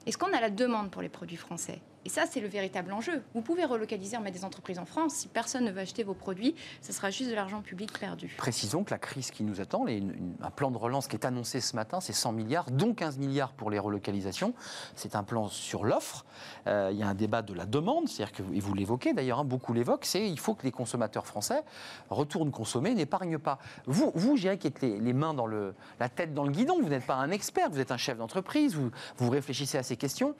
Est-ce 0.07 0.17
qu'on 0.17 0.33
a 0.33 0.39
la 0.39 0.49
demande 0.49 0.89
pour 0.89 1.01
les 1.01 1.09
produits 1.09 1.35
français? 1.35 1.81
Et 2.07 2.09
ça, 2.09 2.23
c'est 2.25 2.39
le 2.39 2.47
véritable 2.47 2.93
enjeu. 2.93 3.21
Vous 3.33 3.41
pouvez 3.41 3.65
relocaliser, 3.65 4.15
en 4.15 4.21
mettre 4.21 4.37
des 4.37 4.45
entreprises 4.45 4.79
en 4.79 4.85
France. 4.85 5.13
Si 5.13 5.27
personne 5.27 5.65
ne 5.65 5.71
veut 5.71 5.81
acheter 5.81 6.05
vos 6.05 6.13
produits, 6.13 6.55
ce 6.81 6.93
sera 6.93 7.09
juste 7.09 7.29
de 7.29 7.35
l'argent 7.35 7.61
public 7.61 7.99
perdu. 7.99 8.33
Précisons 8.37 8.85
que 8.85 8.91
la 8.91 8.97
crise 8.97 9.29
qui 9.29 9.43
nous 9.43 9.59
attend, 9.59 9.85
un 9.85 10.49
plan 10.51 10.71
de 10.71 10.77
relance 10.77 11.09
qui 11.09 11.17
est 11.17 11.25
annoncé 11.25 11.59
ce 11.59 11.75
matin, 11.75 11.99
c'est 11.99 12.13
100 12.13 12.31
milliards, 12.31 12.71
dont 12.71 12.93
15 12.93 13.17
milliards 13.17 13.51
pour 13.51 13.69
les 13.69 13.77
relocalisations. 13.77 14.53
C'est 14.95 15.17
un 15.17 15.23
plan 15.23 15.49
sur 15.49 15.83
l'offre. 15.83 16.23
Euh, 16.67 16.91
il 16.93 16.97
y 16.97 17.03
a 17.03 17.09
un 17.09 17.13
débat 17.13 17.41
de 17.41 17.53
la 17.53 17.65
demande, 17.65 18.07
c'est-à-dire 18.07 18.31
que, 18.31 18.55
et 18.55 18.61
vous 18.61 18.73
l'évoquez 18.73 19.11
d'ailleurs, 19.11 19.39
hein, 19.39 19.43
beaucoup 19.43 19.73
l'évoquent, 19.73 20.05
c'est 20.05 20.29
il 20.29 20.39
faut 20.39 20.55
que 20.55 20.63
les 20.63 20.71
consommateurs 20.71 21.27
français 21.27 21.61
retournent 22.09 22.51
consommer, 22.51 22.93
n'épargnent 22.93 23.37
pas. 23.37 23.59
Vous, 23.85 24.13
vous, 24.15 24.37
je 24.37 24.47
qui 24.53 24.67
êtes 24.67 24.81
les, 24.81 25.11
mains 25.11 25.33
dans 25.33 25.45
la 25.45 26.07
tête 26.07 26.33
dans 26.33 26.45
le 26.45 26.51
guidon, 26.51 26.81
vous 26.81 26.87
n'êtes 26.87 27.05
pas 27.05 27.15
un 27.15 27.31
expert, 27.31 27.69
vous 27.69 27.81
êtes 27.81 27.91
un 27.91 27.97
chef 27.97 28.17
d'entreprise, 28.17 28.77
vous 29.17 29.29
réfléchissez 29.29 29.77
à 29.77 29.83
ces 29.83 29.97
questions 29.97 30.35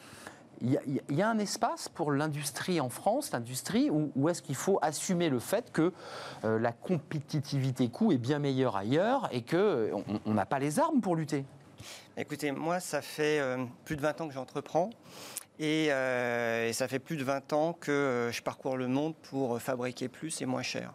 il 0.62 1.02
y, 1.10 1.22
a 1.22 1.30
un 1.30 1.38
espace 1.38 1.88
pour 1.90 2.12
l'industrie 2.12 2.80
en 2.82 2.90
France, 2.90 3.32
l'industrie, 3.32 3.90
où, 3.92 4.30
est-ce 4.30 4.42
qu'il 4.42 4.56
faut 4.56 4.80
assumer 4.82 5.30
le 5.30 5.40
fait 5.40 5.72
que 5.72 5.94
euh, 6.44 6.60
la 6.60 6.72
compétitivité 6.72 7.90
coût 7.90 8.12
est 8.12 8.18
bien 8.18 8.40
meilleure 8.40 8.76
ailleurs 8.76 9.30
et 9.32 9.44
qu'on 9.44 9.58
euh, 9.58 9.92
n'a 10.26 10.46
pas 10.46 10.60
les 10.60 10.80
armes 10.80 11.02
pour 11.02 11.16
lutter? 11.16 11.46
Écoutez, 12.18 12.52
moi, 12.52 12.80
ça 12.80 13.02
fait 13.02 13.40
euh, 13.40 13.64
plus 13.86 13.96
de 13.96 14.02
20 14.02 14.22
ans 14.22 14.28
que 14.28 14.34
j'entreprends. 14.34 14.90
Et, 15.60 15.86
et, 15.86 16.74
ça 16.74 16.88
fait 16.88 17.00
plus 17.00 17.18
de 17.18 17.24
20 17.24 17.54
ans 17.54 17.74
que 17.74 18.30
je 18.32 18.42
parcours 18.44 18.78
le 18.78 18.88
monde 18.88 19.16
pour 19.16 19.60
fabriquer 19.60 20.08
plus 20.08 20.40
et 20.44 20.46
moins 20.46 20.62
cher. 20.62 20.94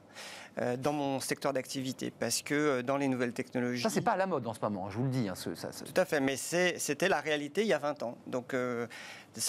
Euh, 0.61 0.77
dans 0.77 0.92
mon 0.92 1.18
secteur 1.18 1.55
d'activité. 1.55 2.11
Parce 2.11 2.42
que 2.42 2.55
euh, 2.55 2.83
dans 2.83 2.98
les 2.98 3.09
nouvelles 3.09 3.33
technologies. 3.33 3.83
Ça, 3.83 3.88
c'est 3.88 4.03
pas 4.03 4.12
à 4.12 4.16
la 4.18 4.27
mode 4.27 4.46
en 4.46 4.53
ce 4.53 4.61
moment, 4.61 4.90
je 4.90 4.98
vous 4.98 5.05
le 5.05 5.11
dis. 5.11 5.27
Hein, 5.27 5.35
ça, 5.35 5.68
Tout 5.68 5.98
à 5.98 6.05
fait, 6.05 6.20
mais 6.20 6.37
c'était 6.37 7.09
la 7.09 7.20
réalité 7.20 7.62
il 7.62 7.68
y 7.68 7.72
a 7.72 7.79
20 7.79 8.03
ans. 8.03 8.18
Donc, 8.27 8.53
euh, 8.53 8.87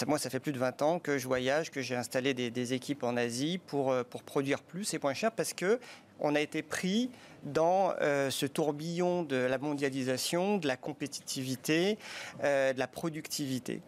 moi, 0.06 0.18
ça 0.18 0.30
fait 0.30 0.40
plus 0.40 0.52
de 0.52 0.58
20 0.58 0.82
ans 0.82 0.98
que 0.98 1.18
je 1.18 1.26
voyage, 1.26 1.70
que 1.70 1.80
j'ai 1.80 1.96
installé 1.96 2.34
des, 2.34 2.72
équipes 2.72 3.02
en 3.02 3.16
Asie 3.16 3.58
pour, 3.58 3.94
pour 4.10 4.22
produire 4.22 4.62
plus 4.62 4.94
et 4.94 4.98
moins 4.98 5.14
cher 5.14 5.32
parce 5.32 5.52
que 5.52 5.78
on 6.20 6.34
a 6.34 6.40
été 6.40 6.62
pris 6.62 7.10
dans 7.42 7.92
ce 8.00 8.46
tourbillon 8.46 9.24
de 9.24 9.36
la 9.36 9.58
mondialisation, 9.58 10.58
de 10.58 10.66
la 10.66 10.76
compétitivité, 10.76 11.98
de 12.42 12.78
la 12.78 12.86
productivité. 12.86 13.82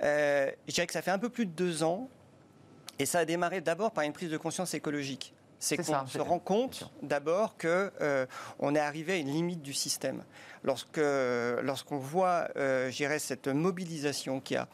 je 0.00 0.52
dirais 0.68 0.86
que 0.86 0.92
ça 0.92 1.02
fait 1.02 1.10
un 1.10 1.18
peu 1.18 1.30
plus 1.30 1.46
de 1.46 1.52
deux 1.52 1.82
ans 1.82 2.08
et 2.98 3.06
ça 3.06 3.20
a 3.20 3.24
démarré 3.24 3.60
d'abord 3.60 3.90
par 3.90 4.04
une 4.04 4.12
prise 4.12 4.30
de 4.30 4.36
conscience 4.36 4.74
écologique 4.74 5.34
c'est 5.64 5.76
qu'on 5.78 6.06
se 6.06 6.18
rend 6.18 6.38
compte 6.38 6.90
d'abord 7.02 7.56
qu'on 7.56 7.88
euh, 8.00 8.26
est 8.74 8.78
arrivé 8.78 9.14
à 9.14 9.16
une 9.16 9.30
limite 9.30 9.62
du 9.62 9.72
système. 9.72 10.22
Lorsque, 10.62 11.00
lorsqu'on 11.62 11.98
voit, 11.98 12.48
euh, 12.56 12.90
cette 13.18 13.48
mobilisation 13.48 14.40
qui 14.40 14.56
a 14.56 14.66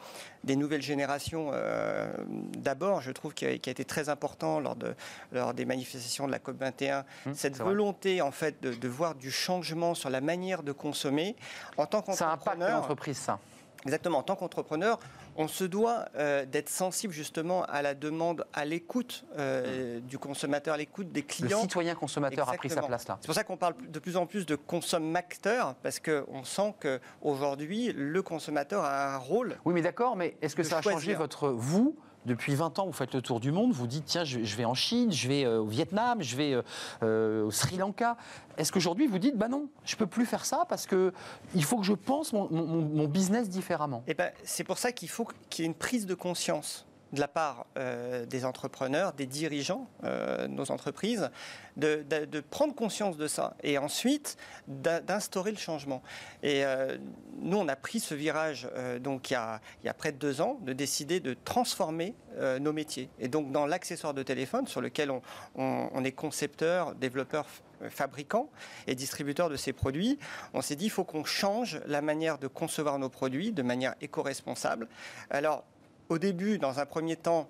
des 0.44 0.57
nouvelles 0.57 0.83
générations, 0.83 1.50
euh, 1.53 2.12
d'abord, 2.57 3.00
je 3.00 3.11
trouve 3.11 3.35
qu'il 3.35 3.48
a, 3.48 3.50
a, 3.50 3.55
été 3.55 3.85
très 3.85 4.09
important 4.09 4.61
lors, 4.61 4.76
de, 4.76 4.94
lors 5.33 5.55
des 5.55 5.64
manifestations 5.64 6.26
de 6.26 6.33
la 6.33 6.38
COP21, 6.38 7.05
hum, 7.26 7.35
cette 7.35 7.57
volonté 7.57 8.22
en 8.22 8.31
fait 8.31 8.61
de, 8.62 8.72
de, 8.72 8.88
voir 8.88 9.14
du 9.14 9.31
changement 9.31 9.94
sur 9.94 10.11
la 10.11 10.20
manière 10.20 10.62
de 10.62 10.72
consommer 10.72 11.37
en 11.76 11.87
tant 11.87 12.03
qu'entrepreneur. 12.03 12.18
Ça 12.18 12.53
impacte 12.53 12.72
l'entreprise, 12.72 13.16
ça 13.16 13.38
Exactement. 13.85 14.18
En 14.18 14.22
tant 14.22 14.37
qu'entrepreneur, 14.37 14.98
on 15.40 15.48
se 15.48 15.64
doit 15.64 16.05
euh, 16.16 16.44
d'être 16.44 16.68
sensible 16.68 17.14
justement 17.14 17.64
à 17.64 17.81
la 17.81 17.94
demande, 17.94 18.44
à 18.53 18.66
l'écoute 18.66 19.24
euh, 19.38 19.98
du 20.00 20.18
consommateur, 20.18 20.74
à 20.74 20.76
l'écoute 20.76 21.12
des 21.12 21.22
clients. 21.22 21.57
Le 21.57 21.62
citoyen 21.62 21.94
consommateur 21.94 22.50
a 22.50 22.53
pris 22.53 22.68
sa 22.68 22.83
place 22.83 23.09
là. 23.09 23.16
C'est 23.22 23.26
pour 23.26 23.35
ça 23.35 23.42
qu'on 23.42 23.57
parle 23.57 23.74
de 23.88 23.98
plus 23.98 24.18
en 24.18 24.26
plus 24.26 24.44
de 24.44 24.55
consommateur, 24.55 25.76
parce 25.76 25.98
qu'on 25.98 26.44
sent 26.44 26.74
qu'aujourd'hui, 26.81 27.90
le 27.96 28.22
consommateur 28.22 28.85
a 28.85 29.14
un 29.14 29.16
rôle. 29.16 29.57
Oui, 29.64 29.72
mais 29.72 29.81
d'accord, 29.81 30.14
mais 30.14 30.37
est-ce 30.42 30.55
que 30.55 30.62
ça 30.62 30.79
a 30.79 30.83
changé 30.83 31.14
votre 31.14 31.48
vous 31.48 31.96
depuis 32.26 32.54
20 32.54 32.78
ans, 32.78 32.87
vous 32.87 32.92
faites 32.92 33.14
le 33.14 33.22
tour 33.22 33.40
du 33.40 33.52
monde, 33.52 33.72
vous 33.72 33.87
dites 33.87 34.04
tiens, 34.04 34.24
je, 34.24 34.56
vais 34.56 34.64
en 34.64 34.74
Chine, 34.74 35.12
je 35.12 35.28
vais 35.28 35.45
euh, 35.45 35.61
au 35.61 35.66
Vietnam, 35.66 36.22
je 36.22 36.36
vais 36.36 36.53
euh, 36.53 36.62
euh, 37.03 37.45
au 37.45 37.51
Sri 37.51 37.76
Lanka. 37.76 38.16
Est-ce 38.59 38.72
qu'aujourd'hui 38.72 39.07
vous 39.07 39.18
dites 39.18 39.36
bah 39.36 39.49
non, 39.49 39.68
je 39.84 39.97
peux 39.97 40.07
plus 40.07 40.26
faire 40.26 40.45
ça 40.45 40.64
parce 40.68 40.86
que 40.86 41.12
il 41.55 41.64
faut 41.64 41.78
que 41.78 41.86
je 41.86 41.95
pense 41.95 42.32
mon, 42.32 43.09
business 43.09 43.49
différemment? 43.49 44.03
Eh 44.07 44.14
ben, 44.14 44.30
c'est 44.45 44.64
pour 44.64 44.78
ça 44.78 44.92
qu'il 44.92 45.09
faut 45.09 45.26
qu'il 45.49 45.64
y 45.64 45.66
ait 45.66 45.70
une 45.70 45.74
prise 45.74 46.07
de 46.07 46.14
conscience 46.14 46.86
de 47.12 47.20
la 47.20 47.28
part 47.28 47.66
euh, 47.76 48.24
des 48.26 48.44
entrepreneurs, 48.44 49.12
des 49.12 49.26
dirigeants 49.26 49.88
euh, 50.04 50.46
de 50.46 50.52
nos 50.52 50.70
entreprises, 50.70 51.30
de, 51.76 52.04
prendre 52.50 52.74
conscience 52.74 53.16
de 53.16 53.26
ça 53.26 53.56
et 53.62 53.78
ensuite 53.78 54.36
d'instaurer 54.68 55.50
le 55.50 55.56
changement. 55.56 56.02
Et 56.42 56.64
euh, 56.64 56.98
nous, 57.38 57.56
on 57.56 57.68
a 57.68 57.76
pris 57.76 58.00
ce 58.00 58.14
virage 58.14 58.68
donc 59.00 59.30
il 59.30 59.34
y, 59.34 59.36
a, 59.36 59.94
près 59.94 60.12
de 60.12 60.18
deux 60.18 60.40
ans, 60.40 60.58
de 60.62 60.72
décider 60.72 61.20
de 61.20 61.34
transformer 61.44 62.14
nos 62.61 62.72
métiers. 62.72 63.08
Et 63.18 63.28
donc 63.28 63.50
dans 63.50 63.66
l'accessoire 63.66 64.14
de 64.14 64.22
téléphone, 64.22 64.66
sur 64.66 64.80
lequel 64.80 65.11
on, 65.11 65.22
on 65.54 66.04
est 66.04 66.12
concepteur, 66.12 66.94
développeur 66.94 67.46
fabricant 67.88 68.50
et 68.86 68.94
distributeur 68.94 69.48
de 69.48 69.56
ces 69.56 69.72
produits, 69.72 70.18
on 70.54 70.61
s'est 70.61 70.76
dit 70.76 70.86
il 70.86 70.90
faut 70.90 71.04
qu'on 71.04 71.24
change 71.24 71.80
la 71.86 72.02
manière 72.02 72.38
de 72.38 72.46
concevoir 72.46 72.98
nos 72.98 73.08
produits 73.08 73.52
de 73.52 73.62
manière 73.62 73.94
éco-responsable. 74.00 74.88
Alors, 75.30 75.64
au 76.11 76.18
début, 76.18 76.58
dans 76.58 76.80
un 76.80 76.86
premier 76.86 77.16
temps, 77.16 77.48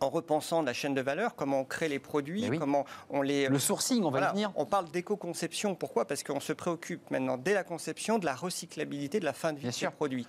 en 0.00 0.08
repensant 0.08 0.62
la 0.62 0.72
chaîne 0.72 0.94
de 0.94 1.00
valeur, 1.00 1.34
comment 1.34 1.60
on 1.60 1.64
crée 1.64 1.88
les 1.88 1.98
produits, 1.98 2.50
comment 2.58 2.84
on 3.10 3.22
les... 3.22 3.48
Le 3.48 3.58
sourcing, 3.58 4.02
on 4.04 4.10
va 4.10 4.28
y 4.28 4.30
venir. 4.30 4.52
On 4.56 4.66
parle 4.66 4.90
d'éco-conception. 4.90 5.74
Pourquoi? 5.74 6.06
Parce 6.06 6.22
qu'on 6.22 6.40
se 6.40 6.52
préoccupe 6.52 7.10
maintenant, 7.10 7.36
dès 7.36 7.54
la 7.54 7.64
conception, 7.64 8.18
de 8.18 8.24
la 8.24 8.34
recyclabilité 8.34 9.20
de 9.20 9.24
la 9.24 9.32
fin 9.32 9.52
de 9.52 9.58
vie 9.58 9.68
des 9.68 9.90
produits. 9.90 10.26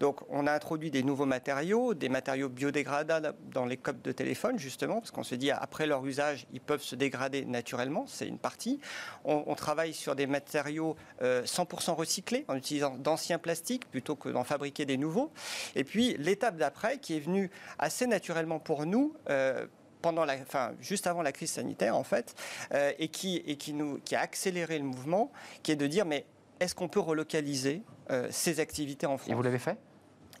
Donc, 0.00 0.20
on 0.28 0.46
a 0.46 0.52
introduit 0.52 0.90
des 0.90 1.02
nouveaux 1.02 1.26
matériaux, 1.26 1.94
des 1.94 2.08
matériaux 2.08 2.48
biodégradables 2.48 3.34
dans 3.52 3.66
les 3.66 3.76
copes 3.76 4.02
de 4.02 4.12
téléphone, 4.12 4.58
justement, 4.58 5.00
parce 5.00 5.10
qu'on 5.10 5.22
se 5.22 5.34
dit, 5.34 5.50
après 5.50 5.86
leur 5.86 6.04
usage, 6.04 6.46
ils 6.52 6.60
peuvent 6.60 6.82
se 6.82 6.96
dégrader 6.96 7.44
naturellement, 7.44 8.04
c'est 8.06 8.26
une 8.26 8.38
partie. 8.38 8.80
On, 9.24 9.54
travaille 9.54 9.94
sur 9.94 10.16
des 10.16 10.26
matériaux 10.26 10.96
100% 11.22 11.90
euh, 11.90 11.92
recyclés, 11.92 12.44
en 12.48 12.56
utilisant 12.56 12.96
d'anciens 12.96 13.38
plastiques, 13.38 13.88
plutôt 13.90 14.16
que 14.16 14.28
d'en 14.28 14.44
fabriquer 14.44 14.84
des 14.84 14.96
nouveaux. 14.96 15.30
Et 15.76 15.84
puis, 15.84 16.16
l'étape 16.18 16.56
d'après, 16.56 16.98
qui 16.98 17.16
est 17.16 17.20
venue 17.20 17.50
assez 17.78 18.06
naturellement 18.06 18.58
pour 18.58 18.86
nous, 18.86 19.11
euh, 19.28 19.66
pendant 20.00 20.24
la, 20.24 20.34
enfin, 20.34 20.72
juste 20.80 21.06
avant 21.06 21.22
la 21.22 21.32
crise 21.32 21.52
sanitaire 21.52 21.96
en 21.96 22.02
fait, 22.02 22.34
euh, 22.74 22.92
et, 22.98 23.08
qui, 23.08 23.36
et 23.46 23.56
qui, 23.56 23.72
nous, 23.72 24.00
qui 24.04 24.16
a 24.16 24.20
accéléré 24.20 24.78
le 24.78 24.84
mouvement, 24.84 25.30
qui 25.62 25.72
est 25.72 25.76
de 25.76 25.86
dire 25.86 26.04
mais 26.04 26.26
est-ce 26.60 26.74
qu'on 26.74 26.88
peut 26.88 27.00
relocaliser 27.00 27.82
euh, 28.10 28.28
ces 28.30 28.60
activités 28.60 29.06
en 29.06 29.18
France 29.18 29.30
Et 29.30 29.34
vous 29.34 29.42
l'avez 29.42 29.58
fait? 29.58 29.78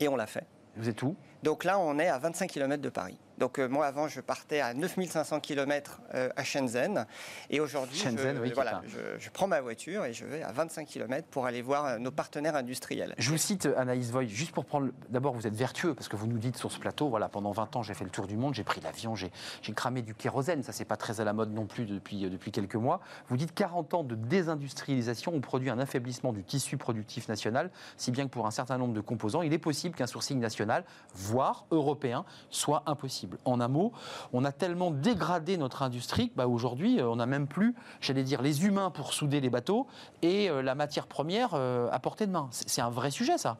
Et 0.00 0.08
on 0.08 0.16
l'a 0.16 0.26
fait. 0.26 0.44
Vous 0.76 0.88
êtes 0.88 1.02
où? 1.02 1.16
Donc 1.42 1.64
là, 1.64 1.78
on 1.78 1.98
est 1.98 2.08
à 2.08 2.18
25 2.18 2.50
km 2.50 2.82
de 2.82 2.88
Paris. 2.88 3.18
Donc 3.38 3.58
euh, 3.58 3.68
moi 3.68 3.86
avant 3.86 4.08
je 4.08 4.20
partais 4.20 4.60
à 4.60 4.74
9500 4.74 5.40
km 5.40 6.00
euh, 6.14 6.28
à 6.36 6.44
Shenzhen 6.44 7.06
et 7.50 7.60
aujourd'hui 7.60 7.98
je, 7.98 8.54
voilà, 8.54 8.82
je, 9.18 9.30
prends 9.30 9.46
ma 9.46 9.60
voiture 9.60 10.04
et 10.04 10.12
je 10.12 10.24
vais 10.24 10.42
à 10.42 10.52
25 10.52 10.86
km 10.86 11.26
pour 11.28 11.46
aller 11.46 11.62
voir 11.62 11.86
euh, 11.86 11.98
nos 11.98 12.10
partenaires 12.10 12.56
industriels. 12.56 13.14
Je 13.18 13.30
vous 13.30 13.38
cite 13.38 13.68
Anaïs 13.76 14.10
Voy, 14.10 14.28
juste 14.28 14.52
pour 14.52 14.64
prendre... 14.64 14.90
D'abord 15.08 15.34
vous 15.34 15.46
êtes 15.46 15.54
vertueux 15.54 15.94
parce 15.94 16.08
que 16.08 16.16
vous 16.16 16.26
nous 16.26 16.38
dites 16.38 16.56
sur 16.56 16.70
ce 16.70 16.78
plateau, 16.78 17.08
voilà 17.08 17.28
pendant 17.28 17.52
20 17.52 17.76
ans 17.76 17.82
j'ai 17.82 17.94
fait 17.94 18.04
le 18.04 18.10
tour 18.10 18.26
du 18.26 18.36
monde, 18.36 18.54
j'ai 18.54 18.64
pris 18.64 18.80
l'avion, 18.80 19.14
j'ai 19.14 19.30
cramé 19.74 20.02
du 20.02 20.14
kérosène, 20.14 20.62
ça 20.62 20.72
c'est 20.72 20.84
pas 20.84 20.96
très 20.96 21.20
à 21.20 21.24
la 21.24 21.32
mode 21.32 21.52
non 21.52 21.66
plus 21.66 21.86
depuis, 21.86 22.28
depuis 22.28 22.52
quelques 22.52 22.74
mois. 22.74 23.00
Vous 23.28 23.36
dites 23.36 23.54
40 23.54 23.94
ans 23.94 24.04
de 24.04 24.14
désindustrialisation 24.14 25.34
ont 25.34 25.40
produit 25.40 25.70
un 25.70 25.78
affaiblissement 25.78 26.32
du 26.32 26.44
tissu 26.44 26.76
productif 26.76 27.28
national, 27.28 27.70
si 27.96 28.10
bien 28.10 28.24
que 28.24 28.30
pour 28.30 28.46
un 28.46 28.50
certain 28.50 28.78
nombre 28.78 28.94
de 28.94 29.00
composants 29.00 29.42
il 29.42 29.52
est 29.52 29.58
possible 29.58 29.94
qu'un 29.94 30.06
sourcing 30.06 30.38
national, 30.38 30.84
voire 31.14 31.64
européen, 31.70 32.24
soit 32.50 32.82
impossible. 32.86 33.21
En 33.44 33.60
un 33.60 33.68
mot, 33.68 33.92
on 34.32 34.44
a 34.44 34.52
tellement 34.52 34.90
dégradé 34.90 35.56
notre 35.56 35.82
industrie 35.82 36.30
que 36.30 36.36
bah, 36.36 36.46
aujourd'hui, 36.46 37.00
euh, 37.00 37.08
on 37.08 37.16
n'a 37.16 37.26
même 37.26 37.46
plus, 37.46 37.74
j'allais 38.00 38.24
dire, 38.24 38.42
les 38.42 38.64
humains 38.64 38.90
pour 38.90 39.12
souder 39.12 39.40
les 39.40 39.50
bateaux 39.50 39.86
et 40.22 40.50
euh, 40.50 40.62
la 40.62 40.74
matière 40.74 41.06
première 41.06 41.50
euh, 41.54 41.88
à 41.90 41.98
portée 41.98 42.26
de 42.26 42.32
main. 42.32 42.48
C'est 42.50 42.80
un 42.80 42.90
vrai 42.90 43.10
sujet, 43.10 43.38
ça. 43.38 43.56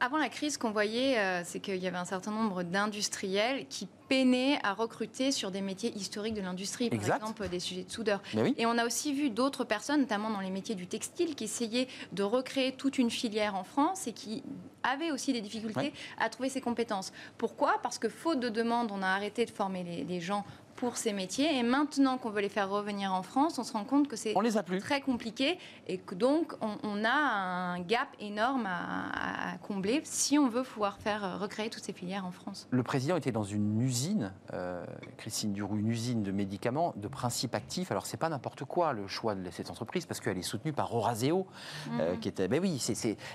Avant 0.00 0.18
la 0.18 0.28
crise, 0.28 0.54
ce 0.54 0.58
qu'on 0.58 0.70
voyait, 0.70 1.16
c'est 1.44 1.60
qu'il 1.60 1.76
y 1.76 1.86
avait 1.86 1.96
un 1.96 2.04
certain 2.04 2.30
nombre 2.30 2.62
d'industriels 2.62 3.66
qui 3.68 3.88
peinaient 4.08 4.58
à 4.62 4.74
recruter 4.74 5.32
sur 5.32 5.50
des 5.50 5.62
métiers 5.62 5.96
historiques 5.96 6.34
de 6.34 6.42
l'industrie, 6.42 6.90
par 6.90 7.00
exemple 7.00 7.48
des 7.48 7.60
sujets 7.60 7.84
de 7.84 7.90
soudeur. 7.90 8.20
Et 8.56 8.66
on 8.66 8.76
a 8.76 8.84
aussi 8.84 9.14
vu 9.14 9.30
d'autres 9.30 9.64
personnes, 9.64 10.00
notamment 10.00 10.30
dans 10.30 10.40
les 10.40 10.50
métiers 10.50 10.74
du 10.74 10.86
textile, 10.86 11.34
qui 11.34 11.44
essayaient 11.44 11.88
de 12.12 12.22
recréer 12.22 12.72
toute 12.72 12.98
une 12.98 13.10
filière 13.10 13.54
en 13.54 13.64
France 13.64 14.06
et 14.06 14.12
qui 14.12 14.42
avaient 14.82 15.10
aussi 15.10 15.32
des 15.32 15.40
difficultés 15.40 15.92
à 16.18 16.28
trouver 16.28 16.48
ces 16.50 16.60
compétences. 16.60 17.12
Pourquoi? 17.38 17.78
Parce 17.82 17.98
que 17.98 18.08
faute 18.08 18.40
de 18.40 18.48
demande, 18.48 18.90
on 18.92 19.02
a 19.02 19.08
arrêté 19.08 19.46
de 19.46 19.50
former 19.50 19.82
les, 19.82 20.04
les 20.04 20.20
gens 20.20 20.44
pour 20.76 20.96
ces 20.96 21.12
métiers. 21.12 21.58
Et 21.58 21.62
maintenant 21.62 22.18
qu'on 22.18 22.30
veut 22.30 22.40
les 22.40 22.48
faire 22.48 22.70
revenir 22.70 23.12
en 23.12 23.22
France, 23.22 23.58
on 23.58 23.64
se 23.64 23.72
rend 23.72 23.84
compte 23.84 24.08
que 24.08 24.16
c'est 24.16 24.34
très 24.80 25.00
compliqué 25.00 25.58
et 25.86 25.98
que 25.98 26.14
donc 26.14 26.54
on, 26.60 27.04
a 27.04 27.10
un 27.10 27.80
gap 27.80 28.08
énorme 28.20 28.66
à, 28.66 29.56
combler 29.62 30.00
si 30.04 30.38
on 30.38 30.48
veut 30.48 30.62
pouvoir 30.62 30.98
faire 30.98 31.24
euh, 31.24 31.36
recréer 31.36 31.70
toutes 31.70 31.84
ces 31.84 31.92
filières 31.92 32.26
en 32.26 32.30
France. 32.30 32.66
Le 32.70 32.82
président 32.82 33.16
était 33.16 33.32
dans 33.32 33.44
une 33.44 33.80
usine, 33.80 34.32
euh, 34.52 34.84
Christine 35.16 35.52
Duroux, 35.52 35.78
une 35.78 35.88
usine 35.88 36.22
de 36.22 36.32
médicaments 36.32 36.92
de 36.96 37.08
principe 37.08 37.54
actif. 37.54 37.90
Alors 37.90 38.06
c'est 38.06 38.16
pas 38.16 38.28
n'importe 38.28 38.64
quoi 38.64 38.92
le 38.92 39.06
choix 39.06 39.34
de 39.34 39.50
cette 39.50 39.70
entreprise 39.70 40.06
parce 40.06 40.20
qu'elle 40.20 40.38
est 40.38 40.42
soutenue 40.42 40.72
par 40.72 40.94
Oraseo, 40.94 41.46
euh, 41.92 42.12
mhm. 42.12 42.20
qui 42.20 42.28
était. 42.28 42.48
Ben 42.48 42.60
oui, 42.60 42.82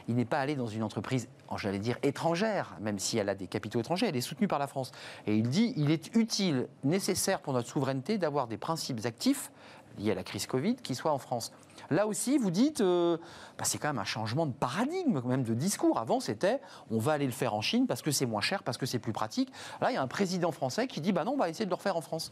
il 0.07 0.15
n'est 0.15 0.25
pas 0.25 0.39
allé 0.39 0.55
dans 0.55 0.67
une 0.67 0.83
entreprise, 0.83 1.29
j'allais 1.57 1.79
dire 1.79 1.97
étrangère, 2.03 2.75
même 2.81 2.99
si 2.99 3.17
elle 3.17 3.29
a 3.29 3.35
des 3.35 3.47
capitaux 3.47 3.79
étrangers. 3.79 4.07
Elle 4.07 4.17
est 4.17 4.21
soutenue 4.21 4.47
par 4.47 4.59
la 4.59 4.67
France. 4.67 4.91
Et 5.25 5.35
il 5.35 5.49
dit, 5.49 5.73
il 5.77 5.91
est 5.91 6.15
utile, 6.15 6.67
nécessaire 6.83 7.28
pour 7.37 7.53
notre 7.53 7.69
souveraineté 7.69 8.17
d'avoir 8.17 8.47
des 8.47 8.57
principes 8.57 9.05
actifs 9.05 9.51
liés 9.99 10.11
à 10.11 10.15
la 10.15 10.23
crise 10.23 10.47
Covid 10.47 10.75
qui 10.75 10.95
soient 10.95 11.11
en 11.11 11.17
France. 11.19 11.51
Là 11.89 12.07
aussi, 12.07 12.37
vous 12.37 12.51
dites, 12.51 12.81
euh, 12.81 13.17
bah, 13.57 13.65
c'est 13.65 13.77
quand 13.77 13.89
même 13.89 13.99
un 13.99 14.05
changement 14.05 14.45
de 14.45 14.53
paradigme, 14.53 15.21
même 15.25 15.43
de 15.43 15.53
discours. 15.53 15.97
Avant, 15.97 16.19
c'était, 16.19 16.59
on 16.89 16.99
va 16.99 17.13
aller 17.13 17.25
le 17.25 17.31
faire 17.31 17.53
en 17.53 17.61
Chine 17.61 17.87
parce 17.87 18.01
que 18.01 18.11
c'est 18.11 18.25
moins 18.25 18.41
cher, 18.41 18.63
parce 18.63 18.77
que 18.77 18.85
c'est 18.85 18.99
plus 18.99 19.13
pratique. 19.13 19.51
Là, 19.81 19.91
il 19.91 19.95
y 19.95 19.97
a 19.97 20.01
un 20.01 20.07
président 20.07 20.51
français 20.51 20.87
qui 20.87 21.01
dit, 21.01 21.11
bah 21.11 21.23
non, 21.23 21.33
on 21.33 21.37
va 21.37 21.49
essayer 21.49 21.65
de 21.65 21.69
le 21.69 21.75
refaire 21.75 21.97
en 21.97 22.01
France. 22.01 22.31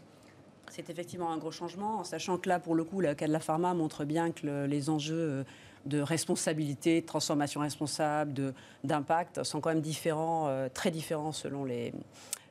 C'est 0.70 0.90
effectivement 0.90 1.32
un 1.32 1.38
gros 1.38 1.52
changement, 1.52 2.00
en 2.00 2.04
sachant 2.04 2.38
que 2.38 2.50
là, 2.50 2.60
pour 2.60 2.76
le 2.76 2.84
coup, 2.84 3.00
le 3.00 3.14
cas 3.14 3.28
de 3.28 3.32
la 3.32 3.40
pharma 3.40 3.74
montre 3.74 4.04
bien 4.04 4.32
que 4.32 4.66
les 4.66 4.90
enjeux 4.90 5.16
euh, 5.16 5.44
de 5.86 6.02
responsabilité, 6.02 7.02
de 7.02 7.06
transformation 7.06 7.62
responsable, 7.62 8.54
d'impact 8.84 9.44
sont 9.44 9.62
quand 9.62 9.70
même 9.70 9.82
différents, 9.82 10.48
euh, 10.48 10.68
très 10.72 10.92
différents 10.92 11.32
selon 11.32 11.64
les, 11.64 11.94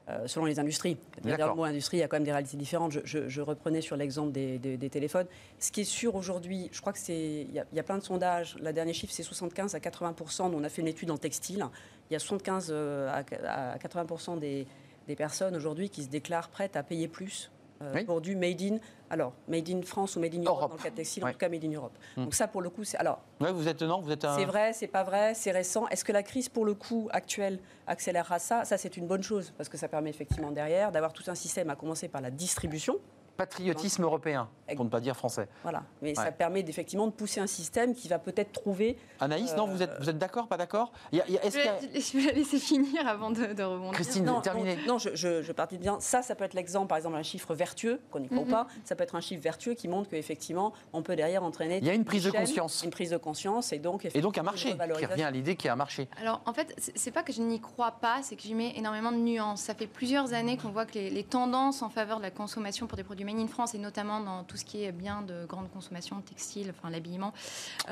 euh, 0.08 0.26
selon 0.26 0.46
les 0.46 0.58
industries. 0.60 0.96
Dans 1.24 1.48
le 1.48 1.54
mot 1.54 1.64
industrie, 1.64 1.96
il 1.96 2.00
y 2.00 2.02
a 2.02 2.08
quand 2.08 2.16
même 2.16 2.24
des 2.24 2.32
réalités 2.32 2.56
différentes. 2.56 2.92
Je, 3.04 3.40
reprenais 3.40 3.80
sur 3.80 3.96
l'exemple 3.96 4.32
des, 4.32 4.88
téléphones. 4.90 5.26
Ce 5.58 5.72
qui 5.72 5.80
est 5.80 5.84
sûr 5.84 6.14
aujourd'hui, 6.14 6.68
je 6.72 6.80
crois 6.80 6.92
que 6.92 6.98
c'est, 6.98 7.46
il 7.48 7.52
y, 7.52 7.78
a, 7.80 7.82
plein 7.82 7.98
de 7.98 8.04
sondages. 8.04 8.56
La 8.60 8.72
dernière 8.72 8.94
chiffre, 8.94 9.12
c'est 9.12 9.22
75 9.22 9.74
à 9.74 9.78
80% 9.78 10.42
On 10.54 10.62
a 10.62 10.68
fait 10.68 10.82
une 10.82 10.88
étude 10.88 11.10
en 11.10 11.18
textile. 11.18 11.66
Il 12.10 12.12
y 12.12 12.16
a 12.16 12.20
75 12.20 12.68
euh, 12.70 13.10
à 13.12 13.78
80 13.78 14.36
des, 14.36 14.66
des 15.08 15.16
personnes 15.16 15.56
aujourd'hui 15.56 15.90
qui 15.90 16.04
se 16.04 16.08
déclarent 16.08 16.50
prêtes 16.50 16.76
à 16.76 16.82
payer 16.82 17.08
plus 17.08 17.50
euh, 17.82 18.04
pour 18.04 18.20
du 18.20 18.36
made 18.36 18.60
in. 18.62 18.78
Alors, 19.08 19.32
made 19.48 19.68
in 19.68 19.82
France 19.82 20.16
ou 20.16 20.20
made 20.20 20.34
in 20.34 20.42
Europe, 20.42 20.70
dans 20.70 20.76
le 20.76 20.82
cas 20.82 20.90
de 20.90 20.96
textile, 20.96 21.24
en 21.24 21.30
tout 21.30 21.38
cas 21.38 21.48
made 21.48 21.64
in 21.64 21.72
Europe. 21.72 21.96
Hmm. 22.16 22.24
Donc 22.24 22.34
ça, 22.34 22.48
pour 22.48 22.62
le 22.62 22.70
coup, 22.70 22.84
c'est 22.84 22.96
alors. 22.98 23.20
vous 23.40 23.68
êtes 23.68 23.82
non, 23.82 24.00
vous 24.00 24.10
êtes. 24.10 24.26
C'est 24.36 24.44
vrai, 24.44 24.72
c'est 24.72 24.86
pas 24.86 25.04
vrai, 25.04 25.34
c'est 25.34 25.52
récent. 25.52 25.86
Est-ce 25.88 26.04
que 26.04 26.12
la 26.12 26.22
crise, 26.22 26.48
pour 26.48 26.64
le 26.64 26.74
coup, 26.74 27.08
actuelle, 27.12 27.58
accélérera 27.86 28.38
ça? 28.38 28.64
Ça, 28.64 28.78
c'est 28.78 28.96
une 28.96 29.06
bonne 29.06 29.22
chose 29.22 29.52
parce 29.56 29.68
que 29.68 29.76
ça 29.76 29.88
permet 29.88 30.10
effectivement 30.10 30.50
derrière 30.50 30.90
d'avoir 30.92 31.12
tout 31.12 31.24
un 31.28 31.34
système, 31.34 31.70
à 31.70 31.76
commencer 31.76 32.08
par 32.08 32.20
la 32.20 32.30
distribution 32.30 32.98
patriotisme 33.36 34.02
européen, 34.02 34.48
pour 34.74 34.84
ne 34.84 34.90
pas 34.90 35.00
dire 35.00 35.16
français. 35.16 35.48
Voilà, 35.62 35.82
mais 36.02 36.14
ça 36.14 36.32
permet 36.32 36.60
effectivement 36.60 37.06
de 37.06 37.12
pousser 37.12 37.40
un 37.40 37.46
système 37.46 37.94
qui 37.94 38.08
va 38.08 38.18
peut-être 38.18 38.52
trouver. 38.52 38.96
Anaïs, 39.20 39.54
non, 39.56 39.66
vous 39.66 39.82
êtes, 39.82 39.92
vous 40.00 40.08
êtes 40.08 40.18
d'accord, 40.18 40.48
pas 40.48 40.56
d'accord? 40.56 40.92
Je 41.12 42.18
vais 42.18 42.26
la 42.26 42.32
laisser 42.32 42.58
finir 42.58 43.06
avant 43.06 43.30
de, 43.30 43.62
rebondir. 43.62 43.92
Christine, 43.92 44.24
non, 44.24 44.40
terminez. 44.40 44.78
Non, 44.86 44.98
je, 44.98 45.10
je, 45.14 45.42
je 45.42 45.52
partais 45.52 45.78
bien. 45.78 45.98
Ça, 46.00 46.22
ça 46.22 46.34
peut 46.34 46.44
être 46.44 46.54
l'exemple, 46.54 46.88
par 46.88 46.98
exemple, 46.98 47.16
un 47.16 47.22
chiffre 47.22 47.54
vertueux, 47.54 48.00
qu'on 48.10 48.20
n'y 48.20 48.28
croit 48.28 48.44
mhm. 48.44 48.50
pas. 48.50 48.66
Ça 48.84 48.96
peut 48.96 49.04
être 49.04 49.14
un 49.14 49.20
chiffre 49.20 49.42
vertueux 49.42 49.74
qui 49.74 49.88
montre 49.88 50.08
qu'effectivement, 50.08 50.72
on 50.92 51.02
peut 51.02 51.16
derrière 51.16 51.42
entraîner. 51.42 51.78
Il 51.78 51.86
y 51.86 51.90
a 51.90 51.94
une 51.94 52.04
prise 52.04 52.24
de 52.24 52.30
conscience. 52.30 52.82
Une 52.82 52.90
prise 52.90 53.10
de 53.10 53.16
conscience 53.16 53.72
et 53.72 53.78
donc. 53.78 54.06
Et 54.14 54.20
donc 54.20 54.38
un 54.38 54.42
marché 54.42 54.76
qui 54.76 55.06
revient 55.06 55.24
à 55.24 55.30
l'idée 55.30 55.56
qu'il 55.56 55.66
y 55.66 55.70
a 55.70 55.74
un 55.74 55.76
marché. 55.76 56.08
Alors 56.20 56.40
en 56.46 56.52
fait, 56.52 56.74
c'est 56.94 57.10
pas 57.10 57.22
que 57.22 57.32
je 57.32 57.42
n'y 57.42 57.60
crois 57.60 57.92
pas, 57.92 58.22
c'est 58.22 58.36
que 58.36 58.42
j'y 58.42 58.54
mets 58.54 58.72
énormément 58.76 59.12
de 59.12 59.18
nuances. 59.18 59.62
Ça 59.62 59.74
fait 59.74 59.86
plusieurs 59.86 60.32
années 60.32 60.56
qu'on 60.56 60.70
voit 60.70 60.86
que 60.86 60.94
les, 60.94 61.10
les 61.10 61.24
tendances 61.24 61.82
en 61.82 61.90
faveur 61.90 62.18
de 62.18 62.22
la 62.22 62.30
consommation 62.30 62.86
pour 62.86 62.96
des 62.96 63.04
produits 63.04 63.24
Made 63.26 63.38
in 63.38 63.46
France 63.48 63.74
et 63.74 63.78
notamment 63.78 64.20
dans 64.20 64.44
tout 64.44 64.56
ce 64.56 64.64
qui 64.64 64.84
est 64.84 64.92
bien 64.92 65.22
de 65.22 65.44
grande 65.46 65.70
consommation, 65.70 66.20
textile, 66.20 66.72
enfin 66.76 66.90
l'habillement, 66.90 67.32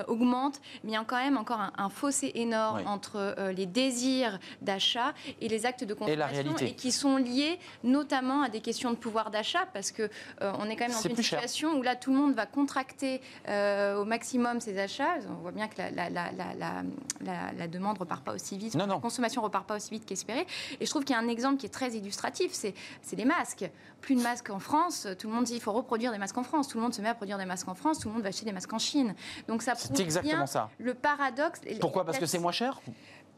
augmente. 0.09 0.61
Mais 0.83 0.93
il 0.93 0.95
y 0.95 0.97
a 0.97 1.05
quand 1.05 1.17
même 1.17 1.37
encore 1.37 1.61
un, 1.77 1.89
fossé 1.89 2.33
énorme 2.35 2.83
entre 2.87 3.35
les 3.51 3.67
désirs 3.67 4.39
d'achat 4.63 5.13
et 5.41 5.49
les 5.49 5.67
actes 5.67 5.85
de 5.85 5.95
consommation 5.95 6.57
et, 6.59 6.75
qui 6.75 6.93
sont 6.93 7.17
liés 7.17 7.59
notamment 7.83 8.43
à 8.43 8.49
des 8.49 8.61
questions 8.61 8.91
de 8.91 8.97
pouvoir 8.97 9.31
d'achat 9.31 9.67
parce 9.73 9.93
que 9.93 10.09
on 10.41 10.69
est 10.69 10.77
quand 10.77 10.89
même 10.89 10.97
dans 10.97 11.09
une 11.09 11.17
situation 11.17 11.79
où 11.79 11.83
là 11.83 11.97
tout 11.97 12.13
le 12.13 12.19
monde 12.19 12.35
va 12.35 12.47
contracter 12.47 13.21
au 13.49 14.05
maximum 14.05 14.61
ses 14.61 14.79
achats. 14.79 15.19
On 15.29 15.43
voit 15.43 15.53
bien 15.53 15.69
que 15.69 15.79
la, 15.79 15.91
la, 15.91 16.31
la, 16.31 17.53
la 17.53 17.69
demande 17.69 17.99
repart 17.99 18.25
pas 18.25 18.35
aussi 18.35 18.57
vite, 18.57 18.75
la 18.75 18.87
consommation 18.99 19.43
repart 19.43 19.67
pas 19.67 19.77
aussi 19.77 19.91
vite 19.91 20.07
qu'espéré. 20.07 20.47
Et 20.81 20.87
je 20.87 20.91
trouve 20.91 21.05
qu'il 21.05 21.15
y 21.15 21.19
a 21.19 21.23
un 21.23 21.29
exemple 21.29 21.59
qui 21.59 21.67
est 21.67 21.71
très 21.71 21.93
illustratif, 21.93 22.53
c'est 22.53 22.75
les 23.17 23.25
masques. 23.25 23.69
Plus 24.01 24.17
de 24.17 24.23
masques 24.23 24.51
en 24.51 24.59
France, 24.59 25.07
tout 25.19 25.24
le 25.29 25.35
monde 25.35 25.45
dit 25.45 25.53
qu'il 25.53 25.63
faut 25.63 25.73
reproduire 25.73 26.13
des 26.13 26.19
masques 26.19 26.39
en 26.39 26.43
France. 26.43 26.69
Tout 26.69 26.79
le 26.79 26.83
monde 26.83 26.95
se 26.95 27.01
met 27.01 27.09
à 27.09 27.15
produire 27.15 27.39
des 27.39 27.45
masques 27.45 27.69
en 27.69 27.75
France, 27.75 27.99
tout 27.99 28.09
le 28.09 28.15
monde 28.15 28.23
va 28.23 28.29
acheter 28.29 28.45
des 28.45 28.53
masques 28.53 28.73
en 28.73 28.79
Chine. 28.79 29.15
Donc 29.49 29.63
ça 29.63 29.75
prouve 29.75 30.01
exactement 30.01 30.37
bien 30.37 30.47
ça. 30.47 30.71
le 30.79 30.95
paradoxe. 30.95 31.61
Pourquoi? 31.81 32.05
Parce 32.05 32.19
que 32.19 32.27
c'est 32.27 32.39
moins 32.39 32.53
cher? 32.53 32.81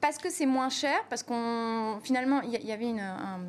Parce 0.01 0.19
que 0.19 0.31
c'est 0.31 0.47
moins 0.47 0.69
cher, 0.69 0.99
parce 1.09 1.23
qu'on 1.23 1.99
finalement 2.03 2.41
il 2.43 2.53
y, 2.53 2.73
avait 2.73 2.89
une, 2.89 3.01
un 3.01 3.41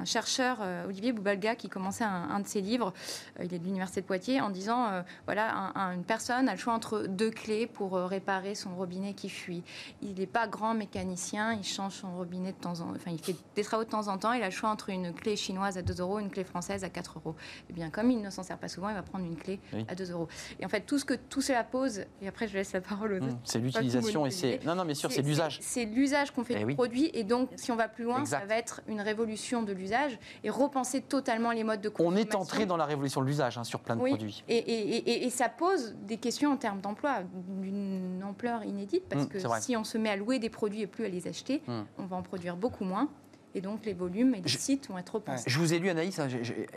un 0.00 0.04
chercheur, 0.04 0.58
euh, 0.60 0.86
Olivier 0.86 1.12
Boubalga, 1.12 1.54
qui 1.54 1.68
commençait 1.68 2.04
un, 2.04 2.40
de 2.40 2.46
ses 2.46 2.60
livres, 2.60 2.92
euh, 3.38 3.44
il 3.44 3.54
est 3.54 3.58
de 3.58 3.64
l'Université 3.64 4.00
de 4.00 4.06
Poitiers, 4.06 4.40
en 4.40 4.50
disant, 4.50 4.86
euh, 4.86 5.02
voilà, 5.26 5.72
une 5.94 6.04
personne 6.04 6.48
a 6.48 6.52
le 6.52 6.58
choix 6.58 6.72
entre 6.72 7.06
deux 7.06 7.30
clés 7.30 7.66
pour 7.66 7.92
réparer 7.94 8.54
son 8.54 8.74
robinet 8.74 9.14
qui 9.14 9.28
fuit. 9.28 9.62
Il 10.02 10.14
n'est 10.14 10.26
pas 10.26 10.46
grand 10.46 10.74
mécanicien, 10.74 11.52
il 11.52 11.64
change 11.64 11.94
son 11.94 12.16
robinet 12.16 12.52
de 12.52 12.56
temps 12.56 12.80
en 12.80 12.86
temps, 12.86 12.96
enfin, 12.96 13.10
il 13.10 13.20
fait 13.20 13.36
des 13.54 13.62
travaux 13.62 13.84
de 13.84 13.90
temps 13.90 14.08
en 14.08 14.18
temps, 14.18 14.32
il 14.32 14.42
a 14.42 14.46
le 14.46 14.50
choix 14.50 14.70
entre 14.70 14.90
une 14.90 15.12
clé 15.12 15.36
chinoise 15.36 15.76
à 15.76 15.82
2 15.82 16.00
euros 16.00 16.18
et 16.18 16.22
une 16.22 16.30
clé 16.30 16.44
française 16.44 16.84
à 16.84 16.88
4 16.88 17.18
euros. 17.18 17.36
Eh 17.68 17.72
bien, 17.72 17.90
comme 17.90 18.10
il 18.10 18.20
ne 18.20 18.30
s'en 18.30 18.42
sert 18.42 18.58
pas 18.58 18.68
souvent, 18.68 18.88
il 18.88 18.94
va 18.94 19.02
prendre 19.02 19.24
une 19.26 19.36
clé 19.36 19.60
à 19.88 19.94
2 19.94 20.12
euros. 20.12 20.28
Et 20.58 20.64
en 20.64 20.68
fait, 20.68 20.82
tout 20.82 20.98
ce 20.98 21.04
que 21.04 21.14
tout 21.14 21.42
cela 21.42 21.64
pose, 21.64 22.04
et 22.22 22.28
après 22.28 22.48
je 22.48 22.54
laisse 22.54 22.72
la 22.72 22.80
parole 22.80 23.14
aux 23.14 23.24
mmh, 23.24 23.38
C'est 23.44 23.58
l'utilisation 23.58 24.26
et 24.26 24.30
c'est... 24.30 24.64
Non, 24.64 24.74
non, 24.74 24.84
mais 24.84 24.94
sûr, 24.94 25.12
c'est 25.12 25.22
l'usage. 25.30 25.58
C'est 25.62 25.84
l'usage 25.84 26.30
qu'on 26.30 26.44
fait 26.44 26.58
eh 26.60 26.64
du 26.64 26.74
produit, 26.74 27.10
et 27.14 27.24
donc, 27.24 27.50
si 27.56 27.72
on 27.72 27.76
va 27.76 27.88
plus 27.88 28.04
loin, 28.04 28.24
ça 28.24 28.44
va 28.46 28.56
être 28.56 28.82
une 28.88 29.00
révolution 29.00 29.62
de 29.62 29.72
l'usage 29.72 30.18
et 30.44 30.50
repenser 30.50 31.00
totalement 31.00 31.52
les 31.52 31.64
modes 31.64 31.80
de 31.80 31.88
consommation. 31.88 32.28
On 32.28 32.30
est 32.30 32.34
entré 32.34 32.66
dans 32.66 32.76
la 32.76 32.84
révolution 32.84 33.20
de 33.22 33.26
l'usage 33.26 33.58
hein, 33.58 33.64
sur 33.64 33.80
plein 33.80 33.96
de 33.96 34.00
produits. 34.00 34.44
Et, 34.48 34.56
et, 34.56 35.24
et, 35.24 35.30
ça 35.30 35.48
pose 35.48 35.94
des 36.02 36.16
questions 36.16 36.52
en 36.52 36.56
termes 36.56 36.80
d'emploi 36.80 37.20
d'une 37.60 38.22
ampleur 38.24 38.64
inédite 38.64 39.04
parce 39.08 39.24
mmh, 39.24 39.28
que 39.28 39.38
si 39.60 39.76
on 39.76 39.84
se 39.84 39.98
met 39.98 40.10
à 40.10 40.16
louer 40.16 40.38
des 40.38 40.50
produits 40.50 40.82
et 40.82 40.86
plus 40.86 41.04
à 41.04 41.08
les 41.08 41.26
acheter, 41.26 41.62
mmh. 41.66 41.80
on 41.98 42.04
va 42.04 42.16
en 42.16 42.22
produire 42.22 42.56
beaucoup 42.56 42.84
moins. 42.84 43.08
Et 43.54 43.60
donc 43.60 43.84
les 43.84 43.94
volumes 43.94 44.34
et 44.34 44.40
les 44.40 44.48
sites 44.48 44.88
vont 44.88 44.98
être 44.98 45.16
repensés. 45.16 45.44
Je 45.48 45.58
vous 45.58 45.74
ai 45.74 45.78
lu, 45.78 45.88
Anaïs, 45.88 46.18
hein, 46.18 46.28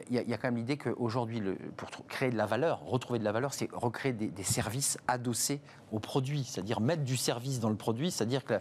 il 0.10 0.16
y, 0.16 0.34
a 0.34 0.38
quand 0.38 0.48
même 0.48 0.58
l'idée 0.58 0.78
qu'aujourd'hui, 0.78 1.42
pour 1.78 1.90
créer 2.08 2.32
de 2.32 2.38
la 2.38 2.48
valeur, 2.48 2.84
retrouver 2.86 3.20
de 3.20 3.24
la 3.24 3.32
valeur, 3.32 3.54
c'est 3.54 3.70
recréer 3.72 4.14
des, 4.14 4.28
des, 4.28 4.44
services 4.44 4.98
adossés 5.08 5.62
au 5.92 6.00
produit, 6.00 6.44
c'est-à-dire 6.44 6.82
mettre 6.82 7.04
du 7.04 7.16
service 7.16 7.60
dans 7.60 7.70
le 7.70 7.76
produit, 7.76 8.10
c'est-à-dire 8.10 8.44
que, 8.44 8.56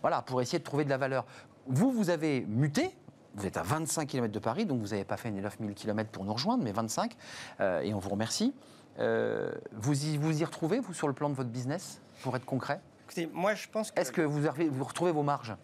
voilà, 0.00 0.22
pour 0.22 0.42
essayer 0.42 0.58
de 0.58 0.64
trouver 0.64 0.84
de 0.84 0.90
la 0.90 0.98
valeur. 0.98 1.26
Vous, 1.66 1.92
vous 1.92 2.10
avez 2.10 2.44
muté, 2.46 2.90
vous 3.34 3.46
êtes 3.46 3.56
à 3.56 3.62
25 3.62 4.06
km 4.08 4.32
de 4.32 4.38
Paris, 4.38 4.66
donc 4.66 4.80
vous 4.80 4.88
n'avez 4.88 5.04
pas 5.04 5.16
fait 5.16 5.30
les 5.30 5.40
9000 5.40 5.74
km 5.74 6.10
pour 6.10 6.24
nous 6.24 6.32
rejoindre, 6.32 6.64
mais 6.64 6.72
25, 6.72 7.16
euh, 7.60 7.80
et 7.80 7.94
on 7.94 7.98
vous 7.98 8.10
remercie. 8.10 8.54
Euh, 8.98 9.52
vous, 9.72 10.06
y, 10.06 10.16
vous 10.16 10.40
y 10.40 10.44
retrouvez, 10.44 10.78
vous, 10.78 10.94
sur 10.94 11.08
le 11.08 11.14
plan 11.14 11.28
de 11.28 11.34
votre 11.34 11.50
business, 11.50 12.00
pour 12.22 12.36
être 12.36 12.44
concret? 12.44 12.80
Écoutez, 13.06 13.28
moi, 13.32 13.54
je 13.54 13.68
pense 13.68 13.90
que... 13.90 14.00
Est-ce 14.00 14.12
que 14.12 14.22
vous, 14.22 14.46
avez, 14.46 14.68
vous 14.68 14.84
retrouvez 14.84 15.12
vos 15.12 15.22
marges? 15.22 15.54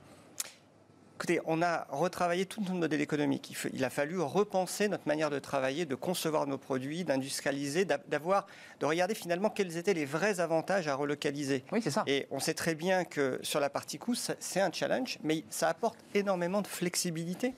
Écoutez, 1.21 1.39
on 1.45 1.61
a 1.61 1.87
retravaillé 1.91 2.47
tout 2.47 2.63
notre 2.63 2.73
modèle 2.73 3.03
économique. 3.03 3.55
Il 3.75 3.85
a 3.85 3.91
fallu 3.91 4.19
repenser 4.19 4.89
notre 4.89 5.07
manière 5.07 5.29
de 5.29 5.39
travailler, 5.39 5.85
de 5.85 5.95
concevoir 5.95 6.47
nos 6.47 6.57
produits, 6.57 7.05
d'industrialiser, 7.05 7.85
d'avoir, 7.85 8.47
de 8.81 8.87
regarder 8.87 9.15
finalement 9.15 9.51
quels 9.51 9.77
étaient 9.77 9.93
les 9.93 10.07
vrais 10.07 10.41
avantages 10.41 10.89
à 10.89 10.95
relocaliser. 10.95 11.63
Oui, 11.73 11.83
c'est 11.85 11.91
ça. 11.91 12.05
Et 12.07 12.27
on 12.31 12.41
sait 12.41 12.55
très 12.55 12.75
bien 12.75 13.05
que 13.05 13.39
sur 13.43 13.61
la 13.61 13.69
partie 13.69 13.99
coût, 13.99 14.15
c'est 14.15 14.61
un 14.63 14.73
challenge, 14.73 15.19
mais 15.23 15.45
ça 15.51 15.69
apporte 15.69 15.99
énormément 16.15 16.63
de 16.63 16.67
flexibilité 16.67 17.53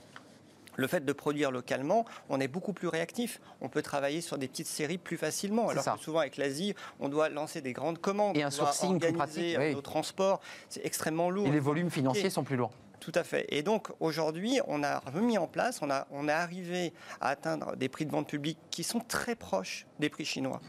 le 0.75 0.87
fait 0.87 1.05
de 1.05 1.13
produire 1.13 1.51
localement, 1.51 2.03
on 2.29 2.39
est 2.39 2.47
beaucoup 2.47 2.73
plus 2.73 2.87
réactif. 2.87 3.39
On 3.61 3.69
peut 3.69 3.83
travailler 3.83 4.21
sur 4.21 4.39
des 4.39 4.47
petites 4.47 4.65
séries 4.65 4.97
plus 4.97 5.17
facilement. 5.17 5.69
Alors 5.69 5.85
que 5.85 5.99
souvent 5.99 6.19
avec 6.19 6.35
l'Asie, 6.37 6.73
on 6.99 7.09
doit 7.09 7.29
lancer 7.29 7.61
des 7.61 7.73
grandes 7.73 7.99
commandes. 7.99 8.35
Et 8.35 8.41
un 8.41 8.49
sourcing 8.49 8.99
plus 8.99 9.13
pratique. 9.13 9.55
Nos 9.55 9.81
transports, 9.81 10.41
c'est 10.69 10.83
extrêmement 10.83 11.29
lourd. 11.29 11.45
Et 11.45 11.51
les 11.51 11.59
volumes 11.59 11.91
financiers 11.91 12.31
sont 12.31 12.43
plus 12.43 12.55
lourds. 12.55 12.73
Tout 13.03 13.11
à 13.15 13.25
fait. 13.25 13.45
Et 13.49 13.63
donc 13.63 13.89
aujourd'hui, 13.99 14.61
on 14.65 14.81
a 14.81 14.99
remis 14.99 15.37
en 15.37 15.45
place, 15.45 15.81
on, 15.81 15.89
a, 15.89 16.07
on 16.09 16.29
arrivé 16.29 16.93
à 17.19 17.29
atteindre 17.29 17.75
des 17.75 17.89
prix 17.89 18.05
de 18.05 18.11
vente 18.11 18.29
publique 18.29 18.57
qui 18.71 18.83
sont 18.83 19.01
très 19.01 19.35
proches 19.35 19.85
des 19.99 20.09
prix 20.09 20.23
chinois 20.23 20.61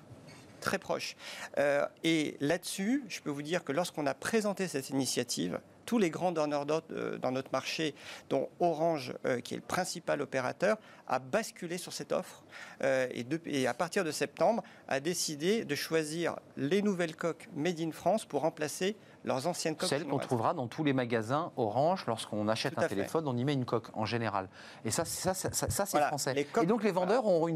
très 0.61 0.79
proches. 0.79 1.15
Euh, 1.59 1.87
et 2.03 2.37
là-dessus, 2.41 3.05
je 3.09 3.21
peux 3.21 3.31
vous 3.31 3.43
dire 3.43 3.63
que 3.65 3.71
lorsqu'on 3.73 4.07
a 4.07 4.15
présenté 4.15 4.67
cette 4.67 4.89
initiative, 4.89 5.61
tous 5.85 5.99
les 5.99 6.09
grands 6.09 6.33
donneurs 6.33 6.65
d'ordre 6.65 6.87
euh, 6.93 7.19
dans 7.19 7.31
notre 7.31 7.53
marché, 7.53 7.95
dont 8.31 8.49
Orange, 8.61 9.13
euh, 9.27 9.41
qui 9.41 9.53
est 9.53 9.59
le 9.59 9.63
principal 9.63 10.23
opérateur, 10.23 10.79
a 11.07 11.19
basculé 11.19 11.77
sur 11.77 11.93
cette 11.93 12.13
offre 12.13 12.45
et, 12.83 13.27
et, 13.45 13.67
à 13.67 13.75
partir 13.75 14.05
de 14.05 14.11
septembre 14.11 14.63
a 14.89 15.01
décidé 15.01 15.67
de 15.67 15.75
choisir 15.75 16.37
les 16.57 16.81
nouvelles 16.81 17.15
coques 17.15 17.47
Made 17.55 17.81
in 17.81 17.93
France 17.93 18.25
pour 18.25 18.41
remplacer 18.41 18.97
leurs 19.25 19.47
anciennes 19.47 19.77
coques. 19.77 19.89
Celles 19.89 20.07
qu'on 20.07 20.19
trouvera 20.19 20.55
dans 20.55 20.67
tous 20.67 20.85
les 20.85 20.93
magasins 20.93 21.53
Orange 21.57 22.05
lorsqu'on 22.07 22.47
achète 22.49 22.79
un 22.79 22.87
téléphone, 22.87 23.27
on 23.27 23.37
y 23.37 23.45
met 23.45 23.55
une 23.55 23.65
coque 23.65 23.89
en 23.95 24.05
général. 24.05 24.49
Et 24.85 24.91
ça, 24.91 25.05
ça, 25.05 25.35
ça, 25.35 25.51
ça 25.53 25.87
c'est 25.87 26.01
français. 26.01 26.47
et 26.63 26.67
donc 26.67 26.83
les 26.85 26.93
vendeurs 26.93 27.27
ont 27.27 27.47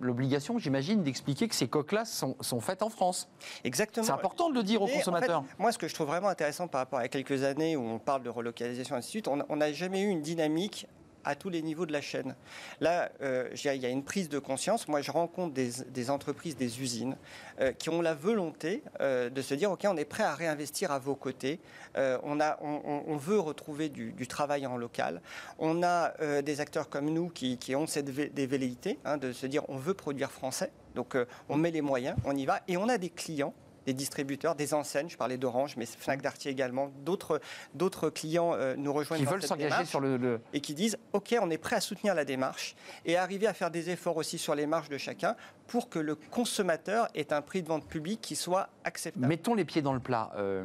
l'obligation, 0.00 0.58
j'imagine, 0.58 1.02
d'expliquer 1.02 1.48
que 1.48 1.54
ces 1.54 1.68
coques-là 1.68 2.04
sont, 2.04 2.36
sont, 2.40 2.60
faites 2.60 2.82
en 2.82 2.88
France. 2.88 3.28
Exactement. 3.64 4.06
C'est 4.06 4.12
important 4.12 4.48
de 4.48 4.54
le 4.54 4.62
dire 4.62 4.82
aux 4.82 4.88
consommateurs. 4.88 5.44
moi, 5.58 5.72
ce 5.72 5.78
que 5.78 5.88
je 5.88 5.94
trouve 5.94 6.06
vraiment 6.06 6.28
intéressant 6.28 6.68
par 6.68 6.80
rapport 6.80 7.00
à 7.00 7.08
quelques 7.08 7.42
années 7.42 7.76
où 7.76 7.82
on 7.82 7.98
parle 7.98 8.22
de 8.22 8.30
relocalisation, 8.30 8.94
et 8.94 8.98
ainsi 8.98 9.08
de 9.08 9.10
suite, 9.10 9.28
on 9.28 9.56
n'a 9.56 9.72
jamais 9.72 10.02
eu 10.02 10.08
une 10.08 10.22
dynamique 10.22 10.86
à 11.24 11.34
tous 11.34 11.48
les 11.48 11.62
niveaux 11.62 11.86
de 11.86 11.92
la 11.92 12.00
chaîne. 12.00 12.34
Là, 12.80 13.10
euh, 13.22 13.48
il 13.52 13.80
y 13.80 13.86
a 13.86 13.88
une 13.88 14.04
prise 14.04 14.28
de 14.28 14.38
conscience. 14.38 14.88
Moi, 14.88 15.00
je 15.02 15.10
rencontre 15.10 15.54
des, 15.54 16.10
entreprises, 16.10 16.56
des 16.56 16.80
usines 16.80 17.16
euh, 17.60 17.72
qui 17.72 17.90
ont 17.90 18.02
la 18.02 18.14
volonté 18.14 18.82
euh, 19.00 19.30
de 19.30 19.42
se 19.42 19.54
dire, 19.54 19.70
OK, 19.70 19.84
on 19.84 19.96
est 19.96 20.04
prêt 20.04 20.24
à 20.24 20.34
réinvestir 20.34 20.90
à 20.90 20.98
vos 20.98 21.14
côtés. 21.14 21.60
on, 21.96 22.40
a, 22.40 22.58
on, 22.62 23.16
veut 23.16 23.38
retrouver 23.38 23.88
du, 23.88 24.26
travail 24.26 24.66
en 24.66 24.76
local. 24.76 25.20
On 25.58 25.82
a 25.82 26.42
des 26.42 26.60
acteurs 26.60 26.88
comme 26.88 27.10
nous 27.10 27.28
qui, 27.28 27.74
ont 27.74 27.86
cette 27.86 28.06
des 28.06 28.46
velléités 28.46 28.98
hein, 29.04 29.16
de 29.16 29.32
se 29.32 29.46
dire, 29.46 29.62
on 29.68 29.76
veut 29.76 29.94
produire 29.94 30.30
français. 30.30 30.70
Donc, 30.94 31.16
on 31.48 31.56
met 31.56 31.70
les 31.70 31.82
moyens, 31.82 32.16
on 32.24 32.36
y 32.36 32.46
va. 32.46 32.60
Et 32.68 32.76
on 32.76 32.88
a 32.88 32.98
des 32.98 33.10
clients 33.10 33.54
des 33.86 33.92
distributeurs, 33.92 34.54
des 34.54 34.74
enseignes, 34.74 35.08
je 35.08 35.16
parlais 35.16 35.38
d'Orange, 35.38 35.76
mais 35.76 35.86
Fnac 35.86 36.22
Darty 36.22 36.48
également, 36.48 36.90
d'autres, 37.04 37.40
d'autres 37.74 38.10
clients 38.10 38.52
euh, 38.54 38.74
nous 38.76 38.92
rejoignent 38.92 39.24
qui 39.24 39.30
veulent 39.30 39.42
s'engager 39.42 39.84
sur 39.84 40.00
le, 40.00 40.40
et 40.52 40.60
qui 40.60 40.74
disent 40.74 40.98
OK, 41.12 41.34
on 41.40 41.50
est 41.50 41.58
prêt 41.58 41.76
à 41.76 41.80
soutenir 41.80 42.14
la 42.14 42.24
démarche 42.24 42.74
et 43.04 43.16
arriver 43.16 43.46
à 43.46 43.54
faire 43.54 43.70
des 43.70 43.90
efforts 43.90 44.16
aussi 44.16 44.38
sur 44.38 44.54
les 44.54 44.66
marges 44.66 44.88
de 44.88 44.98
chacun 44.98 45.36
pour 45.66 45.88
que 45.88 45.98
le 45.98 46.14
consommateur 46.14 47.08
ait 47.14 47.32
un 47.32 47.42
prix 47.42 47.62
de 47.62 47.68
vente 47.68 47.86
public 47.86 48.20
qui 48.20 48.36
soit 48.36 48.68
acceptable. 48.84 49.26
Mettons 49.26 49.54
les 49.54 49.64
pieds 49.64 49.82
dans 49.82 49.94
le 49.94 50.00
plat. 50.00 50.30
Euh, 50.36 50.64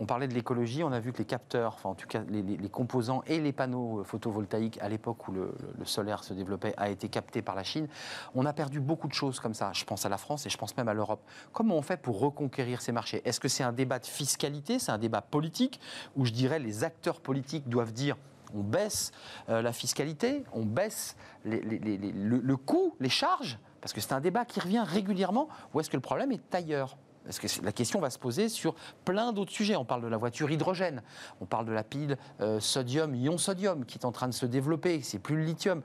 on 0.00 0.06
parlait 0.06 0.28
de 0.28 0.34
l'écologie, 0.34 0.82
on 0.82 0.92
a 0.92 1.00
vu 1.00 1.12
que 1.12 1.18
les 1.18 1.24
capteurs, 1.24 1.74
enfin 1.74 1.90
en 1.90 1.94
tout 1.94 2.06
cas 2.06 2.22
les, 2.28 2.68
composants 2.68 3.22
et 3.26 3.40
les 3.40 3.52
panneaux 3.52 4.02
photovoltaïques 4.04 4.78
à 4.80 4.88
l'époque 4.88 5.28
où 5.28 5.32
le, 5.32 5.54
solaire 5.84 6.24
se 6.24 6.34
développait 6.34 6.74
a 6.76 6.90
été 6.90 7.08
capté 7.08 7.42
par 7.42 7.54
la 7.54 7.64
Chine. 7.64 7.88
On 8.34 8.44
a 8.44 8.52
perdu 8.52 8.80
beaucoup 8.80 9.08
de 9.08 9.14
choses 9.14 9.40
comme 9.40 9.54
ça. 9.54 9.70
Je 9.72 9.84
pense 9.84 10.04
à 10.04 10.08
la 10.08 10.18
France 10.18 10.46
et 10.46 10.50
je 10.50 10.58
pense 10.58 10.76
même 10.76 10.88
à 10.88 10.94
l'Europe. 10.94 11.20
Comment 11.52 11.76
on 11.76 11.82
fait 11.82 11.96
pour 11.96 12.20
reconquérir 12.20 12.82
ces 12.82 12.92
marchés? 12.92 13.22
Est-ce 13.24 13.40
que 13.40 13.48
c'est 13.48 13.64
un 13.64 13.72
débat 13.72 13.98
de 13.98 14.06
fiscalité, 14.06 14.78
c'est 14.78 14.92
un 14.92 14.98
débat 14.98 15.22
politique 15.22 15.80
où 16.16 16.24
je 16.24 16.32
dirais 16.32 16.58
les 16.58 16.84
acteurs 16.84 17.20
politiques 17.20 17.68
doivent 17.68 17.92
dire 17.92 18.16
on 18.54 18.62
baisse 18.62 19.12
euh, 19.48 19.60
la 19.60 19.72
fiscalité, 19.72 20.44
on 20.52 20.64
baisse 20.64 21.16
le, 21.44 21.58
le 21.58 22.56
coût, 22.56 22.94
les 23.00 23.08
charges, 23.08 23.58
parce 23.80 23.92
que 23.92 24.00
c'est 24.00 24.12
un 24.12 24.20
débat 24.20 24.44
qui 24.44 24.60
revient 24.60 24.84
régulièrement, 24.84 25.48
ou 25.74 25.80
est-ce 25.80 25.90
que 25.90 25.96
le 25.96 26.00
problème 26.00 26.32
est 26.32 26.54
ailleurs? 26.54 26.96
Parce 27.26 27.38
que 27.38 27.64
la 27.64 27.72
question 27.72 28.00
va 28.00 28.08
se 28.10 28.18
poser 28.18 28.48
sur 28.48 28.74
plein 29.04 29.32
d'autres 29.32 29.52
sujets. 29.52 29.76
On 29.76 29.84
parle 29.84 30.02
de 30.02 30.06
la 30.08 30.16
voiture 30.16 30.50
hydrogène, 30.50 31.02
on 31.40 31.44
parle 31.44 31.66
de 31.66 31.72
la 31.72 31.82
pile 31.82 32.16
euh, 32.40 32.60
sodium, 32.60 33.14
ion 33.14 33.36
sodium 33.36 33.84
qui 33.84 33.98
est 33.98 34.04
en 34.04 34.12
train 34.12 34.28
de 34.28 34.34
se 34.34 34.46
développer, 34.46 35.02
c'est 35.02 35.18
plus 35.18 35.36
le 35.36 35.44
lithium. 35.44 35.82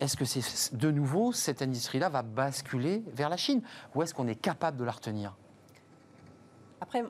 Est-ce 0.00 0.16
que 0.16 0.24
c'est 0.24 0.76
de 0.76 0.90
nouveau 0.90 1.32
cette 1.32 1.62
industrie-là 1.62 2.08
va 2.08 2.22
basculer 2.22 3.02
vers 3.12 3.28
la 3.28 3.36
Chine? 3.36 3.62
Ou 3.94 4.02
est-ce 4.02 4.12
qu'on 4.12 4.28
est 4.28 4.34
capable 4.34 4.76
de 4.76 4.84
la 4.84 4.92
retenir? 4.92 5.34
Après, 6.80 7.04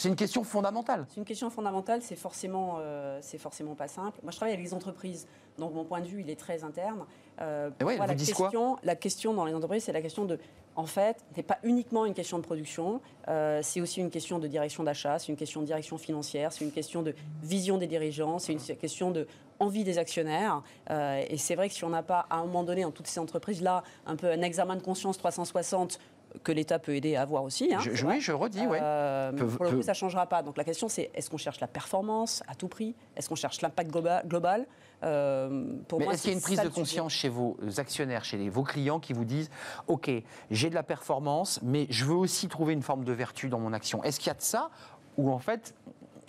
C'est 0.00 0.08
une 0.08 0.16
question 0.16 0.44
fondamentale. 0.44 1.04
C'est 1.10 1.18
une 1.18 1.26
question 1.26 1.50
fondamentale, 1.50 2.00
c'est 2.00 2.16
forcément, 2.16 2.76
euh, 2.78 3.18
c'est 3.20 3.36
forcément 3.36 3.74
pas 3.74 3.86
simple. 3.86 4.18
Moi, 4.22 4.32
je 4.32 4.36
travaille 4.36 4.54
avec 4.54 4.64
les 4.64 4.72
entreprises, 4.72 5.26
donc 5.58 5.74
mon 5.74 5.84
point 5.84 6.00
de 6.00 6.06
vue, 6.06 6.22
il 6.22 6.30
est 6.30 6.40
très 6.40 6.64
interne. 6.64 7.04
Euh, 7.42 7.68
la, 7.80 8.14
question, 8.14 8.78
la 8.82 8.96
question 8.96 9.34
dans 9.34 9.44
les 9.44 9.52
entreprises, 9.52 9.84
c'est 9.84 9.92
la 9.92 10.00
question 10.00 10.24
de, 10.24 10.38
en 10.74 10.86
fait, 10.86 11.22
n'est 11.36 11.42
pas 11.42 11.58
uniquement 11.64 12.06
une 12.06 12.14
question 12.14 12.38
de 12.38 12.42
production, 12.42 13.02
euh, 13.28 13.60
c'est 13.62 13.82
aussi 13.82 14.00
une 14.00 14.08
question 14.08 14.38
de 14.38 14.48
direction 14.48 14.84
d'achat, 14.84 15.18
c'est 15.18 15.28
une 15.28 15.36
question 15.36 15.60
de 15.60 15.66
direction 15.66 15.98
financière, 15.98 16.50
c'est 16.50 16.64
une 16.64 16.72
question 16.72 17.02
de 17.02 17.14
vision 17.42 17.76
des 17.76 17.86
dirigeants, 17.86 18.38
c'est 18.38 18.54
une 18.54 18.58
question 18.58 19.10
de 19.10 19.26
envie 19.58 19.84
des 19.84 19.98
actionnaires. 19.98 20.62
Euh, 20.90 21.22
et 21.28 21.36
c'est 21.36 21.56
vrai 21.56 21.68
que 21.68 21.74
si 21.74 21.84
on 21.84 21.90
n'a 21.90 22.02
pas, 22.02 22.26
à 22.30 22.36
un 22.36 22.46
moment 22.46 22.64
donné, 22.64 22.82
dans 22.82 22.90
toutes 22.90 23.06
ces 23.06 23.20
entreprises-là, 23.20 23.82
un 24.06 24.16
peu 24.16 24.30
un 24.30 24.40
examen 24.40 24.76
de 24.76 24.82
conscience 24.82 25.18
360 25.18 25.98
que 26.42 26.52
l'État 26.52 26.78
peut 26.78 26.94
aider 26.94 27.16
à 27.16 27.22
avoir 27.22 27.42
aussi. 27.42 27.72
Hein, 27.72 27.78
je, 27.80 28.06
oui, 28.06 28.20
je 28.20 28.32
redis, 28.32 28.66
oui. 28.66 28.78
Euh, 28.80 29.32
pour 29.32 29.64
le 29.64 29.72
coup, 29.72 29.82
ça 29.82 29.92
ne 29.92 29.96
changera 29.96 30.26
pas. 30.26 30.42
Donc 30.42 30.56
la 30.56 30.64
question, 30.64 30.88
c'est 30.88 31.10
est-ce 31.14 31.30
qu'on 31.30 31.36
cherche 31.36 31.60
la 31.60 31.66
performance 31.66 32.42
à 32.48 32.54
tout 32.54 32.68
prix? 32.68 32.94
Est-ce 33.16 33.28
qu'on 33.28 33.34
cherche 33.34 33.60
l'impact 33.60 33.90
global, 33.90 34.66
euh, 35.02 35.64
pour 35.88 35.98
Mais 35.98 36.06
est-ce 36.06 36.22
qu'il 36.22 36.30
y 36.30 36.34
a 36.34 36.36
une 36.36 36.42
prise 36.42 36.60
de 36.60 36.68
conscience 36.68 37.12
chez 37.12 37.28
vos 37.28 37.56
actionnaires, 37.78 38.24
chez 38.24 38.48
vos 38.48 38.62
clients 38.62 39.00
qui 39.00 39.12
vous 39.12 39.24
disent 39.24 39.50
OK, 39.86 40.10
j'ai 40.50 40.70
de 40.70 40.74
la 40.74 40.82
performance, 40.82 41.60
mais 41.62 41.86
je 41.90 42.04
veux 42.04 42.14
aussi 42.16 42.48
trouver 42.48 42.72
une 42.72 42.82
forme 42.82 43.04
de 43.04 43.12
vertu 43.12 43.48
dans 43.48 43.58
mon 43.58 43.72
action 43.72 44.02
Est-ce 44.04 44.18
qu'il 44.20 44.28
y 44.28 44.30
a 44.30 44.34
de 44.34 44.42
ça 44.42 44.70
Ou 45.16 45.30
en 45.30 45.38
fait, 45.38 45.74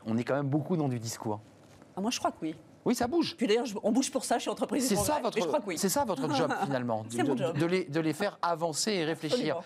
on 0.06 0.18
est 0.18 0.24
quand 0.24 0.36
même 0.36 0.47
beaucoup 0.47 0.78
dans 0.78 0.89
du 0.89 0.99
discours? 0.99 1.39
Ah, 1.95 2.02
Moi, 2.02 2.12
je 2.12 2.20
crois 2.20 2.32
que 2.32 2.38
oui. 2.41 2.56
Oui, 2.86 2.95
ça 2.95 3.07
bouge. 3.07 3.36
Puis 3.38 3.47
d'ailleurs, 3.47 3.65
on 3.84 3.91
bouge 3.91 4.11
pour 4.11 4.25
ça 4.25 4.39
chez 4.39 4.49
Entreprise 4.49 4.88
C'est 4.88 4.95
ça, 4.95 5.19
votre, 5.21 5.38
c'est 5.77 5.89
ça 5.89 6.03
votre 6.03 6.34
job 6.34 6.51
finalement, 6.65 7.03
de, 7.03 7.65
les, 7.65 7.86
de, 7.86 7.99
les, 7.99 8.13
faire 8.13 8.39
avancer 8.41 8.91
et 8.91 9.05
réfléchir. 9.05 9.61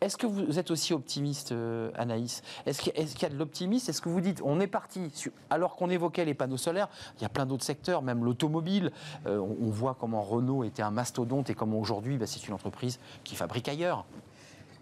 Est-ce 0.00 0.16
que 0.16 0.26
vous 0.26 0.58
êtes 0.58 0.70
aussi 0.70 0.92
optimiste, 0.92 1.52
euh, 1.52 1.90
Anaïs? 1.94 2.42
Est-ce 2.66 2.82
qu'il 2.82 3.22
y 3.22 3.24
a 3.24 3.28
de 3.28 3.36
l'optimisme? 3.36 3.90
Est-ce 3.90 4.02
que 4.02 4.08
vous 4.08 4.20
dites, 4.20 4.40
on 4.44 4.60
est 4.60 4.66
parti, 4.66 5.10
alors 5.50 5.76
qu'on 5.76 5.88
évoquait 5.88 6.24
les 6.24 6.34
panneaux 6.34 6.56
solaires, 6.56 6.88
il 7.18 7.22
y 7.22 7.24
a 7.24 7.28
plein 7.28 7.46
d'autres 7.46 7.64
secteurs, 7.64 8.02
même 8.02 8.24
l'automobile. 8.24 8.92
Euh, 9.26 9.38
on, 9.38 9.70
voit 9.70 9.96
comment 9.98 10.22
Renault 10.22 10.64
était 10.64 10.82
un 10.82 10.90
mastodonte 10.90 11.48
et 11.50 11.54
comment 11.54 11.78
aujourd'hui, 11.78 12.18
bah, 12.18 12.26
c'est 12.26 12.46
une 12.46 12.54
entreprise 12.54 12.98
qui 13.24 13.34
fabrique 13.34 13.68
ailleurs. 13.68 14.04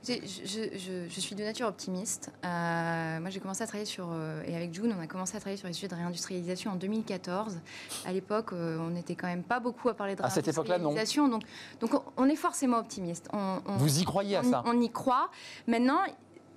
Je, 0.04 1.20
suis 1.20 1.34
de 1.36 1.44
nature 1.44 1.68
optimiste. 1.68 2.30
Euh, 2.44 3.20
moi, 3.20 3.30
j'ai 3.30 3.38
commencé 3.38 3.62
à 3.62 3.66
travailler 3.66 3.86
sur, 3.86 4.08
euh, 4.12 4.42
et 4.46 4.56
avec 4.56 4.74
June, 4.74 4.92
on 4.96 5.00
a 5.00 5.06
commencé 5.06 5.36
à 5.36 5.40
travailler 5.40 5.58
sur 5.58 5.68
les 5.68 5.74
sujets 5.74 5.88
de 5.88 5.94
réindustrialisation 5.94 6.72
en 6.72 6.74
2014. 6.74 7.60
À 8.04 8.12
l'époque, 8.12 8.52
euh, 8.52 8.78
on 8.80 8.90
n'était 8.90 9.14
quand 9.14 9.28
même 9.28 9.44
pas 9.44 9.60
beaucoup 9.60 9.88
à 9.88 9.94
parler 9.94 10.16
de 10.16 10.22
réindustrialisation. 10.22 11.28
Donc, 11.28 11.42
donc, 11.80 11.90
on 12.16 12.28
est 12.28 12.36
forcément 12.36 12.78
optimiste. 12.78 13.28
On, 13.32 13.60
Vous 13.78 14.00
y 14.00 14.04
croyez 14.04 14.36
à 14.36 14.42
ça? 14.42 14.64
On 14.66 14.80
y 14.80 14.90
croit. 14.90 15.30
Maintenant, 15.68 16.00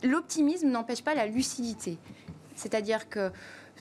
l'optimisme 0.03 0.69
n'empêche 0.69 1.03
pas 1.03 1.13
la 1.13 1.27
lucidité. 1.27 1.99
C'est-à-dire 2.55 3.09
que 3.09 3.31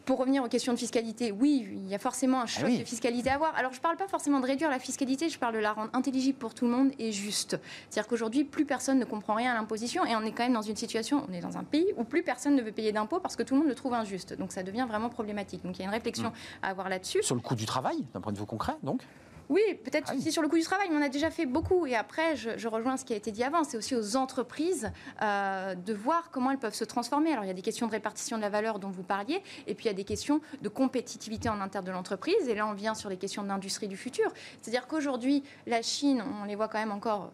pour 0.04 0.18
revenir 0.18 0.42
aux 0.44 0.48
questions 0.48 0.72
de 0.72 0.78
fiscalité, 0.78 1.32
oui, 1.32 1.66
il 1.70 1.88
y 1.88 1.94
a 1.94 1.98
forcément 1.98 2.40
un 2.40 2.46
choc 2.46 2.68
ah 2.68 2.78
de 2.78 2.84
fiscalité 2.84 3.30
à 3.30 3.34
avoir. 3.34 3.54
Alors, 3.56 3.72
je 3.72 3.78
ne 3.78 3.82
parle 3.82 3.96
pas 3.96 4.08
forcément 4.08 4.40
de 4.40 4.46
réduire 4.46 4.70
la 4.70 4.78
fiscalité, 4.78 5.28
je 5.28 5.38
parle 5.38 5.54
de 5.54 5.58
la 5.58 5.72
rendre 5.72 5.90
intelligible 5.92 6.38
pour 6.38 6.54
tout 6.54 6.66
le 6.66 6.70
monde 6.70 6.92
et 6.98 7.12
juste. 7.12 7.58
C'est-à-dire 7.88 8.08
qu'aujourd'hui, 8.08 8.44
plus 8.44 8.64
personne 8.64 8.98
ne 8.98 9.04
comprend 9.04 9.34
rien 9.34 9.52
à 9.52 9.54
l'imposition 9.54 10.04
et 10.04 10.14
on 10.16 10.22
est 10.22 10.32
quand 10.32 10.44
même 10.44 10.52
dans 10.52 10.62
une 10.62 10.76
situation, 10.76 11.24
on 11.28 11.32
est 11.32 11.40
dans 11.40 11.56
un 11.56 11.64
pays 11.64 11.86
où 11.96 12.04
plus 12.04 12.22
personne 12.22 12.54
ne 12.54 12.62
veut 12.62 12.72
payer 12.72 12.92
d'impôts 12.92 13.20
parce 13.20 13.36
que 13.36 13.42
tout 13.42 13.54
le 13.54 13.60
monde 13.60 13.68
le 13.68 13.74
trouve 13.74 13.94
injuste. 13.94 14.36
Donc, 14.36 14.52
ça 14.52 14.62
devient 14.62 14.86
vraiment 14.88 15.08
problématique. 15.08 15.64
Donc, 15.64 15.78
il 15.78 15.80
y 15.80 15.84
a 15.84 15.86
une 15.86 15.94
réflexion 15.94 16.28
mm. 16.30 16.64
à 16.64 16.68
avoir 16.68 16.88
là-dessus. 16.88 17.22
Sur 17.22 17.34
le 17.34 17.40
coût 17.40 17.54
du 17.54 17.66
travail, 17.66 18.04
d'un 18.12 18.20
point 18.20 18.32
de 18.32 18.38
vue 18.38 18.46
concret, 18.46 18.74
donc? 18.82 19.02
Oui, 19.48 19.60
peut-être 19.84 20.10
ah 20.10 20.14
aussi 20.16 20.32
sur 20.32 20.42
le 20.42 20.48
coût 20.48 20.56
du 20.56 20.62
travail, 20.62 20.88
mais 20.90 20.96
on 20.96 21.02
a 21.02 21.08
déjà 21.08 21.30
fait 21.30 21.46
beaucoup. 21.46 21.86
Et 21.86 21.94
après, 21.94 22.36
je, 22.36 22.68
rejoins 22.68 22.96
ce 22.96 23.04
qui 23.04 23.12
a 23.12 23.16
été 23.16 23.30
dit 23.30 23.44
avant, 23.44 23.64
c'est 23.64 23.76
aussi 23.76 23.94
aux 23.94 24.16
entreprises 24.16 24.90
euh, 25.22 25.74
de 25.74 25.92
voir 25.92 26.30
comment 26.30 26.50
elles 26.50 26.58
peuvent 26.58 26.74
se 26.74 26.84
transformer. 26.84 27.32
Alors, 27.32 27.44
il 27.44 27.48
y 27.48 27.50
a 27.50 27.54
des 27.54 27.62
questions 27.62 27.86
de 27.86 27.92
répartition 27.92 28.36
de 28.36 28.42
la 28.42 28.48
valeur 28.48 28.78
dont 28.78 28.90
vous 28.90 29.02
parliez, 29.02 29.42
et 29.66 29.74
puis 29.74 29.84
il 29.84 29.88
y 29.88 29.90
a 29.90 29.94
des 29.94 30.04
questions 30.04 30.40
de 30.62 30.68
compétitivité 30.68 31.48
en 31.48 31.60
interne 31.60 31.84
de 31.84 31.92
l'entreprise. 31.92 32.48
Et 32.48 32.54
là, 32.54 32.66
on 32.66 32.72
vient 32.72 32.94
sur 32.94 33.10
les 33.10 33.16
questions 33.16 33.42
d'industrie 33.42 33.88
du 33.88 33.96
futur. 33.96 34.30
C'est-à-dire 34.60 34.86
qu'aujourd'hui, 34.86 35.42
la 35.66 35.82
Chine, 35.82 36.22
on 36.40 36.44
les 36.44 36.54
voit 36.54 36.68
quand 36.68 36.78
même 36.78 36.92
encore 36.92 37.32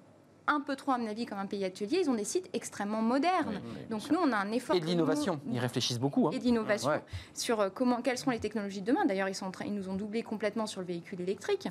un 0.50 0.60
peu 0.60 0.74
trop, 0.74 0.92
à 0.92 0.98
mon 0.98 1.08
avis, 1.08 1.26
comme 1.26 1.38
un 1.38 1.46
pays 1.46 1.64
atelier. 1.64 2.00
Ils 2.02 2.10
ont 2.10 2.14
des 2.14 2.24
sites 2.24 2.50
extrêmement 2.52 3.02
modernes. 3.02 3.60
Donc 3.88 4.10
nous, 4.10 4.18
on 4.18 4.32
a 4.32 4.36
un 4.36 4.50
effort. 4.52 4.74
Et 4.74 4.80
de 4.80 4.86
l'innovation. 4.86 5.40
Ils 5.50 5.58
réfléchissent 5.58 6.00
beaucoup. 6.00 6.26
Hein. 6.26 6.32
Et 6.32 6.38
d'innovation 6.38 6.90
sur 7.34 7.60
euh, 7.60 7.70
comment, 7.72 8.02
quelles 8.02 8.18
sont 8.18 8.30
les 8.30 8.40
technologies 8.40 8.80
de 8.80 8.86
demain. 8.86 9.04
D'ailleurs, 9.04 9.28
ils, 9.28 9.36
ils 9.66 9.74
nous 9.74 9.88
ont 9.88 9.94
doublé 9.94 10.22
complètement 10.22 10.66
sur 10.66 10.80
le 10.80 10.86
véhicule 10.86 11.20
électrique 11.20 11.68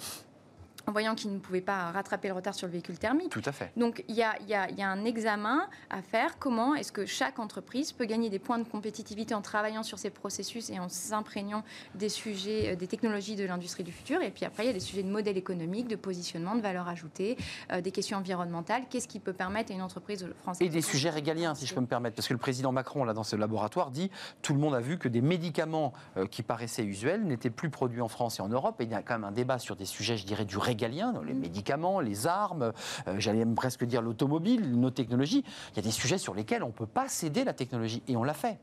en 0.89 0.91
voyant 0.91 1.13
qu'ils 1.13 1.31
ne 1.31 1.37
pouvaient 1.37 1.61
pas 1.61 1.91
rattraper 1.91 2.29
le 2.29 2.33
retard 2.33 2.55
sur 2.55 2.65
le 2.65 2.73
véhicule 2.73 2.97
thermique. 2.97 3.29
Tout 3.29 3.43
à 3.45 3.51
fait. 3.51 3.71
Donc 3.77 4.03
il 4.07 4.15
y 4.15 4.23
a, 4.23 4.35
un 4.79 5.05
examen 5.05 5.67
à 5.91 6.01
faire. 6.01 6.39
Comment 6.39 6.73
est-ce 6.73 6.91
que 6.91 7.05
chaque 7.05 7.37
entreprise 7.37 7.91
peut 7.91 8.05
gagner 8.05 8.29
des 8.29 8.39
points 8.39 8.57
de 8.57 8.63
compétitivité 8.63 9.35
en 9.35 9.41
travaillant 9.41 9.83
sur 9.83 9.99
ses 9.99 10.09
processus 10.09 10.71
et 10.71 10.79
en 10.79 10.89
s'imprégnant 10.89 11.63
des 11.93 12.09
sujets, 12.09 12.71
euh, 12.71 12.75
des 12.75 12.87
technologies 12.87 13.35
de 13.35 13.45
l'industrie 13.45 13.83
du 13.83 13.91
futur? 13.91 14.21
Et 14.23 14.31
puis 14.31 14.45
après, 14.45 14.63
il 14.63 14.67
y 14.67 14.69
a 14.71 14.73
des 14.73 14.79
sujets 14.79 15.03
de 15.03 15.09
modèle 15.09 15.37
économique, 15.37 15.87
de 15.87 15.95
positionnement, 15.95 16.55
de 16.55 16.61
valeur 16.61 16.87
ajoutée, 16.87 17.37
euh, 17.71 17.81
des 17.81 17.91
questions 17.91 18.17
environnementales. 18.17 18.83
Qu'est-ce 18.89 19.07
qui 19.07 19.19
peut 19.19 19.33
permettre 19.33 19.71
à 19.71 19.75
une 19.75 19.83
entreprise 19.83 20.27
française 20.41 20.65
Et 20.65 20.71
des 20.71 20.81
sujets 20.81 21.11
régaliens, 21.11 21.53
si 21.53 21.67
je 21.67 21.75
peux 21.75 21.81
me 21.81 21.87
permettre. 21.87 22.15
Parce 22.15 22.27
que 22.27 22.33
le 22.33 22.39
président 22.39 22.71
Macron, 22.71 23.03
là, 23.03 23.13
dans 23.13 23.23
ce 23.23 23.35
laboratoire, 23.35 23.91
dit 23.91 24.09
tout 24.41 24.53
le 24.53 24.59
monde 24.59 24.73
a 24.73 24.79
vu 24.79 24.97
que 24.97 25.07
des 25.07 25.21
médicaments 25.21 25.93
euh, 26.17 26.25
qui 26.25 26.41
paraissaient 26.41 26.83
usuels 26.83 27.23
n'étaient 27.25 27.51
plus 27.51 27.69
produits 27.69 28.01
en 28.01 28.07
France 28.07 28.39
et 28.39 28.41
en 28.41 28.49
Europe. 28.49 28.81
Et 28.81 28.85
il 28.85 28.89
y 28.89 28.95
a 28.95 29.03
quand 29.03 29.13
même 29.13 29.23
un 29.23 29.31
débat 29.31 29.59
sur 29.59 29.75
des 29.75 29.85
sujets, 29.85 30.17
je 30.17 30.25
dirais, 30.25 30.45
du 30.45 30.57
régalien, 30.79 31.13
les 31.25 31.33
mm. 31.33 31.39
médicaments, 31.39 31.99
les 31.99 32.27
armes, 32.27 32.71
euh, 33.07 33.15
j'allais 33.17 33.39
même 33.39 33.55
presque 33.55 33.83
dire 33.85 34.01
l'automobile, 34.01 34.79
nos 34.79 34.91
technologies. 34.91 35.43
Il 35.71 35.77
y 35.77 35.79
a 35.79 35.83
des 35.83 35.91
sujets 35.91 36.17
sur 36.17 36.33
lesquels 36.33 36.63
on 36.63 36.67
ne 36.67 36.73
peut 36.73 36.85
pas 36.85 37.07
céder 37.09 37.43
la 37.43 37.53
technologie, 37.53 38.01
et 38.07 38.15
on 38.15 38.23
l'a 38.23 38.33
fait. 38.33 38.59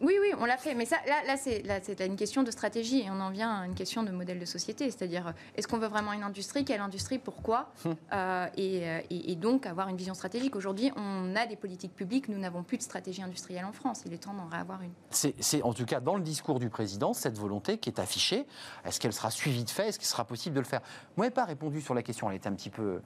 Oui, 0.00 0.14
oui, 0.20 0.32
on 0.38 0.44
l'a 0.44 0.56
fait. 0.56 0.74
Mais 0.74 0.84
ça, 0.84 0.96
là, 1.06 1.22
là 1.26 1.36
c'est 1.36 2.00
une 2.06 2.16
question 2.16 2.42
de 2.42 2.50
stratégie 2.50 3.00
et 3.00 3.10
on 3.10 3.20
en 3.20 3.30
vient 3.30 3.60
à 3.60 3.66
une 3.66 3.74
question 3.74 4.02
de 4.02 4.10
modèle 4.10 4.38
de 4.38 4.44
société. 4.44 4.90
C'est-à-dire, 4.90 5.34
est-ce 5.56 5.66
qu'on 5.68 5.78
veut 5.78 5.88
vraiment 5.88 6.12
une 6.12 6.22
industrie? 6.22 6.64
Quelle 6.64 6.80
industrie? 6.80 7.18
Pourquoi? 7.18 7.72
Hum. 7.84 7.96
euh, 8.12 8.46
euh, 8.58 9.00
et, 9.10 9.36
donc 9.36 9.66
avoir 9.66 9.88
une 9.88 9.96
vision 9.96 10.14
stratégique. 10.14 10.56
Aujourd'hui, 10.56 10.90
on 10.96 11.34
a 11.36 11.46
des 11.46 11.56
politiques 11.56 11.94
publiques. 11.94 12.28
Nous 12.28 12.38
n'avons 12.38 12.62
plus 12.62 12.78
de 12.78 12.82
stratégie 12.82 13.22
industrielle 13.22 13.64
en 13.64 13.72
France. 13.72 14.02
Il 14.06 14.12
est 14.12 14.18
temps 14.18 14.34
d'en 14.34 14.48
réavoir 14.48 14.80
une. 14.82 14.92
C'est 15.10 15.62
en 15.62 15.72
tout 15.72 15.84
cas 15.84 16.00
dans 16.00 16.16
le 16.16 16.22
discours 16.22 16.58
du 16.58 16.68
président 16.68 17.12
cette 17.12 17.38
volonté 17.38 17.78
qui 17.78 17.88
est 17.88 18.00
affichée. 18.00 18.46
Est-ce 18.84 19.00
qu'elle 19.00 19.12
sera 19.12 19.30
suivie 19.30 19.64
de 19.64 19.70
fait? 19.70 19.88
Est-ce 19.88 19.98
qu'il 19.98 20.08
sera 20.08 20.24
possible 20.24 20.54
de 20.54 20.60
le 20.60 20.66
faire? 20.66 20.80
Moi, 21.16 21.26
je 21.26 21.30
n'ai 21.30 21.34
pas 21.34 21.44
répondu 21.44 21.80
sur 21.80 21.94
la 21.94 22.02
question. 22.02 22.28
Elle 22.30 22.36
était 22.36 22.48
un 22.48 22.54
petit 22.54 22.70
peu 22.70 23.00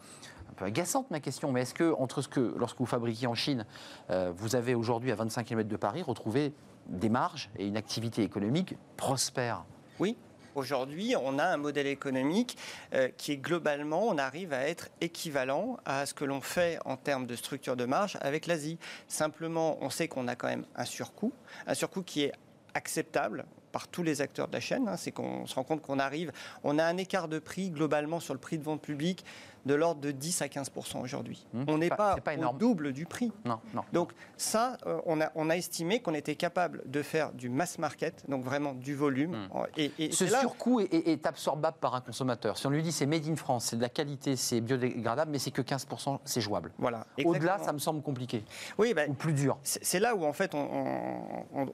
un 0.52 0.54
peu 0.54 0.64
agaçante 0.66 1.10
ma 1.10 1.20
question, 1.20 1.50
mais 1.50 1.62
est-ce 1.62 1.74
que 1.74 1.94
entre 1.98 2.20
ce 2.20 2.28
que 2.28 2.54
lorsque 2.58 2.78
vous 2.78 2.86
fabriquez 2.86 3.26
en 3.26 3.34
Chine, 3.34 3.64
euh, 4.10 4.32
vous 4.36 4.54
avez 4.54 4.74
aujourd'hui 4.74 5.10
à 5.10 5.14
25 5.14 5.44
km 5.44 5.68
de 5.68 5.76
Paris 5.76 6.02
retrouvé 6.02 6.52
des 6.86 7.08
marges 7.08 7.50
et 7.58 7.66
une 7.66 7.76
activité 7.76 8.22
économique 8.22 8.76
prospère. 8.96 9.64
Oui, 9.98 10.16
Aujourd'hui, 10.54 11.14
on 11.18 11.38
a 11.38 11.46
un 11.46 11.56
modèle 11.56 11.86
économique 11.86 12.58
euh, 12.92 13.08
qui 13.16 13.32
est 13.32 13.38
globalement, 13.38 14.06
on 14.06 14.18
arrive 14.18 14.52
à 14.52 14.68
être 14.68 14.90
équivalent 15.00 15.78
à 15.86 16.04
ce 16.04 16.12
que 16.12 16.26
l'on 16.26 16.42
fait 16.42 16.78
en 16.84 16.98
termes 16.98 17.26
de 17.26 17.36
structure 17.36 17.74
de 17.74 17.86
marge 17.86 18.18
avec 18.20 18.46
l'Asie. 18.46 18.78
Simplement, 19.08 19.78
on 19.80 19.88
sait 19.88 20.08
qu'on 20.08 20.28
a 20.28 20.36
quand 20.36 20.48
même 20.48 20.66
un 20.76 20.84
surcoût, 20.84 21.32
un 21.66 21.72
surcoût 21.72 22.02
qui 22.02 22.24
est 22.24 22.32
acceptable 22.74 23.46
par 23.72 23.88
tous 23.88 24.02
les 24.02 24.20
acteurs 24.20 24.48
de 24.48 24.52
la 24.52 24.60
chaîne. 24.60 24.88
Hein. 24.88 24.98
c'est 24.98 25.10
qu'on 25.10 25.46
se 25.46 25.54
rend 25.54 25.64
compte 25.64 25.80
qu'on 25.80 25.98
arrive, 25.98 26.32
on 26.62 26.78
a 26.78 26.84
un 26.84 26.98
écart 26.98 27.28
de 27.28 27.38
prix 27.38 27.70
globalement 27.70 28.20
sur 28.20 28.34
le 28.34 28.40
prix 28.40 28.58
de 28.58 28.62
vente 28.62 28.82
public 28.82 29.24
de 29.66 29.74
l'ordre 29.74 30.00
de 30.00 30.10
10 30.10 30.42
à 30.42 30.46
15% 30.46 31.00
aujourd'hui. 31.02 31.46
Mmh. 31.52 31.64
on 31.68 31.78
n'est 31.78 31.88
pas, 31.88 32.16
au 32.16 32.52
double 32.58 32.92
du 32.92 33.06
prix. 33.06 33.32
Non, 33.44 33.60
non. 33.74 33.82
Donc 33.92 34.12
ça, 34.36 34.76
euh, 34.86 35.00
on, 35.06 35.20
a, 35.20 35.30
on 35.34 35.50
a 35.50 35.56
estimé 35.56 36.00
qu'on 36.00 36.14
était 36.14 36.36
capable 36.36 36.82
de 36.86 37.02
faire 37.02 37.32
du 37.32 37.48
mass 37.48 37.78
market, 37.78 38.24
donc 38.28 38.44
vraiment 38.44 38.72
du 38.72 38.94
volume. 38.94 39.32
Mmh. 39.32 39.90
Et, 39.98 40.12
Ce 40.12 40.26
surcoût 40.26 40.80
est, 40.80 41.26
absorbable 41.26 41.76
par 41.80 41.94
un 41.94 42.00
consommateur. 42.00 42.58
Si 42.58 42.66
on 42.66 42.70
lui 42.70 42.82
dit 42.82 42.92
c'est 42.92 43.06
made 43.06 43.26
in 43.28 43.36
France, 43.36 43.66
c'est 43.66 43.76
de 43.76 43.82
la 43.82 43.88
qualité, 43.88 44.36
c'est 44.36 44.60
biodégradable, 44.60 45.30
mais 45.30 45.38
c'est 45.38 45.50
que 45.50 45.62
15% 45.62 46.18
c'est 46.24 46.40
jouable. 46.40 46.72
Voilà. 46.78 47.06
Au-delà, 47.24 47.58
ça 47.58 47.72
me 47.72 47.78
semble 47.78 48.02
compliqué. 48.02 48.44
Oui, 48.78 48.94
bah, 48.94 49.02
ou 49.08 49.14
plus 49.14 49.32
dur. 49.32 49.58
C'est 49.62 50.00
là 50.00 50.14
où 50.14 50.24
en 50.24 50.32
fait 50.32 50.54
on, 50.54 50.66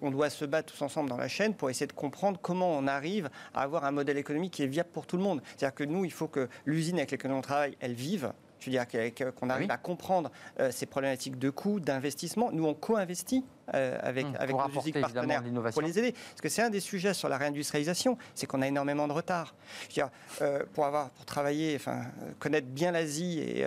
on, 0.00 0.10
doit 0.10 0.30
se 0.30 0.44
battre 0.44 0.72
tous 0.72 0.82
ensemble 0.82 1.08
dans 1.08 1.16
la 1.16 1.28
chaîne 1.28 1.54
pour 1.54 1.70
essayer 1.70 1.86
de 1.86 1.92
comprendre 1.92 2.38
comment 2.40 2.70
on 2.70 2.86
arrive 2.86 3.30
à 3.54 3.62
avoir 3.62 3.84
un 3.84 3.90
modèle 3.90 4.18
économique 4.18 4.52
qui 4.54 4.62
est 4.62 4.66
viable 4.66 4.90
pour 4.92 5.06
tout 5.06 5.16
le 5.16 5.22
monde. 5.22 5.42
C'est-à-dire 5.56 5.74
que 5.74 5.84
nous, 5.84 6.04
il 6.04 6.12
faut 6.12 6.28
que 6.28 6.48
l'usine 6.66 6.96
avec 6.96 7.10
laquelle 7.12 7.32
on 7.32 7.40
travaille 7.40 7.76
elles 7.80 7.94
vivent. 7.94 8.32
Je 8.60 8.66
veux 8.66 8.72
dire 8.72 8.86
qu'on 9.34 9.50
arrive 9.50 9.70
à 9.70 9.76
comprendre 9.76 10.30
euh, 10.58 10.70
ces 10.72 10.86
problématiques 10.86 11.38
de 11.38 11.50
coûts, 11.50 11.80
d'investissement. 11.80 12.50
Nous, 12.52 12.66
on 12.66 12.74
co-investit 12.74 13.44
euh, 13.74 13.98
avec, 14.02 14.26
hum, 14.26 14.36
avec 14.38 14.56
nos 14.56 15.00
partenaires 15.00 15.42
pour 15.72 15.82
les 15.82 15.98
aider. 15.98 16.12
Parce 16.12 16.40
que 16.40 16.48
c'est 16.48 16.62
un 16.62 16.70
des 16.70 16.80
sujets 16.80 17.14
sur 17.14 17.28
la 17.28 17.36
réindustrialisation, 17.36 18.16
c'est 18.34 18.46
qu'on 18.46 18.62
a 18.62 18.68
énormément 18.68 19.08
de 19.08 19.12
retard. 19.12 19.54
Je 19.82 19.86
veux 19.86 19.92
dire, 19.94 20.10
euh, 20.42 20.64
pour, 20.72 20.86
avoir, 20.86 21.10
pour 21.10 21.24
travailler, 21.24 21.74
enfin, 21.76 22.02
connaître 22.38 22.68
bien 22.68 22.92
l'Asie 22.92 23.38
et, 23.40 23.64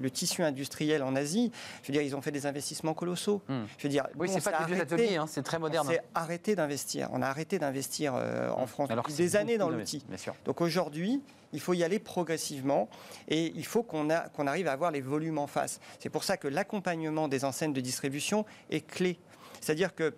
le 0.00 0.10
tissu 0.10 0.42
industriel 0.42 1.02
en 1.02 1.16
Asie, 1.16 1.52
je 1.82 1.88
veux 1.88 1.92
dire, 1.92 2.02
ils 2.02 2.14
ont 2.16 2.22
fait 2.22 2.30
des 2.30 2.46
investissements 2.46 2.94
colossaux. 2.94 3.42
Hum. 3.48 3.66
Je 3.78 3.82
veux 3.84 3.88
dire, 3.88 4.06
oui, 4.16 4.28
c'est 4.28 4.42
pas 4.42 4.64
des 4.64 4.72
vieux 4.72 4.82
ateliers, 4.82 5.16
hein, 5.16 5.26
c'est 5.28 5.42
très 5.42 5.58
moderne. 5.58 5.86
On 5.88 5.90
s'est 5.90 6.02
arrêté 6.14 6.54
d'investir. 6.54 7.08
On 7.12 7.22
a 7.22 7.26
arrêté 7.26 7.58
d'investir 7.58 8.14
en 8.14 8.62
hum. 8.62 8.66
France 8.66 8.88
depuis 8.88 9.14
des 9.14 9.36
années 9.36 9.58
dans 9.58 9.70
l'outil. 9.70 10.04
Donc 10.44 10.60
aujourd'hui, 10.60 11.22
il 11.52 11.60
faut 11.60 11.74
y 11.74 11.84
aller 11.84 11.98
progressivement 11.98 12.88
et 13.28 13.52
il 13.54 13.64
faut 13.64 13.82
qu'on 13.82 14.08
arrive 14.10 14.68
à 14.68 14.72
avoir 14.72 14.90
les 14.90 15.00
volumes 15.00 15.38
en 15.38 15.46
face. 15.46 15.80
C'est 15.98 16.10
pour 16.10 16.24
ça 16.24 16.36
que 16.36 16.48
l'accompagnement 16.48 17.28
des 17.28 17.44
enseignes 17.44 17.72
de 17.72 17.80
distribution 17.80 18.44
est 18.70 18.85
clé. 18.86 19.18
C'est-à-dire 19.60 19.94
que 19.94 20.14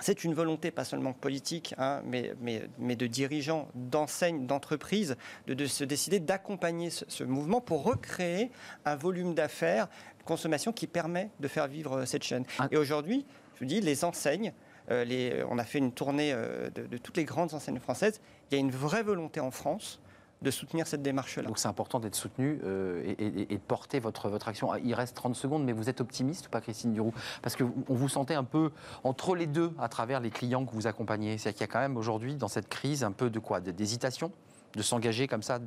c'est 0.00 0.24
une 0.24 0.34
volonté, 0.34 0.70
pas 0.70 0.84
seulement 0.84 1.12
politique, 1.12 1.74
hein, 1.78 2.02
mais, 2.04 2.34
mais, 2.78 2.96
de 2.96 3.06
dirigeants, 3.06 3.68
d'enseignes, 3.74 4.46
d'entreprises, 4.46 5.16
de, 5.46 5.66
se 5.66 5.84
décider 5.84 6.20
d'accompagner 6.20 6.90
ce, 6.90 7.24
mouvement 7.24 7.60
pour 7.60 7.82
recréer 7.82 8.50
un 8.84 8.94
volume 8.94 9.34
d'affaires, 9.34 9.88
de 10.18 10.24
consommation 10.24 10.72
qui 10.72 10.86
permet 10.86 11.30
de 11.40 11.48
faire 11.48 11.66
vivre 11.66 12.04
cette 12.04 12.24
chaîne. 12.24 12.44
Ah. 12.58 12.68
Et 12.70 12.76
aujourd'hui, 12.76 13.24
je 13.54 13.60
vous 13.60 13.66
dis, 13.66 13.80
les 13.80 14.04
enseignes, 14.04 14.52
euh, 14.90 15.04
les, 15.04 15.42
on 15.48 15.58
a 15.58 15.64
fait 15.64 15.78
une 15.78 15.92
tournée 15.92 16.32
euh, 16.32 16.68
de, 16.70 16.86
de 16.86 16.98
toutes 16.98 17.16
les 17.16 17.24
grandes 17.24 17.54
enseignes 17.54 17.80
françaises. 17.80 18.20
Il 18.50 18.54
y 18.54 18.58
a 18.58 18.60
une 18.60 18.70
vraie 18.70 19.02
volonté 19.02 19.40
en 19.40 19.50
France 19.50 20.00
de 20.42 20.50
soutenir 20.50 20.86
cette 20.86 21.02
démarche-là. 21.02 21.44
Donc 21.44 21.58
c'est 21.58 21.68
important 21.68 21.98
d'être 21.98 22.14
soutenu 22.14 22.60
euh, 22.64 23.14
et, 23.18 23.46
de 23.46 23.56
porter 23.56 24.00
votre, 24.00 24.28
votre 24.28 24.48
action. 24.48 24.70
Ah, 24.70 24.78
il 24.84 24.94
reste 24.94 25.16
30 25.16 25.34
secondes, 25.34 25.64
mais 25.64 25.72
vous 25.72 25.88
êtes 25.88 26.00
optimiste 26.00 26.46
ou 26.46 26.50
pas, 26.50 26.60
Christine 26.60 26.92
Duroux 26.92 27.14
Parce 27.42 27.56
qu'on 27.56 27.72
vous 27.88 28.08
sentait 28.08 28.34
un 28.34 28.44
peu 28.44 28.70
entre 29.04 29.34
les 29.34 29.46
deux 29.46 29.72
à 29.78 29.88
travers 29.88 30.20
les 30.20 30.30
clients 30.30 30.64
que 30.64 30.72
vous 30.72 30.86
accompagnez. 30.86 31.38
C'est-à-dire 31.38 31.58
qu'il 31.58 31.66
y 31.66 31.70
a 31.70 31.72
quand 31.72 31.80
même 31.80 31.96
aujourd'hui, 31.96 32.36
dans 32.36 32.48
cette 32.48 32.68
crise, 32.68 33.02
un 33.04 33.12
peu 33.12 33.30
de 33.30 33.38
quoi? 33.38 33.60
D'hésitation? 33.60 34.30
De 34.74 34.82
s'engager 34.82 35.26
comme 35.26 35.42
ça 35.42 35.58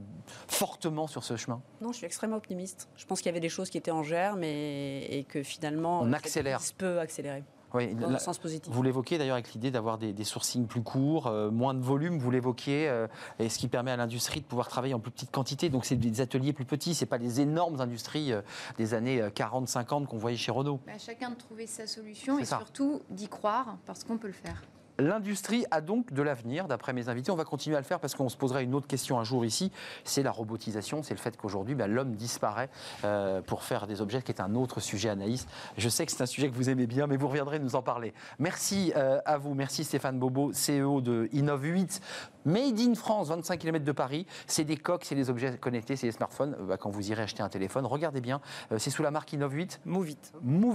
fortement 0.47 1.07
sur 1.07 1.23
ce 1.23 1.35
chemin? 1.35 1.61
Non, 1.81 1.91
je 1.91 1.97
suis 1.97 2.05
extrêmement 2.05 2.37
optimiste. 2.37 2.89
Je 2.95 3.05
pense 3.05 3.19
qu'il 3.19 3.27
y 3.27 3.29
avait 3.29 3.39
des 3.39 3.49
choses 3.49 3.71
qui 3.71 3.77
étaient 3.77 3.89
en 3.89 4.03
germe 4.03 4.43
et, 4.43 5.07
et 5.09 5.23
que 5.23 5.41
finalement, 5.41 6.01
on 6.01 6.13
accélère. 6.13 6.61
peut 6.77 6.99
accélérer. 6.99 7.43
Oui, 7.73 7.93
dans 7.93 8.09
le 8.09 8.17
sens 8.17 8.37
positif. 8.37 8.71
Vous 8.73 8.83
l'évoquez 8.83 9.17
d'ailleurs 9.17 9.35
avec 9.35 9.53
l'idée 9.53 9.71
d'avoir 9.71 9.97
des, 9.97 10.23
sourcings 10.23 10.67
plus 10.67 10.81
courts, 10.81 11.27
euh, 11.27 11.49
moins 11.49 11.73
de 11.73 11.81
volume, 11.81 12.17
vous 12.17 12.31
l'évoquiez, 12.31 12.87
euh, 12.87 13.07
et 13.39 13.49
ce 13.49 13.57
qui 13.57 13.67
permet 13.67 13.91
à 13.91 13.97
l'industrie 13.97 14.41
de 14.41 14.45
pouvoir 14.45 14.67
travailler 14.67 14.93
en 14.93 14.99
plus 14.99 15.11
petite 15.11 15.31
quantité. 15.31 15.69
Donc 15.69 15.85
c'est 15.85 15.95
des 15.95 16.21
ateliers 16.21 16.53
plus 16.53 16.65
petits, 16.65 16.93
c'est 16.93 17.05
pas 17.05 17.17
les 17.17 17.41
énormes 17.41 17.81
industries 17.81 18.33
euh, 18.33 18.41
des 18.77 18.93
années 18.93 19.21
40-50 19.21 20.05
qu'on 20.07 20.17
voyait 20.17 20.37
chez 20.37 20.51
Renault. 20.51 20.79
Bah, 20.85 20.93
chacun 20.97 21.31
de 21.31 21.35
trouver 21.35 21.67
sa 21.67 21.87
solution 21.87 22.39
et 22.39 22.45
surtout 22.45 23.01
d'y 23.09 23.27
croire 23.27 23.77
parce 23.85 24.03
qu'on 24.03 24.17
peut 24.17 24.27
le 24.27 24.33
faire. 24.33 24.61
L'industrie 24.99 25.65
a 25.71 25.79
donc 25.81 26.11
de 26.11 26.21
l'avenir, 26.21 26.67
d'après 26.67 26.91
mes 26.93 27.07
invités. 27.07 27.31
On 27.31 27.35
va 27.35 27.45
continuer 27.45 27.77
à 27.77 27.79
le 27.79 27.85
faire 27.85 27.99
parce 27.99 28.15
qu'on 28.15 28.27
se 28.27 28.35
posera 28.35 28.61
une 28.61 28.75
autre 28.75 28.87
question 28.87 29.17
un 29.19 29.23
jour 29.23 29.45
ici. 29.45 29.71
C'est 30.03 30.23
la 30.23 30.31
robotisation, 30.31 31.03
c'est 31.03 31.13
le 31.13 31.19
fait 31.19 31.37
qu'aujourd'hui, 31.37 31.73
bah, 31.73 31.87
l'homme 31.87 32.15
disparaît 32.15 32.69
euh, 33.05 33.41
pour 33.41 33.63
faire 33.63 33.87
des 33.87 34.01
objets, 34.01 34.21
qui 34.21 34.31
est 34.31 34.41
un 34.41 34.55
autre 34.55 34.81
sujet, 34.81 35.09
Anaïs. 35.09 35.47
Je 35.77 35.87
sais 35.87 36.05
que 36.05 36.11
c'est 36.11 36.21
un 36.21 36.25
sujet 36.25 36.49
que 36.49 36.55
vous 36.55 36.69
aimez 36.69 36.85
bien, 36.85 37.07
mais 37.07 37.15
vous 37.15 37.27
reviendrez 37.29 37.59
nous 37.59 37.75
en 37.75 37.81
parler. 37.81 38.13
Merci 38.39 38.91
euh, 38.97 39.21
à 39.25 39.37
vous, 39.37 39.53
merci 39.53 39.83
Stéphane 39.83 40.19
Bobo, 40.19 40.51
CEO 40.51 41.01
de 41.01 41.29
Innov8. 41.33 42.01
Made 42.49 42.79
in 42.79 42.95
France, 42.95 43.27
25 43.27 43.57
km 43.59 43.85
de 43.85 43.91
Paris. 43.91 44.25
C'est 44.47 44.63
des 44.63 44.77
coques, 44.77 45.05
c'est 45.05 45.15
des 45.15 45.29
objets 45.29 45.57
connectés, 45.57 45.95
c'est 45.95 46.07
des 46.07 46.13
smartphones. 46.13 46.55
Euh, 46.59 46.65
bah, 46.65 46.77
quand 46.77 46.89
vous 46.89 47.11
irez 47.11 47.23
acheter 47.23 47.43
un 47.43 47.49
téléphone, 47.49 47.85
regardez 47.85 48.21
bien. 48.21 48.41
c'est 48.77 48.89
sous 48.89 49.03
la 49.03 49.11
marque 49.11 49.33
Innov8 49.33 49.79
Move 49.85 50.09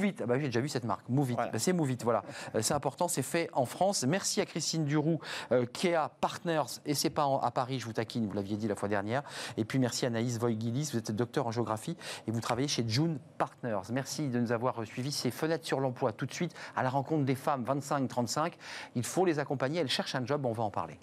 It. 0.07 0.21
Ah 0.23 0.27
bah, 0.27 0.39
j'ai 0.39 0.47
déjà 0.47 0.61
vu 0.61 0.69
cette 0.69 0.85
marque. 0.85 1.09
Move 1.09 1.35
Bah, 1.35 1.51
c'est 1.59 1.73
Move 1.73 1.95
voilà. 2.03 2.23
c'est 2.61 2.75
important, 2.75 3.09
c'est 3.09 3.23
fait 3.23 3.51
en 3.53 3.67
France. 3.67 4.05
Merci 4.05 4.41
à 4.41 4.47
Christine 4.47 4.85
Duroux, 4.85 5.21
euh, 5.53 5.67
Kea 5.67 6.09
Partners, 6.21 6.81
et 6.87 6.95
c'est 6.95 7.11
pas 7.11 7.41
à 7.43 7.51
Paris, 7.51 7.79
je 7.79 7.87
vous 7.87 7.93
taquine, 7.93 8.27
vous 8.27 8.33
l'aviez 8.33 8.57
dit 8.57 8.69
la 8.69 8.75
fois 8.75 8.89
dernière. 8.89 9.23
Et 9.57 9.65
puis 9.65 9.79
merci 9.79 10.07
Anaïs 10.07 10.39
Voigilis, 10.39 10.91
vous 10.93 10.99
êtes 10.99 11.13
docteur 11.13 11.47
en 11.47 11.51
géographie 11.51 11.97
et 12.27 12.31
vous 12.31 12.41
travaillez 12.41 12.69
chez 12.69 12.85
June 12.87 13.19
Partners. 13.39 13.81
Merci 13.93 14.29
de 14.29 14.41
nous 14.41 14.53
avoir 14.53 14.85
suivis 14.87 15.13
ces 15.13 15.31
fenêtres 15.31 15.67
sur 15.67 15.81
l'emploi 15.81 16.13
tout 16.13 16.27
de 16.27 16.33
suite 16.33 16.55
à 16.77 16.83
la 16.83 16.91
rencontre 16.91 17.25
des 17.25 17.35
femmes 17.35 17.65
25-35. 17.65 18.53
Il 18.95 19.05
faut 19.05 19.25
les 19.25 19.39
accompagner, 19.39 19.81
elles 19.81 19.89
cherchent 19.89 20.15
un 20.15 20.25
job, 20.25 20.45
on 20.47 20.53
va 20.53 20.65
en 20.65 20.71
parler. 20.71 20.99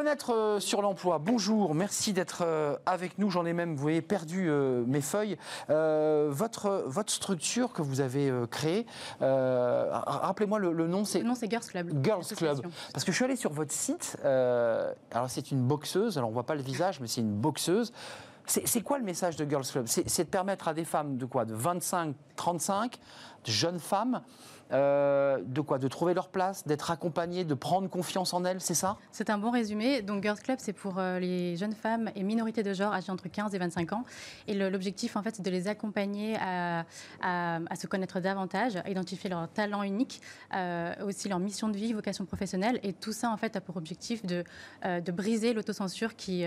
Fenêtre 0.00 0.32
euh, 0.32 0.60
sur 0.60 0.80
l'emploi, 0.80 1.18
bonjour, 1.18 1.74
merci 1.74 2.14
d'être 2.14 2.38
euh, 2.40 2.74
avec 2.86 3.18
nous. 3.18 3.28
J'en 3.28 3.44
ai 3.44 3.52
même, 3.52 3.76
vous 3.76 3.82
voyez, 3.82 4.00
perdu 4.00 4.46
euh, 4.48 4.82
mes 4.86 5.02
feuilles. 5.02 5.36
votre, 5.68 6.84
votre 6.86 7.12
structure 7.12 7.74
que 7.74 7.82
vous 7.82 8.00
avez 8.00 8.32
créée, 8.50 8.86
rappelez-moi 9.20 10.58
le, 10.58 10.86
nom, 10.86 11.04
c'est. 11.04 11.18
Le 11.18 11.26
nom, 11.26 11.34
c'est 11.34 11.50
Girls 11.50 11.66
Club. 11.66 12.02
Girls 12.02 12.24
Club. 12.34 12.62
Parce 12.94 13.04
que 13.04 13.12
je 13.12 13.16
suis 13.16 13.26
allé 13.26 13.36
sur 13.36 13.52
votre 13.52 13.72
site, 13.72 14.16
alors 14.24 15.28
c'est 15.28 15.50
une 15.50 15.60
boxeuse, 15.66 16.16
alors 16.16 16.30
on 16.30 16.32
ne 16.32 16.34
voit 16.34 16.46
pas 16.46 16.54
le 16.54 16.62
visage, 16.62 16.98
mais 17.00 17.06
c'est 17.06 17.20
une 17.20 17.36
boxeuse. 17.36 17.92
C'est 18.46 18.80
quoi 18.80 18.96
le 18.96 19.04
message 19.04 19.36
de 19.36 19.48
Girls 19.48 19.66
Club? 19.66 19.84
C'est 19.86 20.24
de 20.24 20.30
permettre 20.30 20.66
à 20.66 20.72
des 20.72 20.86
femmes 20.86 21.18
de 21.18 21.26
quoi? 21.26 21.44
De 21.44 21.54
25, 21.54 22.14
35, 22.36 22.98
de 23.44 23.50
jeunes 23.50 23.78
femmes, 23.78 24.22
euh, 24.72 25.38
de 25.44 25.60
quoi? 25.60 25.78
De 25.78 25.88
trouver 25.88 26.14
leur 26.14 26.28
place, 26.28 26.66
d'être 26.66 26.90
accompagnées, 26.90 27.44
de 27.44 27.54
prendre 27.54 27.88
confiance 27.88 28.32
en 28.34 28.44
elles, 28.44 28.60
c'est 28.60 28.74
ça? 28.74 28.96
C'est 29.12 29.30
un 29.30 29.38
bon 29.38 29.50
résumé. 29.50 30.02
Donc 30.02 30.22
Girls 30.22 30.40
Club, 30.40 30.58
c'est 30.60 30.72
pour 30.72 30.98
euh, 30.98 31.18
les 31.18 31.56
jeunes 31.56 31.74
femmes 31.74 32.10
et 32.14 32.22
minorités 32.22 32.62
de 32.62 32.72
genre 32.72 32.92
âgées 32.92 33.10
entre 33.10 33.28
15 33.28 33.54
et 33.54 33.58
25 33.58 33.92
ans. 33.92 34.04
Et 34.46 34.54
l'objectif, 34.54 35.16
en 35.16 35.22
fait, 35.22 35.36
c'est 35.36 35.42
de 35.42 35.50
les 35.50 35.68
accompagner 35.68 36.36
à, 36.40 36.84
se 37.76 37.86
connaître 37.86 38.20
davantage, 38.20 38.76
à 38.76 38.88
identifier 38.88 39.30
leurs 39.30 39.48
talents 39.48 39.82
uniques, 39.82 40.20
euh, 40.54 40.94
aussi 41.04 41.28
leur 41.28 41.38
mission 41.38 41.68
de 41.68 41.76
vie, 41.76 41.92
vocation 41.92 42.24
professionnelle. 42.24 42.78
Et 42.82 42.92
tout 42.92 43.12
ça, 43.12 43.30
en 43.30 43.36
fait, 43.36 43.56
a 43.56 43.60
pour 43.60 43.76
objectif 43.76 44.24
de, 44.24 44.44
de 44.84 45.12
briser 45.12 45.52
l'autocensure 45.52 46.16
qui 46.16 46.44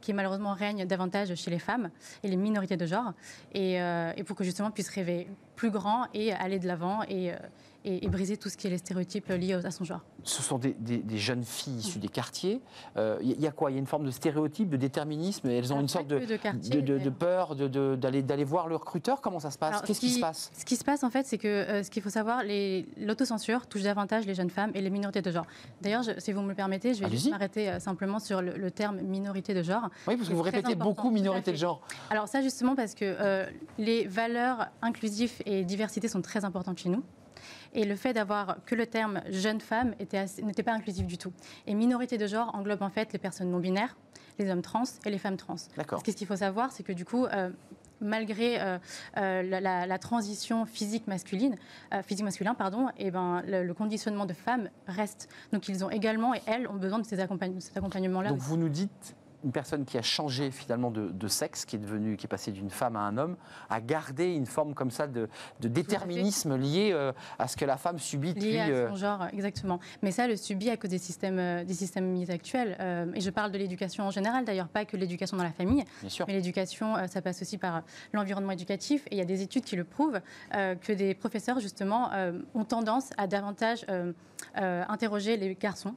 qui 0.00 0.12
malheureusement 0.12 0.54
règne 0.54 0.86
davantage 0.86 1.34
chez 1.34 1.50
les 1.50 1.58
femmes 1.58 1.90
et 2.22 2.28
les 2.28 2.36
minorités 2.36 2.76
de 2.76 2.86
genre, 2.86 3.12
et, 3.52 3.74
et 3.74 4.24
pour 4.24 4.36
que 4.36 4.44
justement 4.44 4.70
puissent 4.70 4.90
rêver 4.90 5.28
plus 5.56 5.70
grand 5.70 6.06
et 6.14 6.32
aller 6.32 6.58
de 6.58 6.66
l'avant 6.66 7.02
et, 7.08 7.32
et, 7.88 8.08
briser 8.08 8.36
tout 8.36 8.48
ce 8.48 8.56
qui 8.56 8.66
est 8.66 8.70
les 8.70 8.78
stéréotypes 8.78 9.28
liés 9.28 9.52
à 9.52 9.70
son 9.70 9.84
genre. 9.84 10.00
Ce 10.24 10.42
sont 10.42 10.58
des, 10.58 10.74
jeunes 11.16 11.44
filles 11.44 11.78
issues 11.78 11.98
des 11.98 12.08
quartiers. 12.08 12.60
Il 12.96 13.00
euh, 13.00 13.18
y, 13.22 13.46
a 13.46 13.50
quoi? 13.50 13.70
Il 13.70 13.74
y 13.74 13.76
a 13.76 13.80
une 13.80 13.86
forme 13.86 14.04
de 14.04 14.10
stéréotype, 14.10 14.68
de 14.68 14.76
déterminisme? 14.76 15.48
Elles 15.48 15.72
ont 15.72 15.80
une 15.80 15.88
sorte 15.88 16.06
de, 16.06 16.18
de, 16.18 17.10
peur 17.10 17.56
d'aller 17.56 18.44
voir 18.44 18.68
le 18.68 18.76
recruteur? 18.76 19.20
Comment 19.20 19.40
ça 19.40 19.50
se 19.50 19.58
passe? 19.58 19.82
Qu'est-ce 19.82 20.00
qui, 20.00 20.10
se 20.10 20.20
passe? 20.20 20.50
Ce 20.56 20.64
qui 20.64 20.76
se 20.76 20.84
passe, 20.84 21.04
en 21.04 21.10
fait, 21.10 21.26
c'est 21.26 21.38
que 21.38 21.48
euh, 21.48 21.82
ce 21.82 21.90
qu'il 21.90 22.02
faut 22.02 22.10
savoir, 22.10 22.42
l'autocensure 22.98 23.66
touche 23.66 23.82
davantage 23.82 24.26
les 24.26 24.34
jeunes 24.34 24.50
femmes 24.50 24.72
et 24.74 24.80
les 24.80 24.90
minorités 24.90 25.22
de 25.22 25.30
genre. 25.30 25.46
D'ailleurs, 25.80 26.04
si 26.18 26.32
vous 26.32 26.42
me 26.42 26.48
le 26.48 26.54
permettez, 26.54 26.94
je 26.94 27.04
vais 27.04 27.10
juste 27.10 27.30
m'arrêter 27.30 27.68
euh, 27.68 27.80
simplement 27.80 28.18
sur 28.18 28.42
le, 28.42 28.70
terme 28.70 29.00
minorité 29.00 29.54
de 29.54 29.62
genre. 29.62 29.88
Oui, 30.06 30.16
parce 30.16 30.28
que 30.28 30.34
vous 30.34 30.42
répétez 30.42 30.74
beaucoup 30.74 31.10
minorité 31.10 31.52
de 31.52 31.56
genre. 31.56 31.80
Alors 32.10 32.28
ça, 32.28 32.42
justement, 32.42 32.76
parce 32.76 32.94
que 32.94 33.46
les 33.78 34.06
valeurs 34.06 34.68
inclusives 34.82 35.32
et 35.46 35.64
diversité 35.64 36.08
sont 36.08 36.20
très 36.20 36.44
importantes 36.44 36.78
chez 36.78 36.88
nous. 36.88 37.02
Et 37.74 37.84
le 37.84 37.96
fait 37.96 38.12
d'avoir 38.12 38.58
que 38.64 38.74
le 38.74 38.86
terme 38.86 39.20
jeune 39.30 39.60
femme 39.60 39.94
n'était 39.98 40.62
pas 40.62 40.72
inclusif 40.72 41.06
du 41.06 41.18
tout. 41.18 41.32
Et 41.66 41.74
minorité 41.74 42.18
de 42.18 42.26
genre 42.26 42.54
englobe 42.54 42.82
en 42.82 42.90
fait 42.90 43.12
les 43.12 43.18
personnes 43.18 43.50
non 43.50 43.58
binaires, 43.58 43.96
les 44.38 44.50
hommes 44.50 44.62
trans 44.62 44.84
et 45.04 45.10
les 45.10 45.18
femmes 45.18 45.36
trans. 45.36 45.56
Parce 45.76 46.02
que 46.02 46.10
ce 46.10 46.16
qu'il 46.16 46.26
faut 46.26 46.36
savoir, 46.36 46.72
c'est 46.72 46.82
que 46.82 46.92
du 46.92 47.04
coup, 47.04 47.26
euh, 47.26 47.50
malgré 48.00 48.60
euh, 48.60 48.78
euh, 49.16 49.42
la, 49.42 49.98
transition 49.98 50.64
physique 50.64 51.06
masculine, 51.06 51.56
physique 52.04 52.24
masculin, 52.24 52.54
pardon, 52.54 52.88
et 52.90 53.06
eh 53.06 53.10
ben 53.10 53.42
le, 53.46 53.72
conditionnement 53.74 54.26
de 54.26 54.34
femmes 54.34 54.70
reste. 54.86 55.28
Donc 55.52 55.68
ils 55.68 55.84
ont 55.84 55.90
également 55.90 56.34
et 56.34 56.40
elles 56.46 56.68
ont 56.68 56.74
besoin 56.74 56.98
de 56.98 57.06
ces 57.06 57.20
accompagnements-là. 57.20 58.30
Donc 58.30 58.38
vous 58.38 58.56
nous 58.56 58.68
dites 58.68 59.16
une 59.44 59.52
personne 59.52 59.84
qui 59.84 59.96
a 59.98 60.02
changé 60.02 60.50
finalement 60.50 60.90
de, 60.90 61.28
sexe, 61.28 61.64
qui 61.64 61.76
est 61.76 61.78
devenue, 61.78 62.16
qui 62.16 62.26
est 62.26 62.28
passée 62.28 62.50
d'une 62.50 62.70
femme 62.70 62.96
à 62.96 63.00
un 63.00 63.16
homme, 63.18 63.36
a 63.70 63.80
gardé 63.80 64.34
une 64.34 64.46
forme 64.46 64.74
comme 64.74 64.90
ça 64.90 65.06
de, 65.06 65.28
déterminisme 65.60 66.56
lié 66.56 66.90
euh, 66.92 67.12
à 67.38 67.48
ce 67.48 67.56
que 67.56 67.64
la 67.64 67.76
femme 67.76 67.98
subit 67.98 68.34
lié 68.34 68.58
à 68.58 68.66
son 68.66 68.72
euh, 68.72 68.96
genre, 68.96 69.26
exactement. 69.32 69.78
Mais 70.02 70.10
ça, 70.10 70.26
le 70.26 70.36
subit 70.36 70.70
à 70.70 70.76
cause 70.76 70.90
des 70.90 70.98
systèmes, 70.98 71.38
euh, 71.38 71.64
des 71.64 71.74
systèmes 71.74 72.06
mis 72.06 72.30
actuels. 72.30 72.76
et 73.14 73.20
je 73.20 73.30
parle 73.30 73.52
de 73.52 73.58
l'éducation 73.58 74.04
en 74.04 74.10
général, 74.10 74.44
d'ailleurs, 74.44 74.68
pas 74.68 74.84
que 74.84 74.96
l'éducation 74.96 75.36
dans 75.36 75.44
la 75.44 75.52
famille. 75.52 75.84
Bien 76.00 76.10
sûr. 76.10 76.24
Mais 76.26 76.34
l'éducation, 76.34 76.94
ça 77.06 77.22
passe 77.22 77.42
aussi 77.42 77.58
par 77.58 77.82
l'environnement 78.12 78.52
éducatif. 78.52 79.06
Et 79.06 79.16
il 79.16 79.18
y 79.18 79.22
a 79.22 79.24
des 79.24 79.42
études 79.42 79.64
qui 79.64 79.76
le 79.76 79.84
prouvent 79.84 80.20
que 80.52 80.92
des 80.92 81.14
professeurs, 81.14 81.60
justement, 81.60 82.10
ont 82.54 82.64
tendance 82.64 83.10
à 83.16 83.26
davantage 83.26 83.86
interroger 84.54 85.36
les 85.36 85.54
garçons 85.54 85.94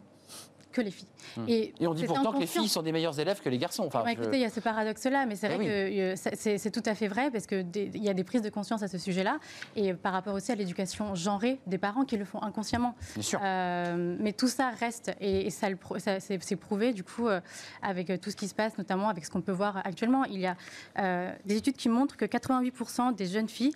que 0.71 0.81
les 0.81 0.91
filles. 0.91 1.07
Hmm. 1.37 1.45
Et, 1.47 1.73
on 1.81 1.93
dit 1.93 2.05
pourtant 2.05 2.33
que 2.33 2.39
les 2.39 2.47
filles 2.47 2.67
sont 2.67 2.81
des 2.81 2.91
meilleurs 2.91 3.19
élèves 3.19 3.41
que 3.41 3.49
les 3.49 3.57
garçons. 3.57 3.83
Enfin, 3.85 4.05
écoutez, 4.05 4.37
il 4.37 4.41
y 4.41 4.45
a 4.45 4.49
ce 4.49 4.59
paradoxe-là, 4.59 5.25
mais 5.25 5.35
c'est 5.35 5.51
eh 5.51 5.55
vrai 5.55 5.65
que 5.65 5.71
euh, 5.71 6.15
c'est 6.35 6.71
tout 6.71 6.83
à 6.85 6.95
fait 6.95 7.07
vrai 7.07 7.31
parce 7.31 7.47
qu'il 7.47 7.67
y 7.95 8.09
a 8.09 8.13
des 8.13 8.23
prises 8.23 8.41
de 8.41 8.49
conscience 8.49 8.83
à 8.83 8.87
ce 8.87 8.97
sujet-là 8.97 9.39
et 9.75 9.93
par 9.93 10.13
rapport 10.13 10.33
aussi 10.33 10.51
à 10.51 10.55
l'éducation 10.55 11.15
genrée 11.15 11.59
des 11.67 11.77
parents 11.77 12.05
qui 12.05 12.17
le 12.17 12.25
font 12.25 12.41
inconsciemment. 12.41 12.95
Bien 13.13 13.23
sûr. 13.23 13.39
Euh, 13.43 14.17
mais 14.19 14.33
tout 14.33 14.47
ça 14.47 14.69
reste 14.69 15.11
et, 15.19 15.49
ça, 15.49 15.67
c'est 16.19 16.55
prouvé 16.55 16.93
du 16.93 17.03
coup 17.03 17.27
euh, 17.27 17.39
avec 17.81 18.21
tout 18.21 18.31
ce 18.31 18.35
qui 18.35 18.47
se 18.47 18.55
passe, 18.55 18.77
notamment 18.77 19.09
avec 19.09 19.25
ce 19.25 19.31
qu'on 19.31 19.41
peut 19.41 19.51
voir 19.51 19.77
actuellement. 19.77 20.25
Il 20.25 20.39
y 20.39 20.47
a 20.47 20.55
des 21.45 21.57
études 21.57 21.75
qui 21.75 21.89
montrent 21.89 22.17
que 22.17 22.25
88% 22.25 23.15
des 23.15 23.25
jeunes 23.25 23.49
filles 23.49 23.73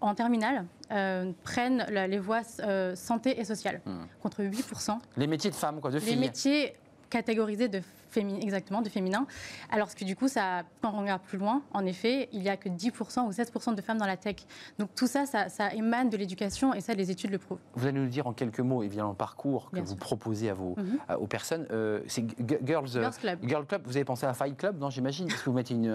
en 0.00 0.14
terminale 0.14 0.64
euh, 0.90 1.32
prennent 1.42 1.86
les 1.90 2.18
voies 2.18 2.42
euh, 2.60 2.94
santé 2.94 3.40
et 3.40 3.44
sociale, 3.44 3.80
hmm. 3.84 4.04
contre 4.22 4.42
8%. 4.42 4.98
Les 5.16 5.26
métiers 5.26 5.50
de 5.50 5.54
femmes, 5.54 5.80
quoi, 5.80 5.90
de 5.90 5.98
filles. 5.98 6.14
Les 6.14 6.20
métiers 6.20 6.74
catégorisés 7.10 7.68
de 7.68 7.80
féminin, 8.10 8.40
exactement, 8.40 8.82
de 8.82 8.88
féminin. 8.88 9.26
Alors 9.70 9.94
que 9.94 10.04
du 10.04 10.16
coup, 10.16 10.28
ça, 10.28 10.62
quand 10.82 10.92
on 10.94 11.00
regarde 11.00 11.22
plus 11.22 11.38
loin, 11.38 11.62
en 11.72 11.84
effet, 11.86 12.28
il 12.32 12.40
n'y 12.40 12.48
a 12.48 12.56
que 12.56 12.68
10% 12.68 13.26
ou 13.26 13.30
16% 13.30 13.74
de 13.74 13.82
femmes 13.82 13.98
dans 13.98 14.06
la 14.06 14.16
tech. 14.16 14.36
Donc 14.78 14.90
tout 14.94 15.06
ça, 15.06 15.26
ça, 15.26 15.74
émane 15.74 16.10
de 16.10 16.16
l'éducation 16.16 16.74
et 16.74 16.80
ça, 16.80 16.94
les 16.94 17.10
études 17.10 17.30
le 17.30 17.38
prouvent. 17.38 17.58
Vous 17.74 17.86
allez 17.86 17.98
nous 17.98 18.08
dire 18.08 18.26
en 18.26 18.32
quelques 18.32 18.60
mots, 18.60 18.82
évidemment, 18.82 19.10
le 19.10 19.16
parcours 19.16 19.70
que 19.70 19.80
vous 19.80 19.96
proposez 19.96 20.50
à 20.50 20.54
vos, 20.54 20.74
mhm. 20.76 20.98
aux 21.18 21.26
personnes. 21.26 21.66
Euh, 21.70 22.00
c'est 22.06 22.24
Girls, 22.64 22.88
Girls 22.88 23.16
Club. 23.20 23.38
Girl 23.46 23.66
Club. 23.66 23.82
Vous 23.84 23.96
avez 23.96 24.04
pensé 24.04 24.26
à 24.26 24.34
Fight 24.34 24.56
Club, 24.56 24.78
non, 24.78 24.90
j'imagine 24.90 25.28
Parce 25.28 25.42
que 25.42 25.50
vous 25.50 25.56
mettez 25.56 25.74
une. 25.74 25.88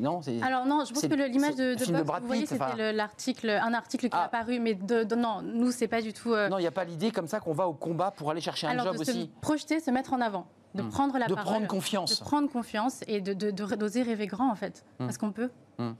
non, 0.00 0.20
Alors 0.42 0.66
non, 0.66 0.84
je 0.84 0.92
pense 0.92 1.06
que 1.06 1.14
l'image 1.14 1.56
de, 1.56 1.74
de, 1.74 2.02
Box, 2.02 2.20
vous 2.20 2.26
voyez, 2.26 2.46
c'était 2.46 2.92
l'article, 2.92 3.50
un 3.50 3.72
article 3.74 4.08
qui 4.08 4.16
est 4.16 4.20
ah. 4.20 4.24
apparu, 4.24 4.60
mais 4.60 4.74
de, 4.74 5.14
non, 5.14 5.42
nous, 5.42 5.70
c'est 5.70 5.88
pas 5.88 6.02
du 6.02 6.12
tout. 6.12 6.32
Euh, 6.32 6.48
non, 6.48 6.58
il 6.58 6.62
n'y 6.62 6.66
a 6.66 6.72
pas 6.72 6.84
l'idée 6.84 7.10
comme 7.10 7.28
ça 7.28 7.40
qu'on 7.40 7.52
va 7.52 7.68
au 7.68 7.74
combat 7.74 8.10
pour 8.10 8.30
aller 8.30 8.40
chercher 8.40 8.66
un 8.66 8.82
job 8.82 8.96
aussi. 8.98 9.22
Se 9.22 9.40
projeter, 9.40 9.80
se 9.80 9.90
mettre 9.90 10.12
en 10.12 10.20
avant 10.20 10.46
de 10.74 10.82
hmm. 10.82 10.88
prendre 10.88 11.18
la 11.18 11.26
de 11.26 11.34
prendre 11.34 11.66
confiance. 11.66 12.18
De 12.18 12.24
prendre 12.24 12.50
confiance 12.50 13.02
et 13.06 13.20
d'oser 13.20 13.52
de, 13.52 13.74
d'oser 13.76 14.02
rêver 14.02 14.26
grand, 14.26 14.50
en 14.50 14.54
fait. 14.54 14.84
Hmm. 14.98 15.06
Parce 15.06 15.18
qu'on 15.18 15.32
peut. 15.32 15.50
Hmm. 15.78 15.92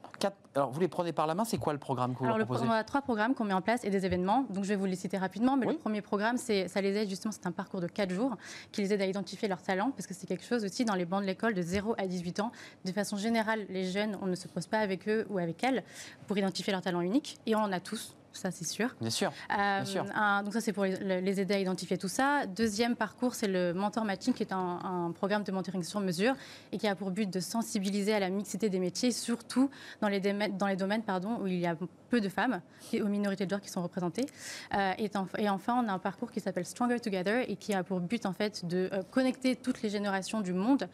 alors, 0.55 0.71
vous 0.71 0.79
les 0.79 0.89
prenez 0.89 1.13
par 1.13 1.27
la 1.27 1.35
main, 1.35 1.45
c'est 1.45 1.59
quoi 1.59 1.73
le 1.73 1.81
programme 1.81 2.15
que 2.15 2.21
vous 2.21 2.27
alors, 2.27 2.39
proposez 2.39 2.65
On 2.67 2.71
a 2.71 2.85
trois 2.85 3.03
programmes 3.03 3.35
qu'on 3.35 3.45
met 3.45 3.55
en 3.55 3.63
place 3.63 3.85
et 3.85 3.91
des 3.91 4.07
événements. 4.07 4.47
Donc, 4.51 4.65
je 4.65 4.69
vais 4.69 4.77
vous 4.77 4.87
les 4.87 4.97
citer 4.97 5.19
rapidement. 5.19 5.57
Mais 5.57 5.67
le 5.67 5.77
premier 5.77 6.01
programme, 6.01 6.37
ça 6.37 6.81
les 6.81 6.97
aide 6.97 7.09
justement, 7.09 7.33
c'est 7.33 7.47
un 7.47 7.53
parcours 7.53 7.81
de 7.81 7.87
4 7.87 8.11
jours 8.11 8.37
qui 8.73 8.83
les 8.83 8.93
aide 8.93 9.03
à 9.03 9.07
identifier 9.07 9.49
leurs 9.49 9.63
talents. 9.63 9.91
Parce 9.91 10.07
que 10.07 10.15
c'est 10.15 10.27
quelque 10.27 10.45
chose 10.45 10.65
aussi 10.65 10.85
dans 10.85 10.95
les 10.95 11.05
bancs 11.05 11.23
de 11.23 11.27
l'école 11.27 11.55
de 11.55 11.63
0 11.63 11.95
à 11.99 12.07
18 12.07 12.41
ans. 12.41 12.53
De 12.85 12.93
façon 12.93 13.17
générale, 13.17 13.67
les 13.69 13.91
jeunes, 13.91 14.19
on 14.23 14.27
ne 14.27 14.35
se 14.35 14.49
pose 14.49 14.67
pas 14.67 14.79
avec 14.79 15.09
eux 15.09 15.27
ou 15.31 15.39
avec 15.39 15.63
elles 15.65 15.85
pour 16.27 16.37
identifier 16.39 16.73
leurs 16.73 16.83
talents 16.83 17.01
uniques. 17.01 17.39
Et 17.47 17.55
on 17.55 17.61
en 17.61 17.73
a 17.73 17.81
tous 17.81 18.17
ça 18.37 18.51
c'est 18.51 18.67
sûr. 18.67 18.95
Bien 19.01 19.11
sûr. 19.11 19.33
Euh, 19.57 20.43
donc 20.43 20.53
ça 20.53 20.61
c'est 20.61 20.73
pour 20.73 20.85
les, 20.85 21.41
aider 21.41 21.55
à 21.55 21.59
identifier 21.59 21.99
tout 21.99 22.09
ça. 22.09 22.47
Deuxième 22.47 22.97
parcours, 22.97 23.35
c'est 23.35 23.47
le 23.47 23.73
Mentor 23.73 24.05
Matching, 24.05 24.35
qui 24.35 24.43
est 24.43 24.53
un, 24.53 25.13
programme 25.15 25.43
de 25.45 25.53
mentoring 25.53 25.83
sur 25.83 26.01
mesure 26.01 26.35
et 26.73 26.79
qui 26.79 26.89
a 26.89 26.95
pour 26.95 27.11
but 27.11 27.31
de 27.31 27.41
sensibiliser 27.41 28.15
à 28.15 28.21
la 28.21 28.31
mixité 28.31 28.69
des 28.69 28.79
métiers, 28.79 29.13
surtout 29.13 29.71
dans 30.01 30.09
les, 30.09 30.21
dans 30.21 30.67
les 30.67 30.77
domaines 30.77 31.03
pardon, 31.03 31.39
où 31.41 31.47
il 31.47 31.59
y 31.59 31.67
a 31.67 31.77
peu 32.11 32.21
de 32.21 32.29
femmes 32.29 32.61
et 32.93 33.03
aux 33.03 33.09
minorités 33.09 33.45
de 33.45 33.51
genre 33.51 33.61
qui 33.61 33.71
sont 33.71 33.83
représentées. 33.83 34.27
Euh, 34.75 34.93
et, 34.99 35.11
enfin, 35.49 35.83
on 35.85 35.89
a 35.89 35.93
un 35.93 35.99
parcours 35.99 36.31
qui 36.31 36.41
s'appelle 36.41 36.67
Stronger 36.67 37.01
Together 37.01 37.45
et 37.49 37.57
qui 37.57 37.75
a 37.75 37.83
pour 37.83 38.01
but 38.01 38.27
en 38.27 38.33
fait 38.33 38.67
de 38.67 38.89
euh, 38.93 39.03
connecter 39.11 39.57
toutes 39.57 39.83
les 39.83 39.91
générations 39.91 40.41
du 40.41 40.53
monde 40.53 40.89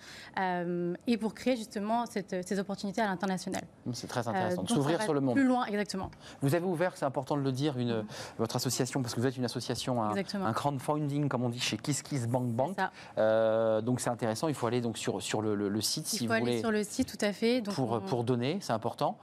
et 1.06 1.16
pour 1.16 1.34
créer 1.34 1.56
justement 1.56 2.04
ces 2.06 2.58
opportunités 2.58 3.00
à 3.00 3.06
l'international. 3.06 3.62
C'est 3.92 4.06
très 4.06 4.26
intéressant. 4.26 4.66
S'ouvrir 4.66 5.02
sur 5.02 5.14
le 5.14 5.20
monde. 5.20 5.34
Plus 5.34 5.44
loin, 5.44 5.66
exactement. 5.66 6.10
Vous 6.40 6.54
avez 6.54 6.64
ouvert, 6.64 6.96
c'est 6.96 7.04
important 7.04 7.29
de 7.36 7.42
le 7.42 7.52
dire, 7.52 7.78
une, 7.78 8.04
votre 8.38 8.56
association, 8.56 9.02
parce 9.02 9.14
que 9.14 9.20
vous 9.20 9.26
êtes 9.26 9.36
une 9.36 9.44
association, 9.44 10.02
un, 10.02 10.14
un 10.16 10.52
crowdfunding, 10.52 11.28
comme 11.28 11.44
on 11.44 11.48
dit 11.48 11.60
chez 11.60 11.76
Kiss 11.76 12.02
Kiss 12.02 12.26
Bank. 12.26 12.76
Euh, 13.18 13.80
donc 13.80 14.00
c'est 14.00 14.10
intéressant, 14.10 14.48
il 14.48 14.54
faut 14.54 14.66
aller 14.66 14.80
donc 14.80 14.98
sur, 14.98 15.22
sur 15.22 15.42
le, 15.42 15.54
le, 15.54 15.80
site 15.80 16.12
il 16.12 16.18
si 16.18 16.26
faut 16.26 16.34
vous 16.34 16.40
aller 16.40 16.60
sur 16.60 16.70
le 16.70 16.84
site, 16.84 17.08
tout 17.08 17.24
à 17.24 17.32
fait. 17.32 17.60
Donc 17.60 17.74
pour, 17.74 18.00
pour 18.00 18.24
donner, 18.24 18.58
c'est 18.60 18.72
important. 18.72 19.18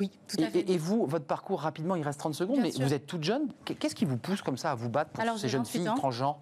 Oui, 0.00 0.10
tout 0.28 0.42
à 0.42 0.46
fait. 0.46 0.70
Et, 0.70 0.78
vous, 0.78 1.06
votre 1.06 1.26
parcours, 1.26 1.60
rapidement, 1.60 1.96
il 1.96 2.02
reste 2.02 2.20
30 2.20 2.34
secondes, 2.34 2.60
mais 2.60 2.70
vous 2.70 2.94
êtes 2.94 3.06
toute 3.06 3.24
jeune. 3.24 3.48
Qu'est-ce 3.64 3.94
qui 3.94 4.04
vous 4.04 4.16
pousse 4.18 4.42
comme 4.42 4.56
ça 4.56 4.72
à 4.72 4.74
vous 4.74 4.88
battre 4.88 5.10
pour 5.10 5.38
ces 5.38 5.48
jeunes 5.48 5.64
filles 5.64 5.90
transgenres? 5.96 6.40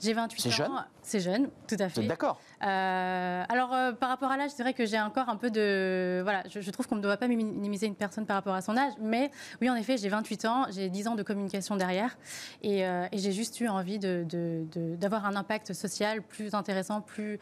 J'ai 0.00 0.12
28 0.12 0.46
ans. 0.46 0.50
C'est 0.50 0.56
jeune 0.56 0.84
C'est 1.02 1.20
jeune, 1.20 1.48
tout 1.66 1.76
à 1.78 1.88
fait. 1.88 2.02
D'accord. 2.02 2.40
Euh, 2.62 3.44
alors, 3.48 3.74
euh, 3.74 3.92
par 3.92 4.08
rapport 4.08 4.30
à 4.30 4.36
l'âge, 4.36 4.50
c'est 4.54 4.62
vrai 4.62 4.74
que 4.74 4.86
j'ai 4.86 5.00
encore 5.00 5.28
un 5.28 5.36
peu 5.36 5.50
de. 5.50 6.20
Voilà, 6.22 6.42
je, 6.48 6.70
trouve 6.70 6.86
qu'on 6.86 6.96
ne 6.96 7.02
doit 7.02 7.16
pas 7.16 7.28
minimiser 7.28 7.86
une 7.86 7.94
personne 7.94 8.26
par 8.26 8.36
rapport 8.36 8.54
à 8.54 8.62
son 8.62 8.76
âge. 8.76 8.92
Mais 9.00 9.30
oui, 9.60 9.70
en 9.70 9.74
effet, 9.74 9.96
j'ai 9.96 10.08
28 10.08 10.44
ans, 10.44 10.66
j'ai 10.70 10.88
10 10.88 11.08
ans 11.08 11.14
de 11.14 11.22
communication 11.22 11.76
derrière. 11.76 12.16
Et, 12.62 12.86
euh, 12.86 13.06
j'ai 13.12 13.32
juste 13.32 13.60
eu 13.60 13.68
envie 13.68 13.98
d'avoir 13.98 15.26
un 15.26 15.36
impact 15.36 15.72
social 15.72 16.22
plus 16.22 16.54
intéressant, 16.54 17.00
plus 17.00 17.38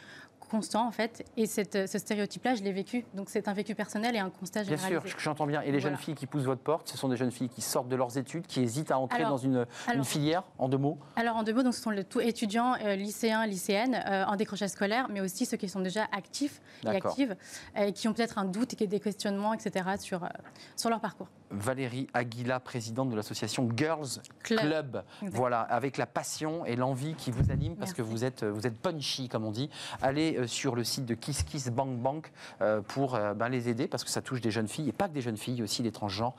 constant 0.48 0.86
en 0.86 0.90
fait. 0.90 1.24
Et 1.36 1.46
cette, 1.46 1.88
ce 1.88 1.98
stéréotype-là, 1.98 2.54
je 2.54 2.62
l'ai 2.62 2.72
vécu. 2.72 3.04
Donc 3.14 3.28
c'est 3.30 3.48
un 3.48 3.52
vécu 3.52 3.74
personnel 3.74 4.16
et 4.16 4.18
un 4.18 4.30
constat 4.30 4.62
généralisé. 4.62 5.00
Bien 5.00 5.08
sûr, 5.08 5.18
j'entends 5.18 5.46
bien. 5.46 5.62
Et 5.62 5.72
les 5.72 5.80
jeunes 5.80 5.96
filles 5.96 6.14
qui 6.14 6.26
poussent 6.26 6.44
votre 6.44 6.62
porte, 6.62 6.88
ce 6.88 6.96
sont 6.96 7.08
des 7.08 7.16
jeunes 7.16 7.30
filles 7.30 7.48
qui 7.48 7.62
sortent 7.62 7.88
de 7.88 7.96
leurs 7.96 8.16
études, 8.18 8.46
qui 8.46 8.60
hésitent 8.60 8.90
à 8.90 8.98
entrer 8.98 9.22
dans 9.22 9.36
une, 9.36 9.66
filière, 10.04 10.44
en 10.58 10.68
deux 10.68 10.78
mots 10.78 10.98
Alors 11.16 11.36
en 11.36 11.42
deux 11.42 11.52
mots, 11.52 11.62
donc 11.62 11.74
ce 11.74 11.82
sont 11.82 11.90
les 11.90 12.04
tout 12.04 12.20
étudiants, 12.20 12.74
euh, 12.84 12.96
lycéens, 12.96 13.46
lycéennes 13.46 14.02
euh, 14.06 14.24
en 14.24 14.36
décrochage 14.36 14.70
scolaire, 14.70 15.08
mais 15.10 15.20
aussi 15.20 15.46
ceux 15.46 15.56
qui 15.56 15.68
sont 15.68 15.80
déjà 15.80 16.06
actifs 16.12 16.60
et 16.84 16.88
actives, 16.88 17.36
et 17.76 17.92
qui 17.92 18.08
ont 18.08 18.12
peut-être 18.12 18.38
un 18.38 18.44
doute 18.44 18.80
et 18.80 18.86
des 18.86 19.00
questionnements, 19.00 19.54
etc. 19.54 19.90
sur, 19.98 20.24
euh, 20.24 20.28
sur 20.76 20.90
leur 20.90 21.00
parcours. 21.00 21.28
Valérie 21.50 22.08
Aguila, 22.14 22.60
présidente 22.60 23.10
de 23.10 23.16
l'association 23.16 23.68
Girls 23.76 24.20
Club. 24.42 25.02
Voilà, 25.22 25.60
avec 25.60 25.96
la 25.96 26.06
passion 26.06 26.64
et 26.64 26.76
l'envie 26.76 27.14
qui 27.14 27.30
vous 27.30 27.50
anime, 27.50 27.76
parce 27.76 27.92
que 27.92 28.02
vous 28.02 28.24
êtes, 28.24 28.44
vous 28.44 28.66
êtes 28.66 28.76
punchy, 28.76 29.28
comme 29.28 29.44
on 29.44 29.50
dit. 29.50 29.70
Allez 30.02 30.36
euh, 30.36 30.46
sur 30.46 30.74
le 30.74 30.84
site 30.84 31.06
de 31.06 31.14
Kiss 31.14 31.42
Kiss 31.42 31.70
Bank 31.70 31.98
Bank 31.98 32.32
euh, 32.60 32.80
pour 32.80 33.14
euh, 33.14 33.34
ben, 33.34 33.48
les 33.48 33.68
aider, 33.68 33.86
parce 33.86 34.04
que 34.04 34.10
ça 34.10 34.22
touche 34.22 34.40
des 34.40 34.50
jeunes 34.50 34.68
filles, 34.68 34.88
et 34.88 34.92
pas 34.92 35.08
que 35.08 35.14
des 35.14 35.20
jeunes 35.20 35.36
filles, 35.36 35.62
aussi 35.62 35.82
les 35.82 35.92
transgenres, 35.92 36.34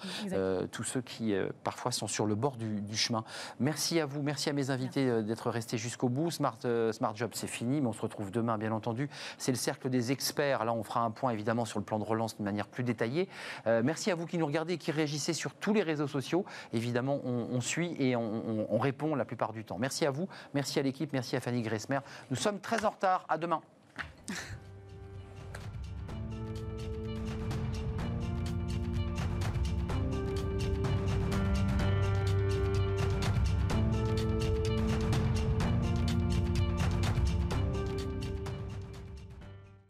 tous 0.72 0.84
ceux 0.84 1.02
qui 1.02 1.34
parfois 1.64 1.92
sont 1.92 2.08
sur 2.08 2.26
le 2.26 2.36
bord 2.36 2.56
du, 2.58 2.96
chemin. 2.96 3.24
Merci 3.60 4.00
à 4.00 4.06
vous, 4.06 4.22
merci 4.22 4.50
à 4.50 4.54
mes 4.54 4.70
invités 4.70 5.24
d'être 5.24 5.50
restés 5.50 5.78
jusqu'au 5.78 6.10
bout. 6.10 6.32
Smart, 6.32 6.58
Smart 6.92 7.16
Job, 7.16 7.32
c'est 7.34 7.48
fini, 7.48 7.82
mais 7.82 7.88
on 7.88 7.94
se 7.94 8.02
retrouve 8.02 8.32
demain, 8.32 8.58
bien 8.58 8.72
entendu. 8.72 9.10
C'est 9.38 9.52
le 9.52 9.58
cercle 9.58 9.90
des 9.90 10.12
experts. 10.12 10.66
Là, 10.66 10.74
on 10.74 10.84
fera 10.84 11.02
un 11.02 11.12
point, 11.12 11.32
évidemment, 11.32 11.66
sur 11.66 11.80
le 11.80 11.86
plan 11.86 12.00
de 12.00 12.04
relance 12.04 12.38
de 12.38 12.44
manière 12.44 12.68
plus 12.68 12.84
détaillée. 12.84 13.28
merci 13.66 14.12
à 14.12 14.16
vous 14.16 14.26
qui 14.26 14.38
nous 14.38 14.46
regardez 14.46 14.74
et 14.74 14.78
qui 14.78 14.92
réagissez 14.98 15.34
sur 15.34 15.54
tous 15.54 15.74
les 15.74 15.84
réseaux 15.84 16.08
sociaux. 16.08 16.46
Évidemment, 16.74 17.20
on, 17.24 17.62
suit 17.62 17.96
et 18.00 18.16
on, 18.16 18.68
on, 18.70 18.78
répond 18.78 19.16
la 19.16 19.26
plupart 19.26 19.54
du 19.54 19.64
temps. 19.64 19.78
Merci 19.80 20.06
à 20.06 20.12
vous, 20.12 20.28
merci 20.54 20.80
à 20.80 20.82
l'équipe, 20.82 21.14
merci 21.14 21.36
à 21.36 21.42
Fanny 21.42 21.62
Gressmer. 21.62 22.00
Nous 22.30 22.38
sommes 22.38 22.60
très 22.60 22.86
en 22.86 22.90
retard. 22.90 23.26
À 23.30 23.38
demain. 23.38 23.62